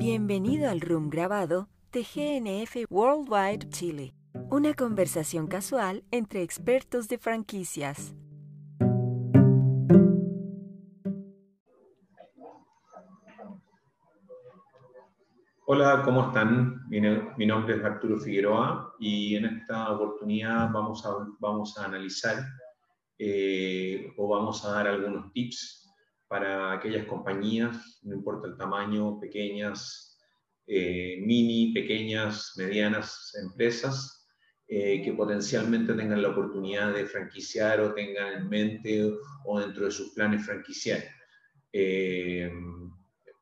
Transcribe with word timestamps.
Bienvenido 0.00 0.70
al 0.70 0.80
Room 0.80 1.10
grabado 1.10 1.68
de 1.92 2.00
GNF 2.00 2.86
Worldwide 2.88 3.68
Chile, 3.68 4.14
una 4.48 4.72
conversación 4.72 5.46
casual 5.46 6.04
entre 6.10 6.42
expertos 6.42 7.06
de 7.06 7.18
franquicias. 7.18 8.14
Hola, 15.66 16.00
¿cómo 16.02 16.28
están? 16.28 16.80
Mi, 16.88 17.46
nombre 17.46 17.76
es 17.76 17.84
Arturo 17.84 18.18
Figueroa 18.18 18.94
y 18.98 19.36
en 19.36 19.44
esta 19.44 19.92
oportunidad 19.92 20.70
vamos 20.72 21.04
a, 21.04 21.10
vamos 21.38 21.76
a 21.76 21.84
analizar 21.84 22.42
eh, 23.18 24.14
o 24.16 24.28
vamos 24.28 24.64
a 24.64 24.72
dar 24.72 24.86
algunos 24.86 25.30
tips 25.34 25.89
para 26.30 26.74
aquellas 26.74 27.06
compañías, 27.06 27.98
no 28.04 28.14
importa 28.14 28.46
el 28.46 28.56
tamaño, 28.56 29.18
pequeñas, 29.18 30.16
eh, 30.64 31.18
mini, 31.26 31.72
pequeñas, 31.72 32.52
medianas 32.56 33.34
empresas, 33.42 34.28
eh, 34.68 35.02
que 35.02 35.12
potencialmente 35.12 35.92
tengan 35.92 36.22
la 36.22 36.28
oportunidad 36.28 36.94
de 36.94 37.04
franquiciar 37.04 37.80
o 37.80 37.94
tengan 37.94 38.34
en 38.34 38.48
mente 38.48 39.12
o 39.44 39.58
dentro 39.58 39.86
de 39.86 39.90
sus 39.90 40.10
planes 40.10 40.46
franquiciar. 40.46 41.02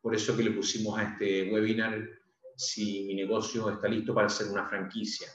por 0.00 0.14
eso 0.14 0.34
que 0.34 0.44
le 0.44 0.52
pusimos 0.52 0.98
a 0.98 1.02
este 1.02 1.52
webinar 1.52 2.02
si 2.56 3.04
mi 3.04 3.14
negocio 3.14 3.68
está 3.68 3.88
listo 3.88 4.14
para 4.14 4.30
ser 4.30 4.46
una 4.48 4.66
franquicia. 4.66 5.28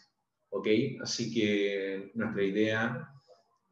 ¿Ok? 0.50 0.68
Así 1.04 1.32
que 1.32 2.12
nuestra 2.16 2.44
idea 2.44 3.10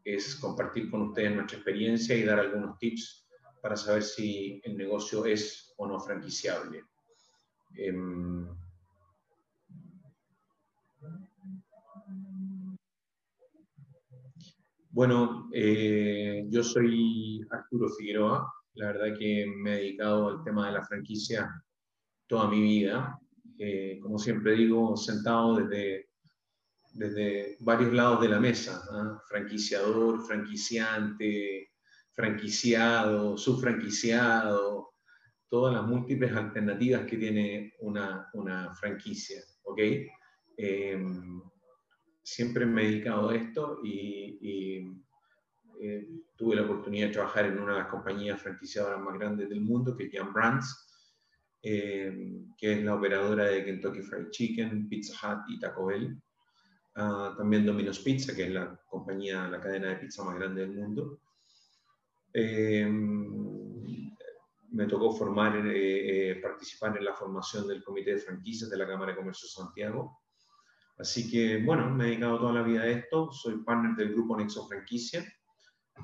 es 0.03 0.35
compartir 0.35 0.91
con 0.91 1.01
ustedes 1.01 1.33
nuestra 1.33 1.57
experiencia 1.57 2.15
y 2.15 2.23
dar 2.23 2.39
algunos 2.39 2.77
tips 2.77 3.20
para 3.61 3.77
saber 3.77 4.03
si 4.03 4.59
el 4.63 4.75
negocio 4.75 5.25
es 5.25 5.73
o 5.77 5.87
no 5.87 5.99
franquiciable. 5.99 6.83
Em, 7.75 8.47
bueno, 14.89 15.49
eh, 15.53 16.45
yo 16.49 16.63
soy 16.63 17.45
Arturo 17.51 17.89
Figueroa. 17.89 18.51
La 18.73 18.87
verdad 18.87 19.17
que 19.17 19.45
me 19.45 19.73
he 19.73 19.77
dedicado 19.77 20.29
al 20.29 20.43
tema 20.43 20.67
de 20.67 20.73
la 20.73 20.83
franquicia 20.83 21.63
toda 22.27 22.49
mi 22.49 22.61
vida. 22.61 23.19
Eh, 23.59 23.99
como 24.01 24.17
siempre 24.17 24.55
digo, 24.55 24.97
sentado 24.97 25.57
desde, 25.57 26.09
desde 26.93 27.57
varios 27.59 27.93
lados 27.93 28.21
de 28.21 28.29
la 28.29 28.39
mesa, 28.39 28.81
franquiciador, 29.27 30.25
franquiciante, 30.25 31.70
franquiciado, 32.13 33.37
subfranquiciado, 33.37 34.93
todas 35.49 35.73
las 35.73 35.85
múltiples 35.85 36.31
alternativas 36.33 37.05
que 37.05 37.17
tiene 37.17 37.73
una, 37.79 38.29
una 38.33 38.73
franquicia, 38.73 39.41
¿ok? 39.63 39.79
Em, 40.57 41.41
siempre 42.23 42.65
me 42.65 42.83
he 42.83 42.91
dedicado 42.91 43.29
a 43.29 43.35
esto 43.35 43.79
y, 43.83 44.87
eh, 45.83 46.07
tuve 46.35 46.55
la 46.55 46.61
oportunidad 46.61 47.07
de 47.07 47.13
trabajar 47.13 47.45
en 47.45 47.59
una 47.59 47.73
de 47.73 47.79
las 47.79 47.87
compañías 47.87 48.39
franquiciadoras 48.39 49.01
más 49.01 49.17
grandes 49.17 49.49
del 49.49 49.61
mundo, 49.61 49.97
que 49.97 50.05
es 50.05 50.11
Jan 50.13 50.31
Brands, 50.31 50.87
eh, 51.63 52.45
que 52.57 52.73
es 52.73 52.83
la 52.83 52.95
operadora 52.95 53.45
de 53.45 53.65
Kentucky 53.65 54.01
Fried 54.01 54.29
Chicken, 54.29 54.87
Pizza 54.87 55.13
Hut 55.15 55.43
y 55.49 55.59
Taco 55.59 55.87
Bell. 55.87 56.21
Ah, 56.95 57.33
también 57.37 57.65
Domino's 57.65 57.99
Pizza, 57.99 58.35
que 58.35 58.43
es 58.43 58.51
la 58.51 58.79
compañía, 58.87 59.47
la 59.47 59.59
cadena 59.59 59.89
de 59.89 59.95
pizza 59.95 60.23
más 60.23 60.35
grande 60.35 60.61
del 60.61 60.73
mundo. 60.73 61.19
Eh, 62.33 62.87
me 64.71 64.85
tocó 64.87 65.11
formar, 65.11 65.61
eh, 65.65 66.39
participar 66.41 66.97
en 66.97 67.05
la 67.05 67.13
formación 67.13 67.67
del 67.67 67.83
Comité 67.83 68.11
de 68.11 68.19
Franquicias 68.19 68.69
de 68.69 68.77
la 68.77 68.87
Cámara 68.87 69.11
de 69.11 69.17
Comercio 69.17 69.47
de 69.47 69.51
Santiago. 69.51 70.21
Así 70.97 71.29
que, 71.29 71.63
bueno, 71.63 71.89
me 71.89 72.05
he 72.05 72.07
dedicado 72.07 72.39
toda 72.39 72.53
la 72.53 72.63
vida 72.63 72.83
a 72.83 72.87
esto. 72.87 73.31
Soy 73.31 73.63
partner 73.63 73.95
del 73.95 74.13
grupo 74.13 74.37
Nexo 74.37 74.67
Franquicia. 74.67 75.25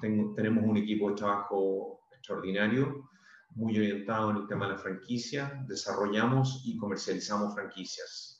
tenemos 0.01 0.63
un 0.65 0.77
equipo 0.77 1.09
de 1.09 1.15
trabajo 1.15 2.01
extraordinario 2.11 3.09
muy 3.51 3.77
orientado 3.77 4.31
en 4.31 4.37
el 4.37 4.47
tema 4.47 4.67
de 4.67 4.73
la 4.73 4.77
franquicia, 4.77 5.63
desarrollamos 5.67 6.61
y 6.65 6.77
comercializamos 6.77 7.53
franquicias. 7.55 8.36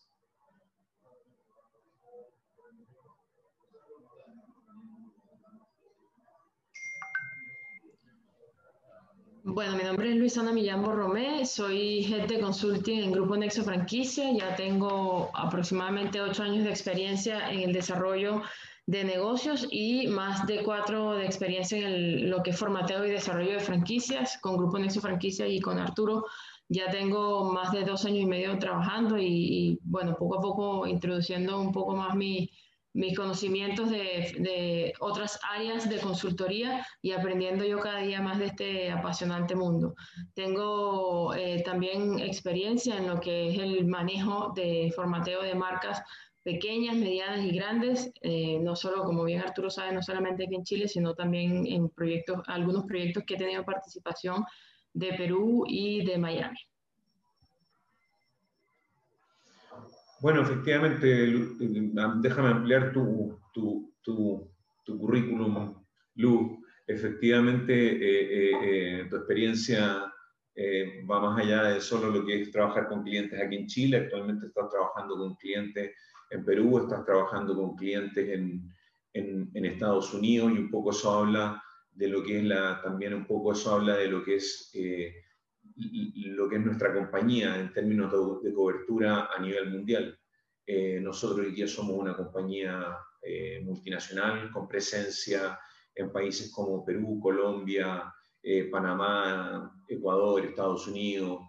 Bueno, 9.49 9.77
mi 9.77 9.83
nombre 9.83 10.09
es 10.09 10.17
Luisana 10.17 10.51
Millán 10.51 10.83
Borromé, 10.83 11.45
soy 11.45 12.03
Head 12.03 12.27
de 12.27 12.41
Consulting 12.41 13.01
en 13.01 13.13
Grupo 13.13 13.37
Nexo 13.37 13.63
Franquicia, 13.63 14.29
ya 14.33 14.57
tengo 14.57 15.31
aproximadamente 15.33 16.19
ocho 16.19 16.43
años 16.43 16.65
de 16.65 16.69
experiencia 16.69 17.49
en 17.49 17.61
el 17.61 17.71
desarrollo 17.71 18.41
de 18.87 19.05
negocios 19.05 19.65
y 19.71 20.07
más 20.07 20.45
de 20.47 20.63
cuatro 20.63 21.13
de 21.13 21.25
experiencia 21.25 21.77
en 21.77 22.29
lo 22.29 22.43
que 22.43 22.49
es 22.49 22.59
formateo 22.59 23.05
y 23.05 23.11
desarrollo 23.11 23.53
de 23.53 23.61
franquicias 23.61 24.37
con 24.41 24.57
Grupo 24.57 24.79
Nexo 24.79 24.99
Franquicia 24.99 25.47
y 25.47 25.61
con 25.61 25.79
Arturo. 25.79 26.25
Ya 26.67 26.91
tengo 26.91 27.49
más 27.53 27.71
de 27.71 27.85
dos 27.85 28.03
años 28.03 28.23
y 28.23 28.25
medio 28.25 28.59
trabajando 28.59 29.17
y, 29.17 29.79
bueno, 29.81 30.17
poco 30.19 30.39
a 30.39 30.41
poco 30.41 30.87
introduciendo 30.87 31.61
un 31.61 31.71
poco 31.71 31.95
más 31.95 32.17
mi, 32.17 32.51
mis 32.97 33.15
conocimientos 33.15 33.91
de, 33.91 34.91
otras 34.99 35.39
áreas 35.53 35.87
de 35.87 35.99
consultoría 35.99 36.83
y 36.99 37.11
aprendiendo 37.11 37.63
yo 37.63 37.79
cada 37.79 37.99
día 37.99 38.21
más 38.21 38.39
de 38.39 38.47
este 38.47 38.89
apasionante 38.89 39.55
mundo. 39.55 39.93
Tengo 40.33 41.33
eh, 41.35 41.61
también 41.63 42.19
experiencia 42.19 42.97
en 42.97 43.07
lo 43.07 43.19
que 43.19 43.51
es 43.51 43.59
el 43.59 43.85
manejo 43.85 44.51
de 44.55 44.91
formateo 44.95 45.43
de 45.43 45.53
marcas 45.53 46.01
pequeñas, 46.43 46.95
medianas 46.95 47.45
y 47.45 47.51
grandes, 47.51 48.11
eh, 48.21 48.57
no 48.61 48.75
solo, 48.75 49.03
como 49.03 49.25
bien 49.25 49.41
Arturo 49.41 49.69
sabe, 49.69 49.93
no 49.93 50.01
solamente 50.01 50.45
aquí 50.45 50.55
en 50.55 50.63
Chile, 50.63 50.87
sino 50.87 51.13
también 51.13 51.67
en 51.67 51.89
proyectos, 51.89 52.41
algunos 52.47 52.85
proyectos 52.85 53.25
que 53.25 53.35
he 53.35 53.37
tenido 53.37 53.63
participación 53.63 54.43
de 54.93 55.13
Perú 55.13 55.65
y 55.67 56.03
de 56.03 56.17
Miami. 56.17 56.57
Bueno, 60.19 60.41
efectivamente, 60.41 61.05
déjame 62.21 62.49
ampliar 62.49 62.91
tu, 62.91 63.39
tu, 63.53 63.93
tu, 64.03 64.51
currículum, 64.85 65.75
Lu. 66.15 66.63
Efectivamente, 66.87 67.73
eh, 67.73 69.01
eh, 69.01 69.07
tu 69.09 69.17
experiencia 69.17 70.11
va 71.09 71.19
más 71.19 71.39
allá 71.39 71.63
de 71.63 71.81
solo 71.81 72.09
lo 72.09 72.25
que 72.25 72.41
es 72.41 72.51
trabajar 72.51 72.87
con 72.87 73.03
clientes 73.03 73.39
aquí 73.39 73.57
en 73.57 73.67
Chile. 73.67 73.97
Actualmente 73.97 74.47
estás 74.47 74.69
trabajando 74.69 75.17
con 75.17 75.35
clientes 75.35 75.91
en 76.29 76.45
Perú, 76.45 76.79
estás 76.79 77.05
trabajando 77.05 77.55
con 77.55 77.75
clientes 77.75 78.27
en, 78.27 78.71
en, 79.13 79.65
Estados 79.65 80.13
Unidos 80.13 80.51
y 80.53 80.59
un 80.59 80.69
poco 80.69 80.91
eso 80.91 81.11
habla 81.11 81.61
de 81.91 82.07
lo 82.07 82.23
que 82.23 82.39
es 82.39 82.43
la, 82.43 82.81
también 82.81 83.13
un 83.13 83.25
poco 83.25 83.53
eso 83.53 83.75
habla 83.75 83.97
de 83.97 84.07
lo 84.07 84.23
que 84.23 84.35
es, 84.35 84.69
eh, 84.73 85.13
lo 85.77 86.49
que 86.49 86.55
es 86.55 86.65
nuestra 86.65 86.93
compañía 86.93 87.59
en 87.59 87.71
términos 87.71 88.11
de, 88.43 88.53
cobertura 88.53 89.29
a 89.35 89.39
nivel 89.41 89.69
mundial. 89.69 90.19
Eh, 90.65 90.99
nosotros 91.01 91.47
hoy 91.47 91.67
somos 91.67 91.95
una 91.97 92.15
compañía 92.15 92.97
eh, 93.21 93.61
multinacional 93.63 94.51
con 94.51 94.67
presencia 94.67 95.59
en 95.95 96.11
países 96.11 96.51
como 96.51 96.85
Perú, 96.85 97.19
Colombia, 97.21 98.13
Panamá, 98.71 99.83
Ecuador, 99.89 100.45
Estados 100.45 100.87
Unidos. 100.87 101.41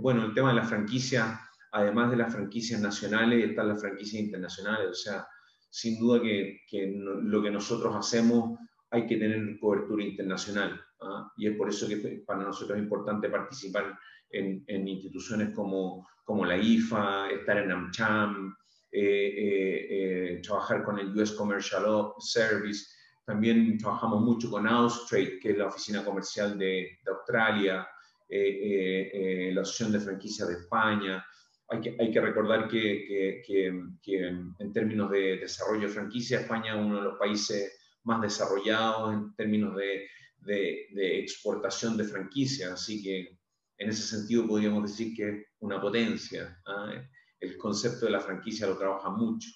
bueno, 0.00 0.24
el 0.24 0.32
tema 0.32 0.50
de 0.50 0.54
la 0.54 0.62
franquicia 0.62 1.38
además 1.72 2.10
de 2.10 2.16
las 2.16 2.32
franquicias 2.32 2.80
nacionales, 2.80 3.50
están 3.50 3.68
las 3.68 3.80
franquicias 3.80 4.22
internacionales. 4.22 4.88
O 4.90 4.94
sea, 4.94 5.26
sin 5.70 5.98
duda 5.98 6.20
que, 6.20 6.60
lo 6.94 7.42
que 7.42 7.50
nosotros 7.50 7.94
hacemos 7.96 8.58
hay 8.90 9.06
que 9.06 9.16
tener 9.16 9.58
cobertura 9.60 10.04
internacional. 10.04 10.80
¿Ah? 11.00 11.32
Y 11.36 11.48
es 11.48 11.56
por 11.56 11.68
eso 11.68 11.88
que 11.88 12.22
para 12.26 12.42
nosotros 12.42 12.76
es 12.76 12.82
importante 12.82 13.28
participar 13.28 13.98
en, 14.30 14.64
instituciones 14.88 15.54
como, 15.54 16.06
como, 16.24 16.44
la 16.44 16.56
IFA, 16.56 17.30
estar 17.30 17.58
en 17.58 17.72
AmCham, 17.72 18.54
eh, 18.90 19.00
eh, 19.00 19.86
eh, 19.90 20.40
trabajar 20.42 20.82
con 20.84 20.98
el 20.98 21.16
US 21.16 21.32
Commercial 21.32 22.12
Service. 22.18 22.86
También 23.24 23.78
trabajamos 23.78 24.22
mucho 24.22 24.50
con 24.50 24.66
Austrade, 24.66 25.38
que 25.38 25.50
es 25.50 25.58
la 25.58 25.66
oficina 25.66 26.04
comercial 26.04 26.58
de, 26.58 26.98
de 27.04 27.10
Australia, 27.10 27.86
la 28.30 29.60
Asociación 29.62 29.92
de 29.92 30.00
Franquicias 30.00 30.48
de 30.48 30.54
España 30.54 31.24
hay 31.70 31.80
que, 31.80 31.96
hay 31.98 32.10
que 32.10 32.20
recordar 32.20 32.68
que, 32.68 33.42
que, 33.46 33.66
en 34.16 34.72
términos 34.72 35.10
de 35.10 35.38
desarrollo 35.38 35.88
de 35.88 35.94
franquicia, 35.94 36.40
España 36.40 36.74
es 36.74 36.80
uno 36.80 36.96
de 36.96 37.02
los 37.02 37.18
países 37.18 37.78
más 38.04 38.22
desarrollados 38.22 39.12
en 39.12 39.34
términos 39.34 39.76
de, 39.76 40.08
de, 40.48 41.18
exportación 41.20 41.96
de 41.96 42.04
franquicias, 42.04 42.72
así 42.72 43.02
que 43.02 43.38
en 43.78 43.88
ese 43.88 44.02
sentido 44.02 44.46
podríamos 44.46 44.90
decir 44.90 45.14
que 45.14 45.28
es 45.28 45.46
una 45.60 45.80
potencia. 45.80 46.60
¿ah? 46.66 46.92
El 47.38 47.56
concepto 47.56 48.06
de 48.06 48.12
la 48.12 48.20
franquicia 48.20 48.66
lo 48.66 48.76
trabaja 48.76 49.10
mucho. 49.10 49.48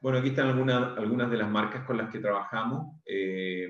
Bueno, 0.00 0.18
aquí 0.18 0.28
están 0.28 0.48
algunas, 0.48 0.98
algunas 0.98 1.30
de 1.30 1.38
las 1.38 1.50
marcas 1.50 1.86
con 1.86 1.96
las 1.96 2.10
que 2.10 2.18
trabajamos, 2.18 3.00
eh, 3.06 3.66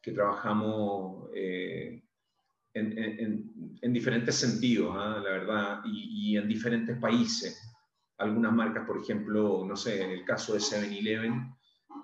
que 0.00 0.12
trabajamos 0.12 1.28
eh, 1.34 2.02
en, 2.72 3.92
diferentes 3.92 4.36
sentidos, 4.36 4.96
¿ah? 4.98 5.20
la 5.22 5.30
verdad, 5.30 5.80
y, 5.84 6.36
en 6.38 6.48
diferentes 6.48 6.98
países. 6.98 7.73
Algunas 8.18 8.52
marcas, 8.52 8.86
por 8.86 8.98
ejemplo, 8.98 9.64
no 9.66 9.76
sé, 9.76 10.02
en 10.02 10.10
el 10.10 10.24
caso 10.24 10.54
de 10.54 10.60
7-Eleven, 10.60 11.54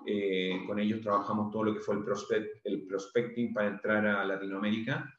eh, 0.05 0.63
con 0.67 0.79
ellos 0.79 1.01
trabajamos 1.01 1.51
todo 1.51 1.65
lo 1.65 1.73
que 1.73 1.79
fue 1.79 1.95
el, 1.95 2.03
prospect, 2.03 2.65
el 2.65 2.85
prospecting 2.87 3.53
para 3.53 3.67
entrar 3.67 4.05
a 4.05 4.25
Latinoamérica, 4.25 5.13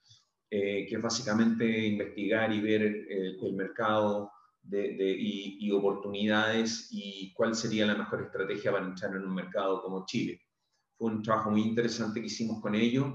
que 0.50 0.86
es 0.90 1.02
básicamente 1.02 1.86
investigar 1.86 2.52
y 2.52 2.60
ver 2.60 2.82
el 2.82 3.54
mercado 3.54 4.30
de, 4.62 5.16
y, 5.18 5.70
oportunidades 5.70 6.88
y 6.90 7.32
cuál 7.34 7.54
sería 7.54 7.86
la 7.86 7.96
mejor 7.96 8.22
estrategia 8.22 8.72
para 8.72 8.86
entrar 8.86 9.14
en 9.16 9.24
un 9.24 9.34
mercado 9.34 9.82
como 9.82 10.04
Chile. 10.06 10.40
Fue 10.96 11.10
un 11.10 11.22
trabajo 11.22 11.50
muy 11.50 11.62
interesante 11.62 12.20
que 12.20 12.26
hicimos 12.26 12.60
con 12.60 12.74
ellos. 12.74 13.06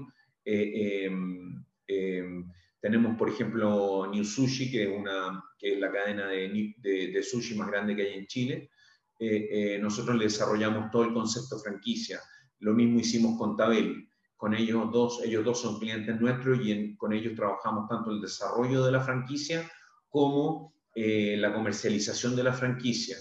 Eh, 0.44 1.04
em, 1.04 1.64
em, 1.86 2.50
tenemos, 2.80 3.16
por 3.16 3.28
ejemplo, 3.28 4.06
New 4.10 4.24
Sushi, 4.24 4.70
que 4.70 4.84
es, 4.84 4.88
una, 4.88 5.42
que 5.58 5.74
es 5.74 5.80
la 5.80 5.90
cadena 5.90 6.28
de, 6.28 6.74
de, 6.78 7.22
sushi 7.22 7.56
más 7.56 7.68
grande 7.68 7.96
que 7.96 8.02
hay 8.02 8.18
en 8.18 8.26
Chile. 8.26 8.70
Eh, 9.18 9.48
eh, 9.50 9.78
nosotros 9.78 10.16
le 10.16 10.24
desarrollamos 10.24 10.90
todo 10.90 11.02
el 11.02 11.12
concepto 11.12 11.58
franquicia. 11.58 12.20
Lo 12.60 12.74
mismo 12.74 13.00
hicimos 13.00 13.36
con 13.36 13.56
Tabel. 13.56 14.08
Con 14.36 14.54
ellos 14.54 14.92
dos, 14.92 15.20
ellos 15.24 15.44
dos 15.44 15.60
son 15.60 15.80
clientes 15.80 16.20
nuestros 16.20 16.60
y 16.62 16.96
con 16.96 17.12
ellos 17.12 17.34
trabajamos 17.34 17.88
tanto 17.88 18.12
el 18.12 18.20
desarrollo 18.20 18.84
de 18.84 18.92
la 18.92 19.00
franquicia 19.00 19.68
como 20.08 20.74
eh, 20.94 21.36
la 21.36 21.52
comercialización 21.52 22.36
de 22.36 22.44
la 22.44 22.52
franquicia. 22.52 23.16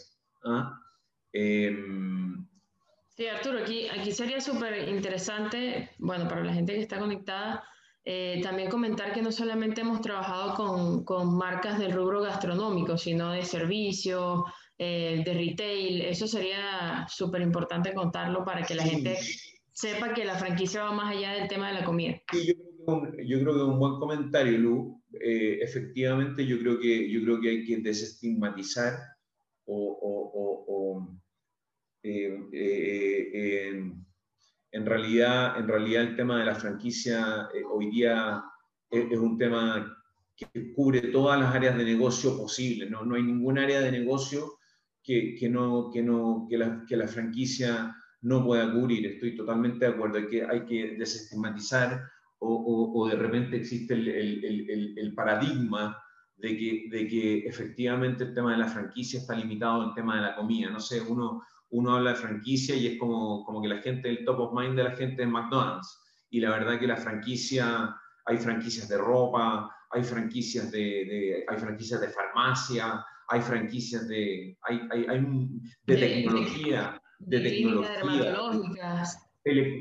¿ah? 0.46 0.80
Em, 1.34 2.48
sí, 3.10 3.26
Arturo, 3.26 3.60
aquí, 3.60 3.88
aquí 3.90 4.12
sería 4.12 4.40
súper 4.40 4.88
interesante, 4.88 5.90
bueno, 5.98 6.28
para 6.28 6.44
la 6.44 6.54
gente 6.54 6.74
que 6.74 6.82
está 6.82 7.00
conectada, 7.00 7.64
eh, 8.10 8.40
también 8.42 8.70
comentar 8.70 9.12
que 9.12 9.22
no 9.22 9.34
solamente 9.34 9.82
hemos 9.82 10.00
trabajado 10.00 10.54
con, 10.54 11.04
con 11.04 11.36
marcas 11.36 11.78
del 11.78 11.92
rubro 11.92 12.22
gastronómico, 12.22 12.98
sino 12.98 13.34
de 13.34 13.44
servicio, 13.44 14.46
eh, 14.78 15.24
de 15.26 15.34
retail. 15.34 16.04
Eso 16.04 16.26
sería 16.26 17.06
súper 17.10 17.42
importante 17.42 17.94
contarlo 17.94 18.46
para 18.46 18.64
que 18.64 18.76
la 18.76 18.84
gente 18.84 19.18
sepa 19.74 20.14
que 20.14 20.24
la 20.24 20.36
franquicia 20.36 20.84
va 20.84 20.94
más 20.94 21.18
allá 21.18 21.34
del 21.34 21.50
tema 21.50 21.68
de 21.68 21.82
la 21.82 21.84
comida. 21.84 22.22
Sí, 22.32 22.48
yo, 22.48 23.42
creo 23.42 23.54
que 23.54 23.60
es 23.60 23.68
un 23.68 23.78
buen 23.78 24.00
comentario, 24.00 24.58
Lu. 24.58 25.04
Eh, 25.20 25.60
efectivamente, 25.62 26.46
yo 26.46 26.60
creo, 26.60 26.80
que, 26.80 27.12
yo 27.12 27.22
creo 27.24 27.42
que 27.42 27.50
hay 27.50 27.66
que 27.66 27.76
desestigmatizar 27.80 28.94
o, 29.66 31.06
eh, 32.04 32.40
eh, 32.54 33.92
en, 34.72 34.86
realidad, 34.86 35.58
en 35.58 35.68
realidad 35.68 36.04
el 36.04 36.16
tema 36.16 36.40
de 36.40 36.46
la 36.46 36.56
franquicia 36.56 37.50
hoy 37.72 37.90
día 37.90 38.44
es, 38.90 39.18
un 39.18 39.38
tema 39.38 39.98
que 40.36 40.74
cubre 40.74 41.02
todas 41.02 41.40
las 41.40 41.54
áreas 41.54 41.78
de 41.78 41.84
negocio 41.84 42.38
posibles. 42.38 42.90
No, 42.90 43.04
no 43.04 43.16
hay 43.16 43.24
ningún 43.24 43.58
área 43.58 43.82
de 43.82 43.92
negocio 43.92 44.60
que, 45.04 45.36
que 45.36 45.50
no, 45.50 45.90
que, 45.92 46.02
no, 46.04 46.46
que, 46.50 46.58
la, 46.58 46.84
que 46.88 46.98
la 46.98 47.08
franquicia 47.08 47.96
no 48.22 48.44
pueda 48.44 48.72
cubrir. 48.72 49.06
Estoy 49.06 49.36
totalmente 49.36 49.86
de 49.86 49.92
acuerdo. 49.92 50.28
Que, 50.28 50.44
hay 50.44 50.66
que 50.66 50.96
desestigmatizar 50.98 52.02
o, 52.40 53.08
de 53.10 53.16
repente 53.16 53.58
existe 53.58 53.96
el, 53.96 55.14
paradigma 55.16 55.98
de 56.36 56.56
que, 56.56 56.86
de 56.92 57.08
que, 57.08 57.48
efectivamente 57.48 58.26
el 58.26 58.34
tema 58.34 58.52
de 58.52 58.60
la 58.60 58.68
franquicia 58.68 59.20
está 59.20 59.36
limitado 59.36 59.82
al 59.82 59.96
tema 59.96 60.18
de 60.18 60.22
la 60.22 60.36
comida. 60.36 60.70
No 60.70 60.80
sé, 60.80 61.02
uno, 61.02 61.44
uno 61.70 61.96
habla 61.96 62.12
de 62.12 62.18
franquicia 62.18 62.76
y 62.76 62.88
es 62.88 63.00
como, 63.00 63.44
como 63.44 63.62
que 63.62 63.68
la 63.68 63.82
gente, 63.82 64.10
el 64.10 64.24
top 64.24 64.40
of 64.40 64.54
mind 64.54 64.76
de 64.76 64.84
la 64.84 64.96
gente 64.96 65.24
es 65.24 65.30
McDonald's. 65.30 66.04
Y 66.30 66.40
la 66.40 66.52
verdad 66.52 66.80
que 66.80 66.88
la 66.88 66.98
franquicia, 66.98 67.96
hay 68.26 68.38
franquicias 68.38 68.88
de 68.90 68.98
ropa, 68.98 69.70
hay 69.92 70.04
franquicias 70.04 70.72
de, 70.72 71.46
hay 71.48 71.58
franquicias 71.58 72.02
de 72.02 72.10
farmacia, 72.10 73.06
hay 73.30 73.42
franquicias 73.42 74.08
de, 74.08 74.58
hay, 74.64 74.82
hay, 74.92 75.20
de, 75.86 75.98
tecnología, 75.98 77.02
de, 77.20 77.40
tecnología, 77.40 78.38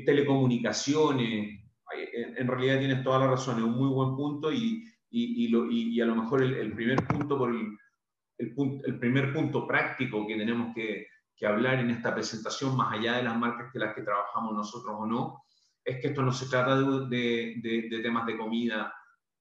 telecomunicaciones, 0.05 1.59
en 2.37 2.47
realidad 2.47 2.79
tienes 2.79 3.03
toda 3.03 3.19
la 3.19 3.27
razón, 3.27 3.57
es 3.57 3.63
un 3.63 3.77
muy 3.77 3.89
buen 3.89 4.15
punto 4.15 4.51
y, 4.51 4.83
y, 5.09 5.47
lo, 5.47 5.71
y 5.71 5.99
a 6.01 6.05
lo 6.05 6.15
mejor 6.15 6.43
el, 6.43 6.73
primer 6.73 7.05
punto, 7.05 7.37
por 7.37 7.49
el, 7.49 7.77
el, 8.37 8.99
primer 8.99 9.33
punto 9.33 9.65
práctico 9.65 10.27
que 10.27 10.35
tenemos 10.35 10.73
que, 10.75 11.07
que, 11.37 11.45
hablar 11.45 11.79
en 11.79 11.91
esta 11.91 12.13
presentación, 12.13 12.75
más 12.75 12.93
allá 12.93 13.17
de 13.17 13.23
las 13.23 13.37
marcas 13.37 13.71
que 13.71 13.79
las 13.79 13.93
que 13.93 14.01
trabajamos 14.01 14.53
nosotros 14.53 14.95
o 14.97 15.05
no, 15.05 15.43
es 15.83 16.01
que 16.01 16.07
esto 16.07 16.21
no 16.21 16.33
se 16.33 16.47
trata 16.47 16.75
de, 16.75 17.55
de, 17.61 17.99
temas 18.01 18.25
de 18.25 18.37
comida 18.37 18.93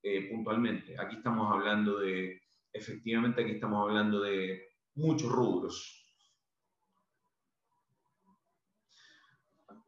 eh, 0.03 0.29
puntualmente. 0.31 0.95
Aquí 0.99 1.17
estamos 1.17 1.53
hablando 1.53 1.99
de, 1.99 2.41
efectivamente, 2.73 3.43
aquí 3.43 3.53
estamos 3.53 3.83
hablando 3.83 4.21
de 4.21 4.63
muchos 4.95 5.31
rubros. 5.31 6.07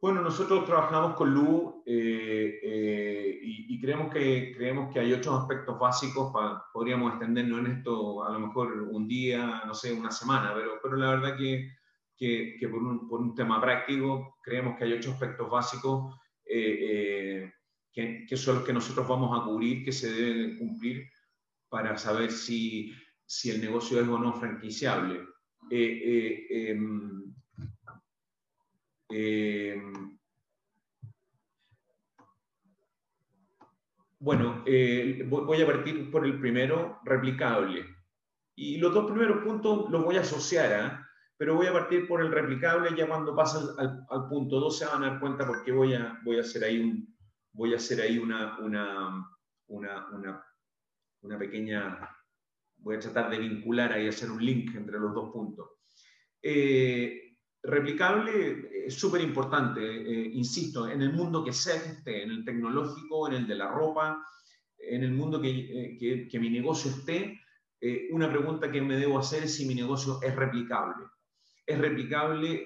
Bueno, 0.01 0.21
nosotros 0.21 0.65
trabajamos 0.65 1.15
con 1.15 1.33
Lu 1.33 1.83
eh, 1.85 2.59
eh, 2.63 3.39
y, 3.41 3.79
creemos, 3.81 4.13
que, 4.13 4.53
creemos 4.55 4.93
que 4.93 4.99
hay 4.99 5.11
ocho 5.13 5.35
aspectos 5.35 5.77
básicos, 5.77 6.33
podríamos 6.73 7.11
extendernos 7.11 7.59
en 7.59 7.67
esto 7.67 8.23
a 8.25 8.31
lo 8.31 8.39
mejor 8.39 8.81
un 8.91 9.07
día, 9.07 9.63
no 9.65 9.73
sé, 9.73 9.93
una 9.93 10.11
semana, 10.11 10.53
pero, 10.53 10.79
pero 10.81 10.95
la 10.95 11.11
verdad 11.11 11.37
que, 11.37 11.78
que, 12.19 12.67
por, 12.69 12.81
un, 13.21 13.33
tema 13.33 13.61
práctico 13.61 14.37
creemos 14.43 14.77
que 14.77 14.83
hay 14.83 14.93
ocho 14.93 15.13
aspectos 15.13 15.49
básicos 15.49 16.15
eh, 16.45 17.49
que, 17.91 18.25
que, 18.27 18.37
son 18.37 18.55
los 18.55 18.65
que 18.65 18.73
nosotros 18.73 19.07
vamos 19.07 19.39
a 19.39 19.45
cubrir, 19.45 19.85
que 19.85 19.93
se 19.93 20.11
deben 20.11 20.57
cumplir 20.57 21.09
para 21.69 21.97
saber 21.97 22.31
si, 22.31 22.93
si 23.25 23.51
el 23.51 23.61
negocio 23.61 24.01
es 24.01 24.07
o 24.07 24.19
no 24.19 24.33
franquiciable. 24.33 25.21
Em, 25.69 27.33
eh, 29.11 29.81
bueno, 34.19 34.63
eh, 34.65 35.25
voy 35.25 35.61
a 35.61 35.65
partir 35.65 36.11
por 36.11 36.25
el 36.25 36.39
primero, 36.39 36.99
replicable. 37.05 37.85
Y 38.55 38.77
los 38.77 38.93
dos 38.93 39.09
primeros 39.09 39.41
puntos 39.41 39.89
los 39.89 40.03
voy 40.03 40.17
a 40.17 40.21
asociar, 40.21 40.73
¿ah? 40.73 41.08
Pero 41.39 41.55
voy 41.55 41.67
a 41.67 41.71
partir 41.71 42.05
por 42.05 42.19
el 42.19 42.33
replicable 42.33 42.89
ya 42.97 43.07
cuando 43.07 43.33
pasa 43.33 43.73
al, 43.77 44.27
punto 44.27 44.59
2 44.59 44.77
se 44.77 44.85
van 44.85 45.03
a 45.03 45.11
dar 45.11 45.19
cuenta 45.21 45.47
porque 45.47 45.71
voy 45.71 45.93
a, 45.93 46.19
voy 46.25 46.35
a 46.35 46.41
hacer 46.41 46.65
ahí, 46.65 46.79
un, 46.81 47.15
voy 47.53 47.71
a 47.71 47.77
hacer 47.77 48.01
ahí 48.01 48.17
una, 48.17 48.59
una, 48.59 49.25
una, 49.67 50.43
una, 51.21 51.39
pequeña, 51.39 51.97
voy 52.79 52.97
a 52.97 52.99
tratar 52.99 53.29
de 53.29 53.39
vincular 53.39 53.93
ahí, 53.93 54.09
hacer 54.09 54.29
un 54.29 54.45
link 54.45 54.75
entre 54.75 54.99
los 54.99 55.13
dos 55.13 55.31
puntos. 55.31 55.69
Eh, 56.41 57.37
replicable 57.63 58.87
es 58.87 58.95
súper 58.95 59.21
importante, 59.21 59.79
eh, 59.81 60.31
insisto, 60.33 60.89
en 60.89 61.01
el 61.01 61.13
mundo 61.13 61.41
que 61.41 61.53
sea 61.53 61.81
que 61.81 61.89
esté, 61.89 62.23
en 62.23 62.31
el 62.31 62.43
tecnológico, 62.43 63.29
en 63.29 63.35
el 63.35 63.47
de 63.47 63.55
la 63.55 63.71
ropa, 63.71 64.21
en 64.77 65.03
el 65.03 65.13
mundo 65.13 65.39
que, 65.39 65.51
eh, 65.51 66.27
que, 66.29 66.37
mi 66.37 66.49
negocio 66.49 66.91
esté, 66.91 67.39
una 68.11 68.29
pregunta 68.29 68.69
que 68.69 68.81
me 68.81 68.97
debo 68.97 69.17
hacer 69.19 69.43
es 69.43 69.55
si 69.55 69.65
mi 69.65 69.73
negocio 69.73 70.19
es 70.21 70.35
replicable. 70.35 71.05
Es 71.69 71.77
replicable, 71.77 72.63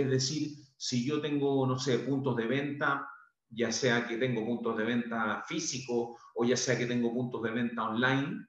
es 0.00 0.08
decir, 0.08 0.50
si 0.76 1.04
yo 1.04 1.20
tengo, 1.20 1.66
no 1.66 1.76
sé, 1.76 1.98
puntos 1.98 2.36
de 2.36 2.46
venta, 2.46 3.08
ya 3.50 3.72
sea 3.72 4.06
que 4.06 4.16
tengo 4.16 4.46
puntos 4.46 4.76
de 4.76 4.84
venta 4.84 5.42
físicos 5.48 6.20
o 6.36 6.44
ya 6.44 6.56
sea 6.56 6.78
que 6.78 6.86
tengo 6.86 7.12
puntos 7.12 7.42
de 7.42 7.50
venta 7.50 7.88
online, 7.88 8.46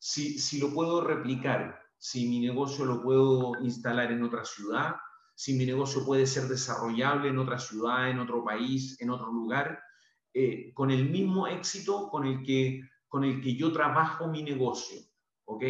si, 0.00 0.38
si 0.38 0.58
lo 0.58 0.74
puedo 0.74 1.00
replicar 1.00 1.80
si 1.98 2.28
mi 2.28 2.40
negocio 2.40 2.84
lo 2.84 3.02
puedo 3.02 3.52
instalar 3.62 4.12
en 4.12 4.22
otra 4.22 4.44
ciudad, 4.44 4.96
si 5.34 5.54
mi 5.54 5.66
negocio 5.66 6.04
puede 6.04 6.26
ser 6.26 6.44
desarrollable 6.44 7.28
en 7.28 7.38
otra 7.38 7.58
ciudad, 7.58 8.10
en 8.10 8.18
otro 8.18 8.44
país, 8.44 9.00
en 9.00 9.10
otro 9.10 9.32
lugar, 9.32 9.80
eh, 10.32 10.72
con 10.74 10.90
el 10.90 11.10
mismo 11.10 11.46
éxito 11.46 12.08
con 12.08 12.26
el, 12.26 12.42
que, 12.42 12.80
con 13.08 13.24
el 13.24 13.40
que 13.40 13.56
yo 13.56 13.72
trabajo 13.72 14.28
mi 14.28 14.42
negocio. 14.42 15.00
¿Ok? 15.46 15.64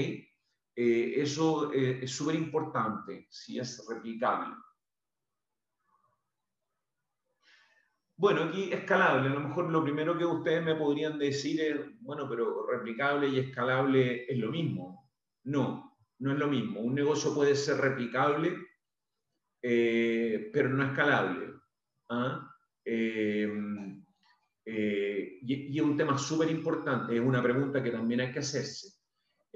Eh, 0.79 1.23
eso 1.23 1.73
eh, 1.73 2.01
es 2.03 2.11
súper 2.11 2.35
importante, 2.35 3.27
si 3.31 3.59
es 3.59 3.83
replicable. 3.89 4.55
Bueno, 8.19 8.45
aquí 8.45 8.71
escalable. 8.71 9.31
A 9.31 9.33
lo 9.33 9.41
mejor 9.41 9.71
lo 9.71 9.83
primero 9.83 10.19
que 10.19 10.27
ustedes 10.27 10.63
me 10.63 10.75
podrían 10.75 11.19
decir 11.19 11.61
es, 11.63 11.81
bueno, 12.01 12.29
pero 12.29 12.67
replicable 12.67 13.29
y 13.29 13.39
escalable 13.39 14.31
es 14.31 14.39
lo 14.39 14.51
mismo. 14.51 15.11
No, 15.45 15.97
no 16.19 16.33
es 16.33 16.39
lo 16.39 16.49
mismo. 16.49 16.81
Un 16.81 16.95
negocio 16.95 17.35
puede 17.35 17.57
ser 17.57 17.79
replicable, 17.79 18.59
eh, 19.63 20.51
pero 20.53 20.69
no 20.69 20.85
escalable. 20.85 21.55
¿ah? 22.11 22.51
Y, 25.49 25.79
es 25.79 25.85
un 25.85 25.97
tema 25.97 26.19
súper 26.19 26.51
importante, 26.51 27.15
es 27.15 27.23
una 27.23 27.43
pregunta 27.43 27.83
que 27.83 27.91
también 27.91 28.21
hay 28.21 28.33
que 28.33 28.41
hacerse. 28.41 28.96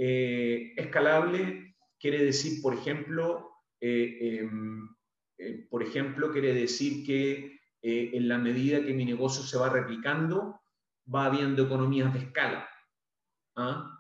Escalable 0.03 1.77
quiere 1.99 2.25
decir, 2.25 2.63
por 2.63 2.75
ejemplo, 2.75 3.51
em, 3.81 4.89
por 5.69 5.83
ejemplo, 5.83 6.33
quiere 6.33 6.55
decir 6.55 7.05
que 7.05 7.59
en 7.83 8.29
la 8.29 8.39
medida 8.39 8.85
que 8.85 8.95
mi 8.95 9.05
negocio 9.05 9.43
se 9.43 9.59
va 9.59 9.69
replicando, 9.69 10.61
va 11.13 11.27
habiendo 11.27 11.65
economías 11.65 12.13
de 12.15 12.21
escala. 12.21 12.69
¿ah? 13.57 13.97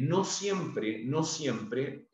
no 0.00 0.24
siempre, 0.24 1.04
no 1.04 1.22
siempre, 1.22 2.08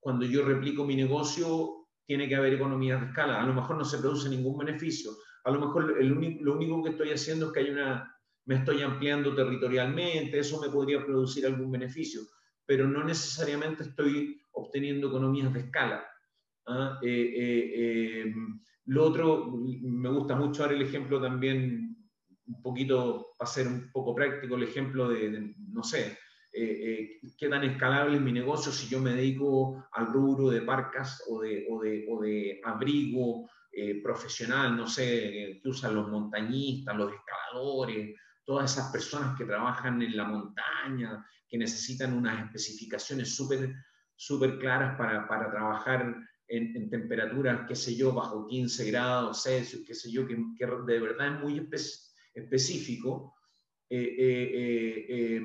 cuando 0.00 0.24
yo 0.24 0.44
replico 0.44 0.84
mi 0.84 0.94
negocio, 0.94 1.88
tiene 2.06 2.28
que 2.28 2.36
haber 2.36 2.54
economías 2.54 3.00
de 3.00 3.08
escala. 3.08 3.42
A 3.42 3.46
lo 3.46 3.52
mejor 3.52 3.76
no 3.76 3.84
se 3.84 3.98
produce 3.98 4.28
ningún 4.28 4.56
beneficio. 4.56 5.10
A 5.44 5.50
lo 5.50 5.60
mejor 5.60 5.96
el 6.00 6.08
lo 6.40 6.54
único 6.54 6.82
que 6.82 6.90
estoy 6.90 7.10
haciendo 7.10 7.46
es 7.46 7.52
que 7.52 7.60
hay 7.60 7.70
una, 7.70 8.15
me 8.46 8.56
estoy 8.56 8.82
ampliando 8.82 9.34
territorialmente, 9.34 10.38
eso 10.38 10.60
me 10.60 10.68
podría 10.68 11.04
producir 11.04 11.46
algún 11.46 11.70
beneficio, 11.70 12.22
pero 12.64 12.86
no 12.86 13.04
necesariamente 13.04 13.84
estoy 13.84 14.40
obteniendo 14.52 15.08
economías 15.08 15.52
de 15.52 15.60
escala. 15.60 16.06
¿ah? 16.66 16.98
Eh, 17.02 17.32
eh, 17.36 17.72
eh, 17.74 18.34
lo 18.86 19.04
otro, 19.04 19.52
me 19.82 20.08
gusta 20.08 20.36
mucho 20.36 20.62
dar 20.62 20.72
el 20.72 20.82
ejemplo 20.82 21.20
también, 21.20 21.96
un 22.46 22.62
poquito, 22.62 23.34
para 23.36 23.50
ser 23.50 23.66
un 23.66 23.90
poco 23.92 24.14
práctico, 24.14 24.54
el 24.54 24.62
ejemplo 24.62 25.08
de 25.08 25.54
no 25.68 25.82
sé, 25.82 26.16
eh, 26.58 27.18
eh, 27.22 27.32
qué 27.36 27.50
tan 27.50 27.64
escalable 27.64 28.16
es 28.16 28.22
mi 28.22 28.32
negocio 28.32 28.72
si 28.72 28.88
yo 28.88 28.98
me 28.98 29.12
dedico 29.12 29.84
al 29.92 30.06
rubro 30.06 30.48
de 30.48 30.62
parcas 30.62 31.22
o 31.28 31.42
de, 31.42 31.66
o 31.68 31.82
de, 31.82 32.06
o 32.08 32.22
de 32.22 32.62
abrigo 32.64 33.50
eh, 33.70 34.00
profesional, 34.02 34.74
no 34.74 34.86
sé, 34.86 35.60
que 35.62 35.68
usan 35.68 35.94
los 35.94 36.08
montañistas, 36.08 36.96
los 36.96 37.12
escaladores, 37.12 38.18
todas 38.46 38.72
esas 38.72 38.90
personas 38.90 39.36
que 39.36 39.44
trabajan 39.44 40.00
en 40.00 40.16
la 40.16 40.24
montaña, 40.24 41.26
que 41.48 41.58
necesitan 41.58 42.14
unas 42.14 42.46
especificaciones 42.46 43.34
súper 43.34 43.74
súper 44.16 44.58
claras 44.58 44.96
para, 44.96 45.28
para 45.28 45.50
trabajar 45.50 46.16
en, 46.48 46.88
temperaturas, 46.88 47.66
qué 47.68 47.74
sé 47.74 47.94
yo, 47.94 48.12
bajo 48.12 48.46
15 48.46 48.90
grados 48.90 49.42
Celsius, 49.42 49.84
qué 49.86 49.94
sé 49.94 50.10
yo, 50.10 50.26
que, 50.26 50.36
de 50.36 51.00
verdad 51.00 51.34
es 51.34 51.40
muy 51.40 51.68
específico. 52.34 53.34
Eh, 53.90 55.42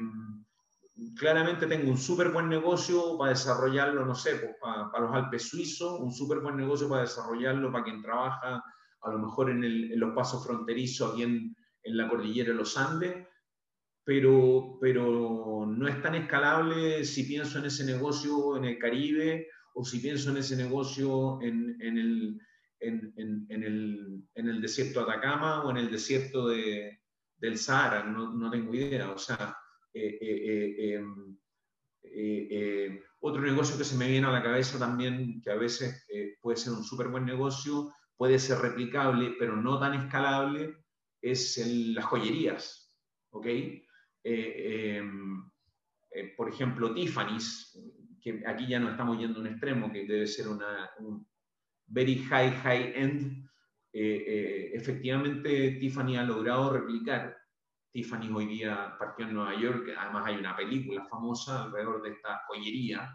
claramente 1.16 1.68
tengo 1.68 1.90
un 1.90 1.98
súper 1.98 2.30
buen 2.30 2.50
negocio 2.50 3.18
para 3.18 3.32
desarrollarlo, 3.32 4.06
no 4.06 4.16
sé, 4.16 4.36
pues, 4.36 4.56
para, 4.62 5.06
los 5.06 5.14
Alpes 5.14 5.50
suizos, 5.50 6.00
un 6.00 6.12
súper 6.12 6.40
buen 6.40 6.56
negocio 6.56 6.88
para 6.88 7.02
desarrollarlo 7.02 7.72
para 7.72 7.84
quien 7.84 8.02
trabaja 8.02 8.64
a 9.04 9.12
lo 9.12 9.18
mejor 9.18 9.50
en, 9.50 10.00
los 10.00 10.14
pasos 10.14 10.46
fronterizos 10.46 11.14
aquí 11.14 11.24
en, 11.24 11.56
la 11.84 12.08
cordillera 12.08 12.50
de 12.50 12.56
los 12.56 12.78
Andes, 12.78 13.28
pero, 14.04 14.78
pero 14.80 15.66
no 15.68 15.88
es 15.88 16.02
tan 16.02 16.16
escalable 16.16 17.04
si 17.06 17.24
pienso 17.24 17.60
en 17.60 17.66
ese 17.66 17.86
negocio 17.86 18.58
en 18.58 18.66
el 18.66 18.80
Caribe 18.80 19.48
o 19.74 19.86
si 19.86 20.00
pienso 20.00 20.32
en 20.32 20.38
ese 20.38 20.56
negocio 20.56 21.40
en, 21.42 21.78
el, 21.80 22.40
en, 22.80 23.14
el, 23.50 24.24
en 24.36 24.48
el 24.48 24.62
desierto 24.62 25.06
de 25.06 25.12
Atacama 25.12 25.64
o 25.64 25.72
en 25.72 25.78
el 25.78 25.92
desierto 25.92 26.48
de, 26.48 27.02
del 27.42 27.58
Sahara, 27.58 28.04
no, 28.04 28.34
no 28.34 28.50
tengo 28.52 28.74
idea. 28.74 29.12
O 29.12 29.18
sea, 29.18 29.58
eh, 29.94 30.18
eh, 30.22 30.94
em, 30.94 31.38
eh, 32.04 33.04
otro 33.20 33.42
negocio 33.42 33.78
que 33.78 33.84
se 33.84 33.98
me 33.98 34.08
viene 34.08 34.28
a 34.28 34.32
la 34.32 34.44
cabeza 34.44 34.80
también, 34.80 35.42
que 35.42 35.52
a 35.52 35.56
veces 35.56 36.06
puede 36.42 36.58
ser 36.58 36.74
un 36.74 36.84
súper 36.84 37.08
buen 37.08 37.26
negocio, 37.26 37.92
puede 38.16 38.40
ser 38.40 38.60
replicable, 38.60 39.36
pero 39.38 39.56
no 39.56 39.80
tan 39.80 39.94
escalable, 39.94 40.81
es 41.22 41.58
las 41.96 42.06
joyerías. 42.06 42.96
¿ok? 43.32 43.48
Em, 44.24 45.50
por 46.36 46.50
ejemplo, 46.50 46.94
Tiffany's, 46.94 47.80
que 48.22 48.44
aquí 48.46 48.68
ya 48.68 48.80
no 48.80 48.92
estamos 48.92 49.18
yendo 49.18 49.40
a 49.40 49.42
un 49.42 49.48
extremo, 49.48 49.92
que 49.92 50.06
debe 50.06 50.28
ser 50.28 50.48
una, 50.48 50.90
un 51.00 51.26
very 51.88 52.18
high, 52.18 52.52
high 52.52 52.94
end. 52.96 53.48
efectivamente, 53.94 55.78
Tiffany 55.80 56.18
ha 56.18 56.24
logrado 56.24 56.72
replicar 56.72 57.42
Tiffany 57.92 58.30
hoy 58.34 58.46
día 58.46 58.96
partió 58.98 59.28
en 59.28 59.34
Nueva 59.34 59.60
York, 59.60 59.90
además 59.98 60.26
hay 60.26 60.38
una 60.38 60.56
película 60.56 61.06
famosa 61.06 61.66
alrededor 61.66 62.02
de 62.02 62.12
esta 62.12 62.42
joyería, 62.48 63.14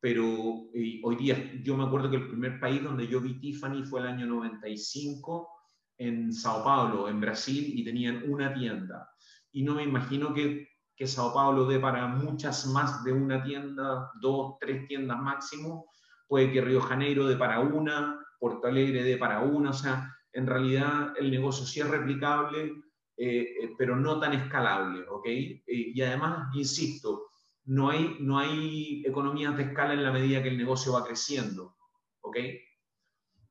pero 0.00 0.24
hoy 0.24 1.16
día 1.16 1.52
yo 1.62 1.76
me 1.76 1.84
acuerdo 1.84 2.10
que 2.10 2.16
el 2.16 2.28
primer 2.28 2.58
país 2.58 2.82
donde 2.82 3.06
yo 3.06 3.20
vi 3.20 3.38
Tiffany 3.38 3.84
fue 3.84 4.00
el 4.00 4.06
año 4.06 4.26
95 4.26 5.55
en 5.98 6.32
Sao 6.32 6.62
Paulo, 6.62 7.08
en 7.08 7.20
Brasil, 7.20 7.72
y 7.74 7.84
tenían 7.84 8.30
una 8.30 8.52
tienda. 8.52 9.10
Y 9.52 9.62
no 9.62 9.74
me 9.74 9.82
imagino 9.82 10.34
que, 10.34 10.68
que 10.94 11.06
Sao 11.06 11.32
Paulo 11.32 11.66
dé 11.66 11.78
para 11.78 12.06
muchas 12.06 12.66
más 12.66 13.04
de 13.04 13.12
una 13.12 13.42
tienda, 13.42 14.10
dos, 14.20 14.56
tres 14.60 14.86
tiendas 14.86 15.18
máximo. 15.18 15.86
Puede 16.28 16.52
que 16.52 16.60
Río 16.60 16.80
Janeiro 16.80 17.26
dé 17.26 17.36
para 17.36 17.60
una, 17.60 18.20
Porto 18.38 18.66
Alegre 18.66 19.02
dé 19.02 19.16
para 19.16 19.40
una. 19.40 19.70
O 19.70 19.74
sea, 19.74 20.12
en 20.32 20.46
realidad 20.46 21.14
el 21.18 21.30
negocio 21.30 21.64
sí 21.64 21.80
es 21.80 21.88
replicable, 21.88 22.72
eh, 23.16 23.54
eh, 23.62 23.74
pero 23.78 23.96
no 23.96 24.20
tan 24.20 24.34
escalable, 24.34 25.06
¿ok? 25.08 25.26
Eh, 25.26 25.62
y 25.66 26.02
además, 26.02 26.54
insisto, 26.54 27.30
no 27.64 27.88
hay, 27.88 28.18
no 28.20 28.38
hay 28.38 29.02
economías 29.06 29.56
de 29.56 29.64
escala 29.64 29.94
en 29.94 30.02
la 30.02 30.12
medida 30.12 30.42
que 30.42 30.50
el 30.50 30.58
negocio 30.58 30.92
va 30.92 31.04
creciendo, 31.04 31.76
¿ok? 32.20 32.36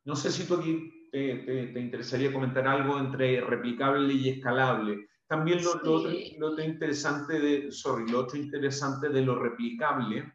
No 0.03 0.15
sé 0.15 0.31
si 0.31 0.45
tú 0.45 0.55
aquí 0.57 0.94
te, 1.15 1.67
te, 1.67 1.79
interesaría 1.79 2.33
comentar 2.33 2.67
algo 2.67 2.99
entre 2.99 3.39
replicable 3.39 4.13
y 4.13 4.29
escalable. 4.29 5.07
También 5.27 5.63
lo, 5.63 5.75
lo, 5.75 5.93
otro, 5.93 6.63
interesante 6.63 7.39
de, 7.39 7.71
sorry, 7.71 8.11
lo 8.11 8.19
otro 8.19 8.37
interesante 8.37 9.07
de 9.07 9.21
lo 9.21 9.39
replicable 9.39 10.33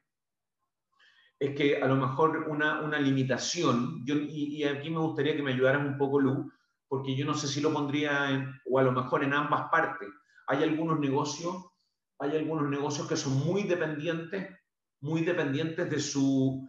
es 1.39 1.55
que 1.55 1.83
a 1.83 1.87
lo 1.87 1.97
mejor 1.97 2.47
una, 2.49 2.81
una 2.81 2.99
limitación, 2.99 4.05
yo, 4.07 4.15
y, 4.15 4.57
y, 4.57 4.65
aquí 4.65 4.89
me 4.89 5.01
gustaría 5.01 5.37
que 5.37 5.43
me 5.43 5.53
ayudaras 5.53 5.87
un 5.87 5.99
poco, 5.99 6.19
Lu, 6.19 6.51
porque 6.89 7.15
yo 7.15 7.27
no 7.27 7.35
sé 7.35 7.47
si 7.47 7.61
lo 7.61 7.73
pondría 7.75 8.31
en, 8.31 8.51
o 8.65 8.79
a 8.79 8.83
lo 8.83 8.93
mejor 8.93 9.23
en 9.23 9.35
ambas 9.35 9.71
partes. 9.71 10.09
Hay 10.47 10.63
algunos 10.63 10.99
negocios, 10.99 11.57
hay 12.19 12.37
algunos 12.37 12.71
negocios 12.71 13.07
que 13.07 13.17
son 13.17 13.35
muy 13.35 13.65
dependientes, 13.65 14.49
muy 15.03 15.21
dependientes 15.27 15.91
de 15.91 16.01
su, 16.01 16.67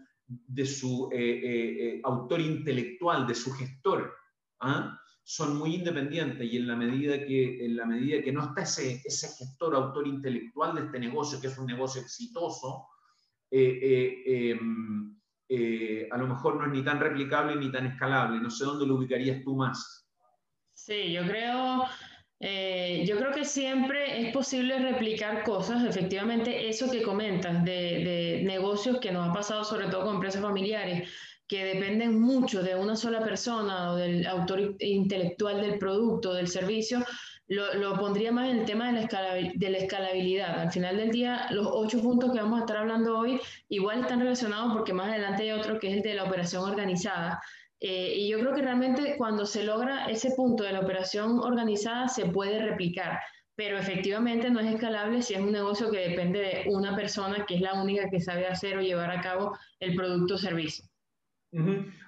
de 0.48 0.66
su 0.66 1.10
eh, 1.12 1.18
eh, 1.18 1.88
eh, 1.88 2.02
autor 2.04 2.42
intelectual, 2.42 3.28
de 3.28 3.36
su 3.36 3.52
gestor. 3.52 4.14
¿ah? 4.62 4.98
Son 5.24 5.58
muy 5.58 5.76
independientes 5.76 6.52
y 6.52 6.58
en 6.58 6.68
la 6.68 6.76
medida 6.76 7.18
que, 7.26 7.66
en 7.66 7.76
la 7.76 7.86
medida 7.86 8.24
que 8.24 8.32
no 8.32 8.46
está 8.46 8.64
ese, 8.64 9.02
ese 9.04 9.28
gestor, 9.38 9.76
autor 9.76 10.08
intelectual 10.08 10.76
de 10.76 10.82
este 10.82 11.00
negocio, 11.00 11.40
que 11.40 11.48
es 11.48 11.58
un 11.58 11.68
negocio 11.68 12.02
exitoso, 12.02 12.88
em, 13.50 15.16
a 16.12 16.18
lo 16.18 16.28
mejor 16.28 16.56
no 16.56 16.66
es 16.66 16.72
ni 16.72 16.84
tan 16.84 17.00
replicable 17.00 17.56
ni 17.56 17.72
tan 17.72 17.86
escalable. 17.86 18.40
No 18.40 18.50
sé 18.50 18.66
dónde 18.66 18.86
lo 18.86 18.96
ubicarías 18.96 19.44
tú 19.44 19.56
más. 19.56 20.10
Sí, 20.74 21.12
yo 21.12 21.24
creo, 21.24 21.86
eh, 22.44 23.04
yo 23.06 23.18
creo 23.18 23.32
que 23.32 23.46
siempre 23.46 24.20
es 24.20 24.34
posible 24.34 24.80
replicar 24.80 25.44
cosas, 25.44 25.86
efectivamente, 25.86 26.68
eso 26.70 26.90
que 26.90 27.04
comentas 27.04 27.64
de, 27.64 28.42
negocios 28.44 29.00
que 29.00 29.12
nos 29.12 29.30
ha 29.30 29.32
pasado 29.32 29.64
sobre 29.64 29.88
todo 29.90 30.06
con 30.06 30.16
empresas 30.16 30.42
familiares, 30.42 31.08
que 31.48 31.64
dependen 31.66 32.20
mucho 32.20 32.64
de 32.64 32.76
una 32.76 32.96
sola 32.96 33.20
persona 33.20 33.92
o 33.92 33.96
del 33.96 34.26
autor 34.26 34.76
intelectual 34.80 35.62
del 35.62 35.78
producto, 35.78 36.34
del 36.34 36.48
servicio, 36.48 37.06
lo, 37.48 37.94
pondría 38.00 38.32
más 38.32 38.50
en 38.50 38.60
el 38.60 38.66
tema 38.66 38.92
de 38.92 39.02
la, 39.02 39.52
de 39.54 39.70
la 39.70 39.78
escalabilidad. 39.78 40.62
Al 40.62 40.72
final 40.72 40.98
del 40.98 41.12
día, 41.12 41.48
los 41.52 41.68
ocho 41.70 42.02
puntos 42.02 42.32
que 42.32 42.40
vamos 42.40 42.58
a 42.58 42.62
estar 42.62 42.78
hablando 42.78 43.20
hoy 43.20 43.40
igual 43.70 44.00
están 44.00 44.22
relacionados 44.22 44.74
porque 44.74 44.94
más 44.94 45.10
adelante 45.10 45.44
hay 45.44 45.52
otro 45.52 45.78
que 45.78 45.90
es 45.90 45.98
el 45.98 46.02
de 46.02 46.16
la 46.16 46.24
operación 46.24 46.64
organizada 46.64 47.42
eh, 47.84 48.14
y 48.16 48.30
yo 48.30 48.40
creo 48.40 48.54
que 48.54 48.62
realmente 48.62 49.16
cuando 49.18 49.48
se 49.48 49.64
logra 49.64 50.06
ese 50.06 50.32
punto 50.36 50.64
de 50.64 50.72
la 50.72 50.82
operación 50.82 51.40
organizada 51.40 52.08
se 52.08 52.28
puede 52.28 52.64
replicar, 52.64 53.20
pero 53.56 53.80
efectivamente 53.80 54.52
no 54.52 54.60
es 54.60 54.72
escalable 54.76 55.24
si 55.24 55.34
es 55.34 55.42
un 55.42 55.52
negocio 55.52 55.90
que 55.90 56.10
depende 56.10 56.40
de 56.40 56.64
una 56.68 56.96
persona 56.96 57.44
que 57.48 57.56
es 57.56 57.62
la 57.62 57.82
única 57.82 58.08
que 58.12 58.20
sabe 58.20 58.46
hacer 58.46 58.78
o 58.78 58.82
llevar 58.82 59.10
a 59.10 59.22
cabo 59.22 59.58
el 59.80 59.96
producto 59.96 60.36
o 60.36 60.38
servicio. 60.38 60.86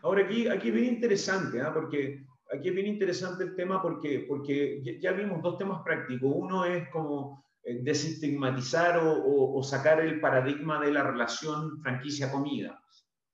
Ahora 0.04 0.26
aquí, 0.26 0.48
aquí 0.48 0.68
es 0.70 0.74
bien 0.76 0.94
interesante, 0.94 1.60
¿ah? 1.60 1.74
porque 1.74 2.24
aquí 2.56 2.70
es 2.70 2.76
bien 2.76 2.88
interesante 2.88 3.44
el 3.44 3.56
tema 3.56 3.82
porque, 3.82 4.26
porque 4.28 5.00
ya 5.02 5.12
vimos 5.12 5.42
dos 5.42 5.58
temas 5.58 5.82
prácticos. 5.84 6.32
Uno 6.36 6.66
es 6.66 6.88
como 6.90 7.44
eh, 7.64 7.80
desestigmatizar 7.82 9.00
o, 9.00 9.56
o 9.56 9.64
sacar 9.64 10.00
el 10.02 10.22
paradigma 10.22 10.80
de 10.80 10.92
la 10.92 11.02
relación 11.02 11.82
franquicia-comida. 11.82 12.80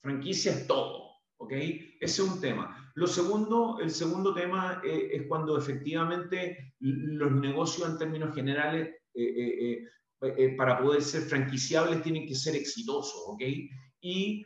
Franquicia 0.01 0.53
es 0.53 0.65
todo 0.65 1.08
¿ok? 1.39 1.51
Ese 1.51 1.95
es 1.99 2.19
un 2.19 2.39
tema. 2.39 2.91
Lo 2.95 3.07
segundo, 3.07 3.79
el 3.81 3.91
segundo 3.91 4.33
tema 4.33 4.81
eh, 4.83 5.09
es 5.13 5.27
cuando 5.27 5.57
efectivamente 5.57 6.73
los 6.79 7.31
negocios 7.31 7.89
en 7.89 7.97
términos 7.97 8.35
generales, 8.35 8.89
eh, 9.13 9.85
eh, 10.21 10.55
para 10.57 10.79
poder 10.81 11.01
ser 11.01 11.21
franquiciables, 11.21 12.03
tienen 12.03 12.27
que 12.27 12.35
ser 12.35 12.55
exitosos, 12.55 13.23
¿ok? 13.27 13.41
Y 14.01 14.45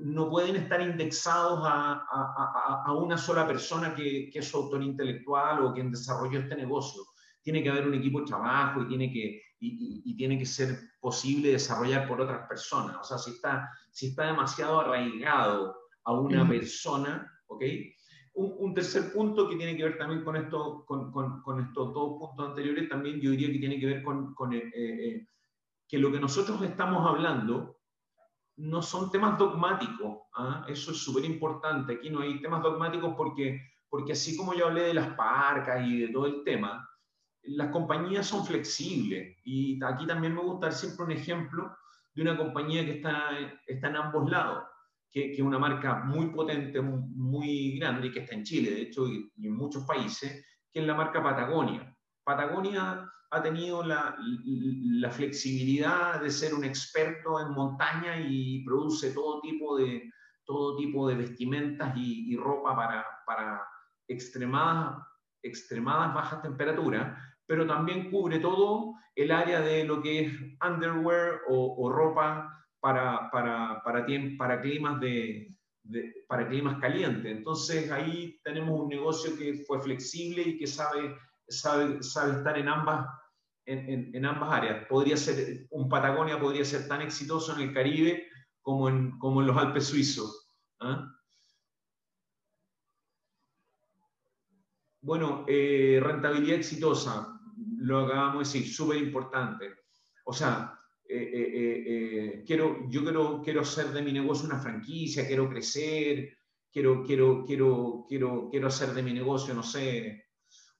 no 0.00 0.30
pueden 0.30 0.56
estar 0.56 0.80
indexados 0.80 1.60
a, 1.62 2.92
una 2.96 3.16
sola 3.16 3.46
persona 3.46 3.94
que, 3.94 4.30
es 4.32 4.48
su 4.48 4.56
autor 4.56 4.82
intelectual 4.82 5.64
o 5.64 5.72
quien 5.72 5.90
desarrolló 5.90 6.40
este 6.40 6.56
negocio. 6.56 7.02
Tiene 7.42 7.62
que 7.62 7.68
haber 7.68 7.86
un 7.86 7.94
equipo 7.94 8.20
de 8.20 8.26
trabajo 8.26 8.82
y 8.82 8.88
tiene 8.88 9.12
que, 9.12 9.42
y, 9.60 10.16
tiene 10.16 10.38
que 10.38 10.46
ser 10.46 10.78
posible 11.04 11.50
desarrollar 11.50 12.08
por 12.08 12.18
otras 12.18 12.48
personas. 12.48 12.96
O 12.98 13.04
sea, 13.04 13.18
si 13.18 13.32
está, 13.32 13.70
si 13.90 14.06
está 14.06 14.24
demasiado 14.24 14.80
arraigado 14.80 15.76
a 16.02 16.12
una 16.14 16.48
persona, 16.48 17.30
¿ok? 17.46 17.62
Un, 18.36 18.72
tercer 18.72 19.12
punto 19.12 19.46
que 19.46 19.56
tiene 19.56 19.76
que 19.76 19.84
ver 19.84 19.98
también 19.98 20.24
con, 20.24 20.34
esto, 20.34 20.82
con, 20.86 21.12
con, 21.12 21.60
estos 21.60 21.92
dos 21.92 22.18
puntos 22.18 22.48
anteriores, 22.48 22.88
también 22.88 23.20
yo 23.20 23.32
diría 23.32 23.52
que 23.52 23.58
tiene 23.58 23.78
que 23.78 23.86
ver 23.86 24.02
con, 24.02 24.54
eh, 24.54 24.72
eh, 24.74 25.28
que 25.86 25.98
lo 25.98 26.10
que 26.10 26.18
nosotros 26.18 26.62
estamos 26.62 27.06
hablando 27.06 27.76
no 28.56 28.80
son 28.80 29.10
temas 29.10 29.38
dogmáticos. 29.38 30.22
¿ah? 30.36 30.64
Eso 30.68 30.92
es 30.92 30.96
súper 30.96 31.26
importante. 31.26 31.96
Aquí 31.96 32.08
no 32.08 32.20
hay 32.20 32.40
temas 32.40 32.62
dogmáticos 32.62 33.12
porque, 33.14 33.60
porque 33.90 34.12
así 34.12 34.38
como 34.38 34.54
yo 34.54 34.68
hablé 34.68 34.84
de 34.84 34.94
las 34.94 35.14
parcas 35.14 35.86
y 35.86 35.98
de 35.98 36.08
todo 36.08 36.24
el 36.24 36.42
tema, 36.44 36.88
las 37.46 37.70
compañías 37.70 38.26
son 38.26 38.44
flexibles. 38.44 39.36
Y 39.44 39.82
aquí 39.84 40.06
también 40.06 40.34
me 40.34 40.42
gusta 40.42 40.66
dar 40.66 40.74
siempre 40.74 41.04
un 41.04 41.12
ejemplo 41.12 41.76
de 42.14 42.22
una 42.22 42.36
compañía 42.36 42.84
que 42.84 42.96
está, 42.96 43.30
está 43.66 43.88
en 43.88 43.96
ambos 43.96 44.30
lados 44.30 44.64
que 45.14 45.32
es 45.32 45.40
una 45.40 45.60
marca 45.60 46.02
muy 46.02 46.26
potente, 46.30 46.80
muy 46.82 47.78
grande, 47.78 48.08
y 48.08 48.10
que 48.10 48.20
está 48.20 48.34
en 48.34 48.42
Chile, 48.42 48.72
de 48.72 48.82
hecho, 48.82 49.06
y, 49.06 49.30
en 49.46 49.54
muchos 49.54 49.84
países, 49.84 50.44
que 50.72 50.80
es 50.80 50.86
la 50.86 50.94
marca 50.94 51.22
Patagonia. 51.22 51.96
Patagonia 52.24 53.08
ha 53.30 53.42
tenido 53.42 53.84
la, 53.84 54.16
la, 54.18 55.10
flexibilidad 55.12 56.20
de 56.20 56.30
ser 56.30 56.52
un 56.52 56.64
experto 56.64 57.40
en 57.40 57.52
montaña 57.52 58.18
y 58.18 58.64
produce 58.64 59.12
todo 59.12 59.40
tipo 59.40 59.78
de, 59.78 60.10
todo 60.44 60.76
tipo 60.76 61.08
de 61.08 61.14
vestimentas 61.14 61.96
y, 61.96 62.36
ropa 62.36 62.74
para, 62.74 63.06
para 63.24 63.64
extremadas, 64.08 64.98
extremadas 65.44 66.12
bajas 66.12 66.42
temperaturas, 66.42 67.16
pero 67.46 67.66
también 67.66 68.10
cubre 68.10 68.38
todo 68.38 68.94
el 69.14 69.30
área 69.30 69.60
de 69.60 69.84
lo 69.84 70.02
que 70.02 70.20
es 70.20 70.32
underwear 70.66 71.40
o, 71.48 71.90
ropa 71.90 72.50
para, 72.80 73.30
para, 73.30 73.82
para, 73.82 74.06
para 74.36 74.60
climas, 74.60 75.00
de, 75.00 75.54
para 76.26 76.48
climas 76.48 76.80
calientes. 76.80 77.36
Entonces 77.36 77.90
ahí 77.90 78.38
tenemos 78.42 78.80
un 78.80 78.88
negocio 78.88 79.36
que 79.36 79.64
fue 79.66 79.80
flexible 79.80 80.42
y 80.42 80.58
que 80.58 80.66
sabe, 80.66 81.14
sabe, 81.48 82.02
sabe 82.02 82.38
estar 82.38 82.58
en 82.58 82.68
ambas, 82.68 83.06
en, 83.66 84.14
en, 84.14 84.24
ambas 84.26 84.52
áreas. 84.52 84.86
Podría 84.88 85.16
ser, 85.16 85.66
un 85.70 85.88
Patagonia 85.88 86.40
podría 86.40 86.64
ser 86.64 86.88
tan 86.88 87.02
exitoso 87.02 87.54
en 87.54 87.68
el 87.68 87.74
Caribe 87.74 88.26
como 88.62 88.88
en, 88.88 89.18
como 89.18 89.40
en 89.40 89.46
los 89.46 89.56
Alpes 89.56 89.86
suizos. 89.86 90.50
¿ah? 90.80 91.10
Bueno, 95.04 95.44
eh, 95.46 96.00
rentabilidad 96.02 96.56
exitosa, 96.56 97.33
lo 97.84 98.00
acabamos 98.00 98.52
de 98.52 98.58
decir, 98.58 98.74
súper 98.74 98.98
importante. 98.98 99.74
O 100.24 100.32
sea, 100.32 100.78
eh, 101.06 101.30
eh, 101.34 101.84
eh, 101.86 102.44
quiero, 102.46 102.88
yo 102.88 103.02
quiero, 103.02 103.42
quiero 103.42 103.60
hacer 103.60 103.88
de 103.88 104.02
mi 104.02 104.12
negocio 104.12 104.46
una 104.46 104.58
franquicia, 104.58 105.26
quiero 105.26 105.48
crecer, 105.48 106.38
quiero, 106.72 107.02
quiero, 107.04 107.44
quiero, 107.44 108.06
quiero, 108.08 108.48
quiero 108.50 108.68
hacer 108.68 108.94
de 108.94 109.02
mi 109.02 109.12
negocio, 109.12 109.52
no 109.52 109.62
sé, 109.62 110.28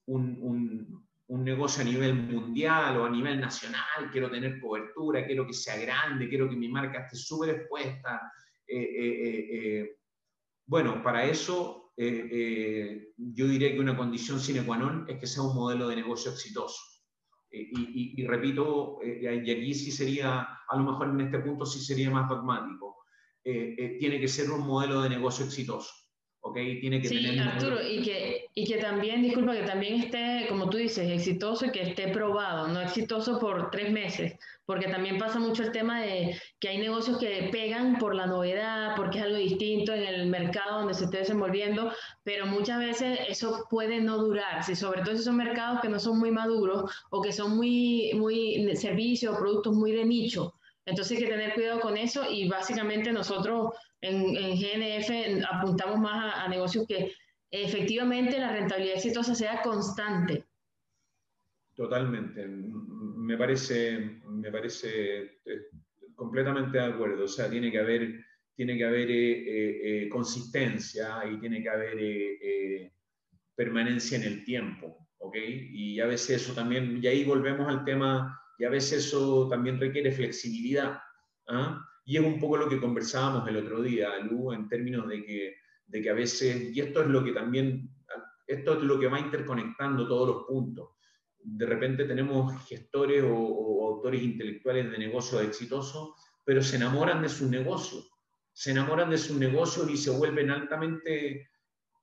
un, 0.07 0.37
un, 0.41 1.07
un 1.27 1.43
negocio 1.43 1.83
a 1.83 1.85
nivel 1.85 2.15
mundial 2.15 2.97
o 2.97 3.05
a 3.05 3.09
nivel 3.09 3.39
nacional, 3.39 4.09
quiero 4.11 4.31
tener 4.31 4.59
cobertura, 4.59 5.25
quiero 5.25 5.45
que 5.45 5.53
sea 5.53 5.77
grande, 5.77 6.27
quiero 6.27 6.49
que 6.49 6.55
mi 6.55 6.69
marca 6.69 7.01
esté 7.01 7.17
súper 7.17 7.49
expuesta. 7.51 8.31
bueno, 10.65 11.03
para 11.03 11.23
eso 11.25 11.93
yo 11.95 13.47
diría 13.47 13.71
que 13.71 13.79
una 13.79 13.95
condición 13.95 14.39
sine 14.39 14.65
qua 14.65 14.77
non 14.77 15.05
es 15.07 15.17
que 15.19 15.27
sea 15.27 15.43
un 15.43 15.55
modelo 15.55 15.87
de 15.87 15.95
negocio 15.95 16.31
exitoso. 16.31 16.94
Eh, 17.55 17.69
y, 17.71 18.25
repito, 18.27 18.99
eh, 19.01 19.41
y 19.45 19.51
aquí 19.51 19.73
sí 19.73 19.91
sería, 19.91 20.41
a 20.67 20.77
lo 20.77 20.83
mejor 20.83 21.09
en 21.09 21.21
este 21.21 21.39
punto 21.39 21.65
sí 21.65 21.79
sería 21.79 22.11
más 22.11 22.27
dogmático, 22.27 23.05
eh, 23.43 23.95
tiene 23.97 24.19
que 24.19 24.27
ser 24.27 24.51
un 24.51 24.67
modelo 24.67 25.01
de 25.01 25.09
negocio 25.09 25.45
exitoso. 25.45 25.93
¿Ok? 26.45 26.55
Tiene 26.79 27.01
que 27.01 27.07
sí, 27.07 27.39
Arturo, 27.39 27.77
y 27.81 28.03
que, 28.03 28.45
y 28.53 28.65
que 28.65 28.77
también, 28.77 29.23
disculpa, 29.23 29.53
que 29.53 29.63
también 29.63 29.95
esté, 29.95 30.45
como 30.47 30.69
tú 30.69 30.77
dices, 30.77 31.09
exitoso 31.09 31.65
y 31.65 31.71
que 31.71 31.81
esté 31.81 32.09
probado, 32.09 32.67
no 32.67 32.79
exitoso 32.81 33.39
por 33.39 33.71
tres 33.71 33.91
meses, 33.91 34.35
porque 34.63 34.87
también 34.87 35.17
pasa 35.17 35.39
mucho 35.39 35.63
el 35.63 35.71
tema 35.71 36.01
de 36.01 36.39
que 36.59 36.69
hay 36.69 36.77
negocios 36.77 37.17
que 37.17 37.49
pegan 37.51 37.97
por 37.97 38.13
la 38.13 38.27
novedad, 38.27 38.95
porque 38.95 39.17
es 39.17 39.23
algo 39.23 39.37
distinto 39.37 39.91
en 39.91 40.03
el 40.03 40.27
mercado 40.27 40.79
donde 40.79 40.93
se 40.93 41.05
esté 41.05 41.17
desenvolviendo, 41.19 41.91
pero 42.23 42.45
muchas 42.45 42.77
veces 42.77 43.19
eso 43.27 43.65
puede 43.71 43.99
no 43.99 44.19
durar, 44.19 44.63
si 44.63 44.75
sobre 44.75 45.01
todo 45.01 45.17
si 45.17 45.23
son 45.23 45.37
mercados 45.37 45.81
que 45.81 45.89
no 45.89 45.99
son 45.99 46.19
muy 46.19 46.29
maduros 46.29 46.91
o 47.09 47.23
que 47.23 47.33
son 47.33 47.57
muy, 47.57 48.11
muy 48.13 48.75
servicios 48.75 49.33
o 49.33 49.39
productos 49.39 49.73
muy 49.75 49.93
de 49.93 50.05
nicho. 50.05 50.53
Entonces 50.85 51.17
hay 51.17 51.23
que 51.23 51.31
tener 51.31 51.53
cuidado 51.53 51.79
con 51.79 51.97
eso 51.97 52.29
y 52.29 52.47
básicamente 52.47 53.11
nosotros 53.11 53.71
en, 54.01 54.33
GNF 54.33 55.43
apuntamos 55.51 55.99
más 55.99 56.35
a, 56.35 56.47
negocios 56.47 56.85
que 56.87 57.11
efectivamente 57.49 58.39
la 58.39 58.51
rentabilidad 58.51 58.95
exitosa 58.95 59.33
sea 59.33 59.61
constante. 59.61 60.45
Totalmente. 61.73 62.45
Me 62.47 63.37
parece, 63.37 64.21
me 64.29 64.51
parece 64.51 65.39
eh, 65.45 65.67
completamente 66.13 66.77
de 66.77 66.85
acuerdo. 66.85 67.25
O 67.25 67.27
sea, 67.27 67.49
tiene 67.49 67.71
que 67.71 67.79
haber, 67.79 68.23
tiene 68.55 68.77
que 68.77 68.85
haber 68.85 69.09
eh, 69.09 70.03
eh, 70.03 70.09
consistencia 70.09 71.25
y 71.29 71.39
tiene 71.39 71.61
que 71.61 71.69
haber 71.69 72.91
permanencia 73.55 74.17
en 74.17 74.23
el 74.23 74.45
tiempo. 74.45 75.07
¿ok? 75.17 75.35
Y 75.37 75.99
a 75.99 76.05
veces 76.05 76.43
eso 76.43 76.53
también, 76.53 76.99
y 77.01 77.07
ahí 77.07 77.23
volvemos 77.23 77.67
al 77.67 77.83
tema, 77.83 78.39
y 78.57 78.65
a 78.65 78.69
veces 78.69 79.05
eso 79.05 79.47
también 79.49 79.79
requiere 79.79 80.11
flexibilidad. 80.11 80.99
¿ah? 81.47 81.85
Y 82.05 82.17
es 82.17 82.23
un 82.23 82.39
poco 82.39 82.57
lo 82.57 82.69
que 82.69 82.79
conversábamos 82.79 83.47
el 83.47 83.57
otro 83.57 83.81
día, 83.81 84.17
Lu, 84.19 84.53
en 84.53 84.67
términos 84.67 85.07
de 85.07 85.23
que, 85.23 85.55
de 85.87 86.01
que 86.01 86.09
a 86.09 86.13
veces, 86.13 86.75
y 86.75 86.79
esto 86.79 87.01
es 87.01 87.07
lo 87.07 87.23
que 87.23 87.31
también, 87.31 87.89
esto 88.47 88.77
es 88.77 88.83
lo 88.83 88.99
que 88.99 89.07
va 89.07 89.19
interconectando 89.19 90.07
todos 90.07 90.27
los 90.27 90.43
puntos. 90.45 90.89
De 91.39 91.65
repente 91.65 92.05
tenemos 92.05 92.65
gestores 92.67 93.23
o, 93.27 93.95
autores 93.95 94.21
intelectuales 94.21 94.91
de 94.91 94.97
negocios 94.97 95.41
exitosos, 95.43 96.13
pero 96.43 96.61
se 96.61 96.75
enamoran 96.75 97.21
de 97.21 97.29
sus 97.29 97.49
negocios, 97.49 98.11
se 98.53 98.71
enamoran 98.71 99.09
de 99.09 99.17
sus 99.17 99.37
negocios 99.37 99.89
y 99.89 99.97
se 99.97 100.11
vuelven 100.11 100.51
altamente 100.51 101.31
eh, 101.41 101.47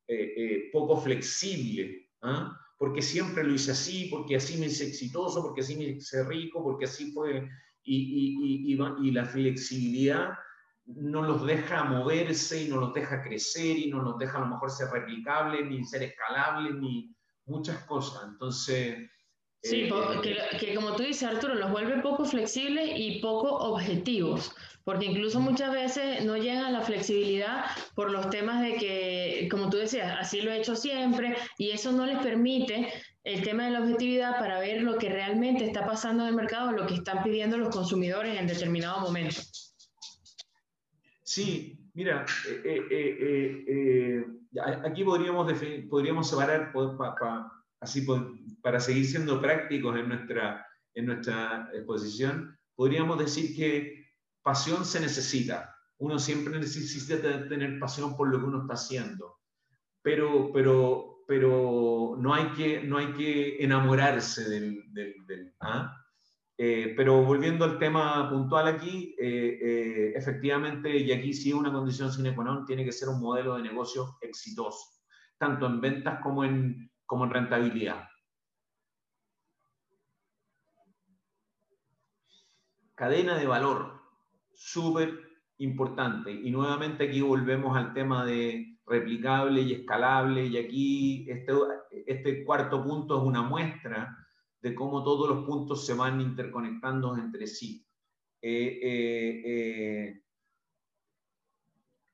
eh, 0.08 0.70
poco 0.72 0.96
flexibles, 0.96 2.08
¿ah? 2.22 2.56
Porque 2.82 3.00
siempre 3.00 3.44
lo 3.44 3.54
hice 3.54 3.70
así, 3.70 4.08
porque 4.10 4.34
así 4.34 4.58
me 4.58 4.66
hice 4.66 4.88
exitoso, 4.88 5.40
porque 5.40 5.60
así 5.60 5.76
me 5.76 5.84
hice 5.84 6.24
rico, 6.24 6.64
porque 6.64 6.86
así 6.86 7.12
fue 7.12 7.48
y, 7.84 8.74
y, 8.74 9.10
la 9.12 9.24
flexibilidad 9.24 10.30
no 10.86 11.22
los 11.22 11.46
deja 11.46 11.84
moverse 11.84 12.64
y 12.64 12.68
no 12.68 12.80
los 12.80 12.92
deja 12.92 13.22
crecer 13.22 13.78
y 13.78 13.88
no 13.88 14.02
los 14.02 14.18
deja 14.18 14.38
a 14.38 14.40
lo 14.40 14.48
mejor 14.48 14.68
ser 14.68 14.88
replicables, 14.88 15.64
ni 15.64 15.84
ser 15.84 16.02
escalables, 16.02 16.74
ni 16.74 17.14
muchas 17.46 17.84
cosas. 17.84 18.24
Entonces... 18.32 19.08
Sí, 19.62 19.88
eh, 19.88 20.56
que, 20.58 20.74
como 20.74 20.96
tú 20.96 21.04
dices, 21.04 21.22
Arturo, 21.22 21.54
los 21.54 21.70
vuelve 21.70 22.02
poco 22.02 22.24
flexibles 22.24 22.90
y 22.96 23.20
poco 23.20 23.48
objetivos, 23.48 24.54
porque 24.82 25.06
incluso 25.06 25.38
muchas 25.38 25.72
veces 25.72 26.24
no 26.24 26.36
llegan 26.36 26.64
a 26.64 26.70
la 26.70 26.80
flexibilidad 26.80 27.66
por 27.94 28.10
los 28.10 28.28
temas 28.30 28.60
de 28.60 28.74
que, 28.74 29.48
como 29.50 29.70
tú 29.70 29.76
decías, 29.76 30.16
así 30.18 30.40
lo 30.40 30.50
he 30.50 30.58
hecho 30.58 30.74
siempre, 30.74 31.36
y 31.58 31.70
eso 31.70 31.92
no 31.92 32.06
les 32.06 32.18
permite 32.18 32.92
el 33.22 33.42
tema 33.44 33.66
de 33.66 33.70
la 33.70 33.80
objetividad 33.80 34.36
para 34.40 34.58
ver 34.58 34.82
lo 34.82 34.98
que 34.98 35.08
realmente 35.08 35.64
está 35.64 35.86
pasando 35.86 36.24
en 36.24 36.30
el 36.30 36.34
mercado, 36.34 36.72
lo 36.72 36.86
que 36.88 36.94
están 36.94 37.22
pidiendo 37.22 37.56
los 37.56 37.68
consumidores 37.68 38.36
en 38.36 38.48
determinado 38.48 39.00
momento. 39.00 39.40
Sí, 41.22 41.78
mira, 41.94 42.26
eh, 42.64 42.82
eh, 42.90 43.64
eh, 43.68 44.26
aquí 44.84 45.04
podríamos, 45.04 45.52
podríamos 45.88 46.28
separar, 46.28 46.72
así 47.82 48.06
para 48.62 48.80
seguir 48.80 49.06
siendo 49.06 49.40
prácticos 49.40 49.98
en 49.98 50.08
nuestra, 50.08 50.66
en 50.94 51.06
nuestra 51.06 51.68
exposición, 51.74 52.56
podríamos 52.74 53.18
decir 53.18 53.54
que 53.54 54.06
pasión 54.42 54.84
se 54.84 55.00
necesita. 55.00 55.76
Uno 55.98 56.18
siempre 56.18 56.58
necesita 56.58 57.20
tener 57.48 57.78
pasión 57.78 58.16
por 58.16 58.28
lo 58.28 58.38
que 58.38 58.46
uno 58.46 58.62
está 58.62 58.74
haciendo. 58.74 59.36
Pero, 60.02 60.50
pero 60.52 61.12
pero 61.26 62.14
no 62.18 62.34
hay 62.34 62.50
que, 62.52 62.82
no 62.82 62.98
hay 62.98 63.12
que 63.14 63.62
enamorarse 63.64 64.48
del... 64.50 64.84
del, 64.92 65.54
¿ah? 65.60 65.96
eh, 66.58 66.92
pero 66.94 67.24
volviendo 67.24 67.64
al 67.64 67.78
tema 67.78 68.28
puntual 68.28 68.68
aquí, 68.68 69.16
eh, 69.18 69.58
eh, 69.62 70.12
efectivamente, 70.14 70.94
y 70.94 71.10
aquí 71.10 71.32
sí 71.32 71.52
una 71.52 71.72
condición 71.72 72.12
sine 72.12 72.34
qua 72.34 72.44
non, 72.44 72.66
tiene 72.66 72.84
que 72.84 72.92
ser 72.92 73.08
un 73.08 73.18
modelo 73.18 73.56
de 73.56 73.62
negocio 73.62 74.18
exitoso, 74.20 75.00
tanto 75.38 75.64
en 75.66 75.80
ventas 75.80 76.20
como 76.22 76.44
en, 76.44 76.91
como 77.12 77.26
en 77.26 77.30
rentabilidad. 77.30 78.08
Cadena 82.94 83.36
de 83.36 83.46
valor, 83.46 84.00
súper 84.54 85.20
importante. 85.58 86.32
Y 86.32 86.50
nuevamente 86.50 87.06
aquí 87.06 87.20
volvemos 87.20 87.76
al 87.76 87.92
tema 87.92 88.24
de 88.24 88.78
replicable 88.86 89.60
y 89.60 89.74
escalable. 89.74 90.46
Y 90.46 90.56
aquí 90.56 91.26
este, 91.28 91.52
este 92.06 92.46
cuarto 92.46 92.82
punto 92.82 93.18
es 93.18 93.24
una 93.24 93.42
muestra 93.42 94.16
de 94.62 94.74
cómo 94.74 95.04
todos 95.04 95.28
los 95.28 95.44
puntos 95.44 95.84
se 95.84 95.92
van 95.92 96.18
interconectando 96.18 97.14
entre 97.18 97.46
sí. 97.46 97.86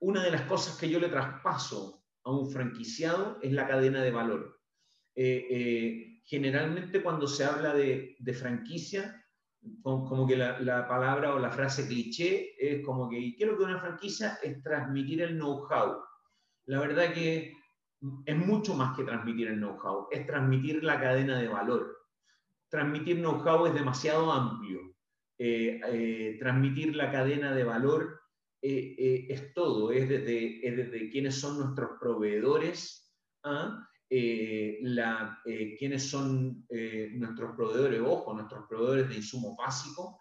una 0.00 0.24
de 0.24 0.30
las 0.32 0.42
cosas 0.42 0.76
que 0.76 0.90
yo 0.90 0.98
le 0.98 1.08
traspaso 1.08 2.02
a 2.24 2.32
un 2.32 2.50
franquiciado 2.50 3.38
es 3.42 3.52
la 3.52 3.68
cadena 3.68 4.02
de 4.02 4.10
valor. 4.10 4.57
Generalmente 6.24 7.02
cuando 7.02 7.26
se 7.26 7.44
habla 7.44 7.74
de, 7.74 8.16
de 8.18 8.34
franquicia, 8.34 9.18
como 9.82 10.26
que 10.26 10.36
la, 10.36 10.86
palabra 10.88 11.34
o 11.34 11.38
la 11.38 11.50
frase 11.50 11.86
cliché 11.86 12.54
es 12.58 12.84
como 12.84 13.08
que, 13.08 13.34
¿qué 13.36 13.44
es 13.44 13.50
lo 13.50 13.58
que 13.58 13.64
una 13.64 13.80
franquicia? 13.80 14.38
Es 14.42 14.62
transmitir 14.62 15.22
el 15.22 15.36
know-how. 15.36 16.02
La 16.66 16.80
verdad 16.80 17.12
que 17.12 17.52
es 18.24 18.36
mucho 18.36 18.74
más 18.74 18.96
que 18.96 19.04
transmitir 19.04 19.48
el 19.48 19.58
know-how, 19.58 20.08
es 20.10 20.26
transmitir 20.26 20.84
la 20.84 21.00
cadena 21.00 21.38
de 21.38 21.48
valor. 21.48 21.96
Transmitir 22.70 23.16
know-how 23.18 23.66
es 23.66 23.74
demasiado 23.74 24.30
amplio. 24.30 24.80
Eh, 25.38 25.80
eh, 25.86 26.36
transmitir 26.40 26.96
la 26.96 27.12
cadena 27.12 27.54
de 27.54 27.64
valor 27.64 28.20
eh, 28.60 29.26
es 29.28 29.54
todo, 29.54 29.92
es 29.92 30.08
desde, 30.08 30.66
es 30.66 30.76
desde 30.76 31.10
quiénes 31.10 31.36
son 31.36 31.58
nuestros 31.58 31.90
proveedores, 32.00 33.14
¿ah? 33.44 33.87
Eh, 34.10 34.78
eh, 35.44 35.76
quiénes 35.78 36.08
son 36.08 36.64
eh, 36.70 37.10
nuestros 37.12 37.54
proveedores, 37.54 38.00
ojo, 38.00 38.32
nuestros 38.32 38.66
proveedores 38.66 39.10
de 39.10 39.16
insumos 39.16 39.54
básicos, 39.56 40.16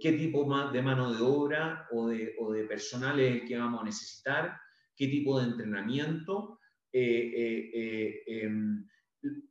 qué 0.00 0.12
tipo 0.12 0.42
de 0.72 0.82
mano 0.82 1.12
de 1.12 1.22
obra 1.22 1.86
o 1.92 2.08
de, 2.08 2.64
personal 2.68 3.20
es 3.20 3.42
el 3.42 3.48
que 3.48 3.56
vamos 3.56 3.82
a 3.82 3.84
necesitar, 3.84 4.58
qué 4.96 5.06
tipo 5.06 5.40
de 5.40 5.46
entrenamiento, 5.46 6.58
em, 6.92 8.84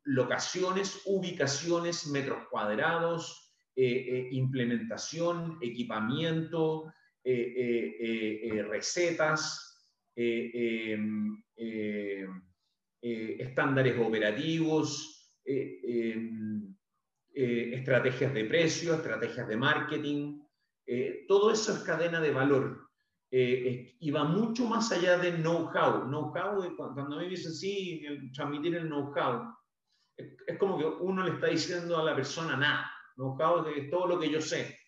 locaciones, 0.03 1.01
ubicaciones, 1.05 2.07
metros 2.07 2.47
cuadrados, 2.49 3.55
implementación, 3.75 5.57
equipamiento, 5.61 6.93
recetas, 8.69 9.81
em, 10.15 11.41
eh, 13.01 13.37
estándares 13.39 13.97
operativos, 13.97 15.31
eh, 15.45 15.79
em, 15.83 16.75
eh, 17.33 17.71
estrategias 17.73 18.33
de 18.33 18.43
precio, 18.43 18.95
estrategias 18.95 19.47
de 19.47 19.55
marketing. 19.55 20.39
todo 21.27 21.51
eso 21.51 21.71
es 21.71 21.83
cadena 21.83 22.19
de 22.19 22.31
valor 22.31 22.89
y 23.29 24.09
va 24.09 24.23
mucho 24.23 24.65
más 24.65 24.91
allá 24.91 25.19
de 25.19 25.33
know-how. 25.33 26.07
Know-how, 26.07 26.75
cuando 26.75 27.17
me 27.17 27.29
dicen, 27.29 27.53
sí, 27.53 28.03
transmitir 28.33 28.75
el 28.75 28.87
know-how, 28.87 29.53
es, 30.17 30.57
como 30.57 30.79
que 30.79 30.85
uno 30.85 31.23
le 31.23 31.33
está 31.35 31.45
diciendo 31.47 31.95
a 31.95 32.03
la 32.03 32.15
persona, 32.15 32.57
nada, 32.57 32.91
know-how 33.17 33.67
es 33.67 33.87
todo 33.91 34.07
lo 34.07 34.19
que 34.19 34.31
yo 34.31 34.41
sé. 34.41 34.79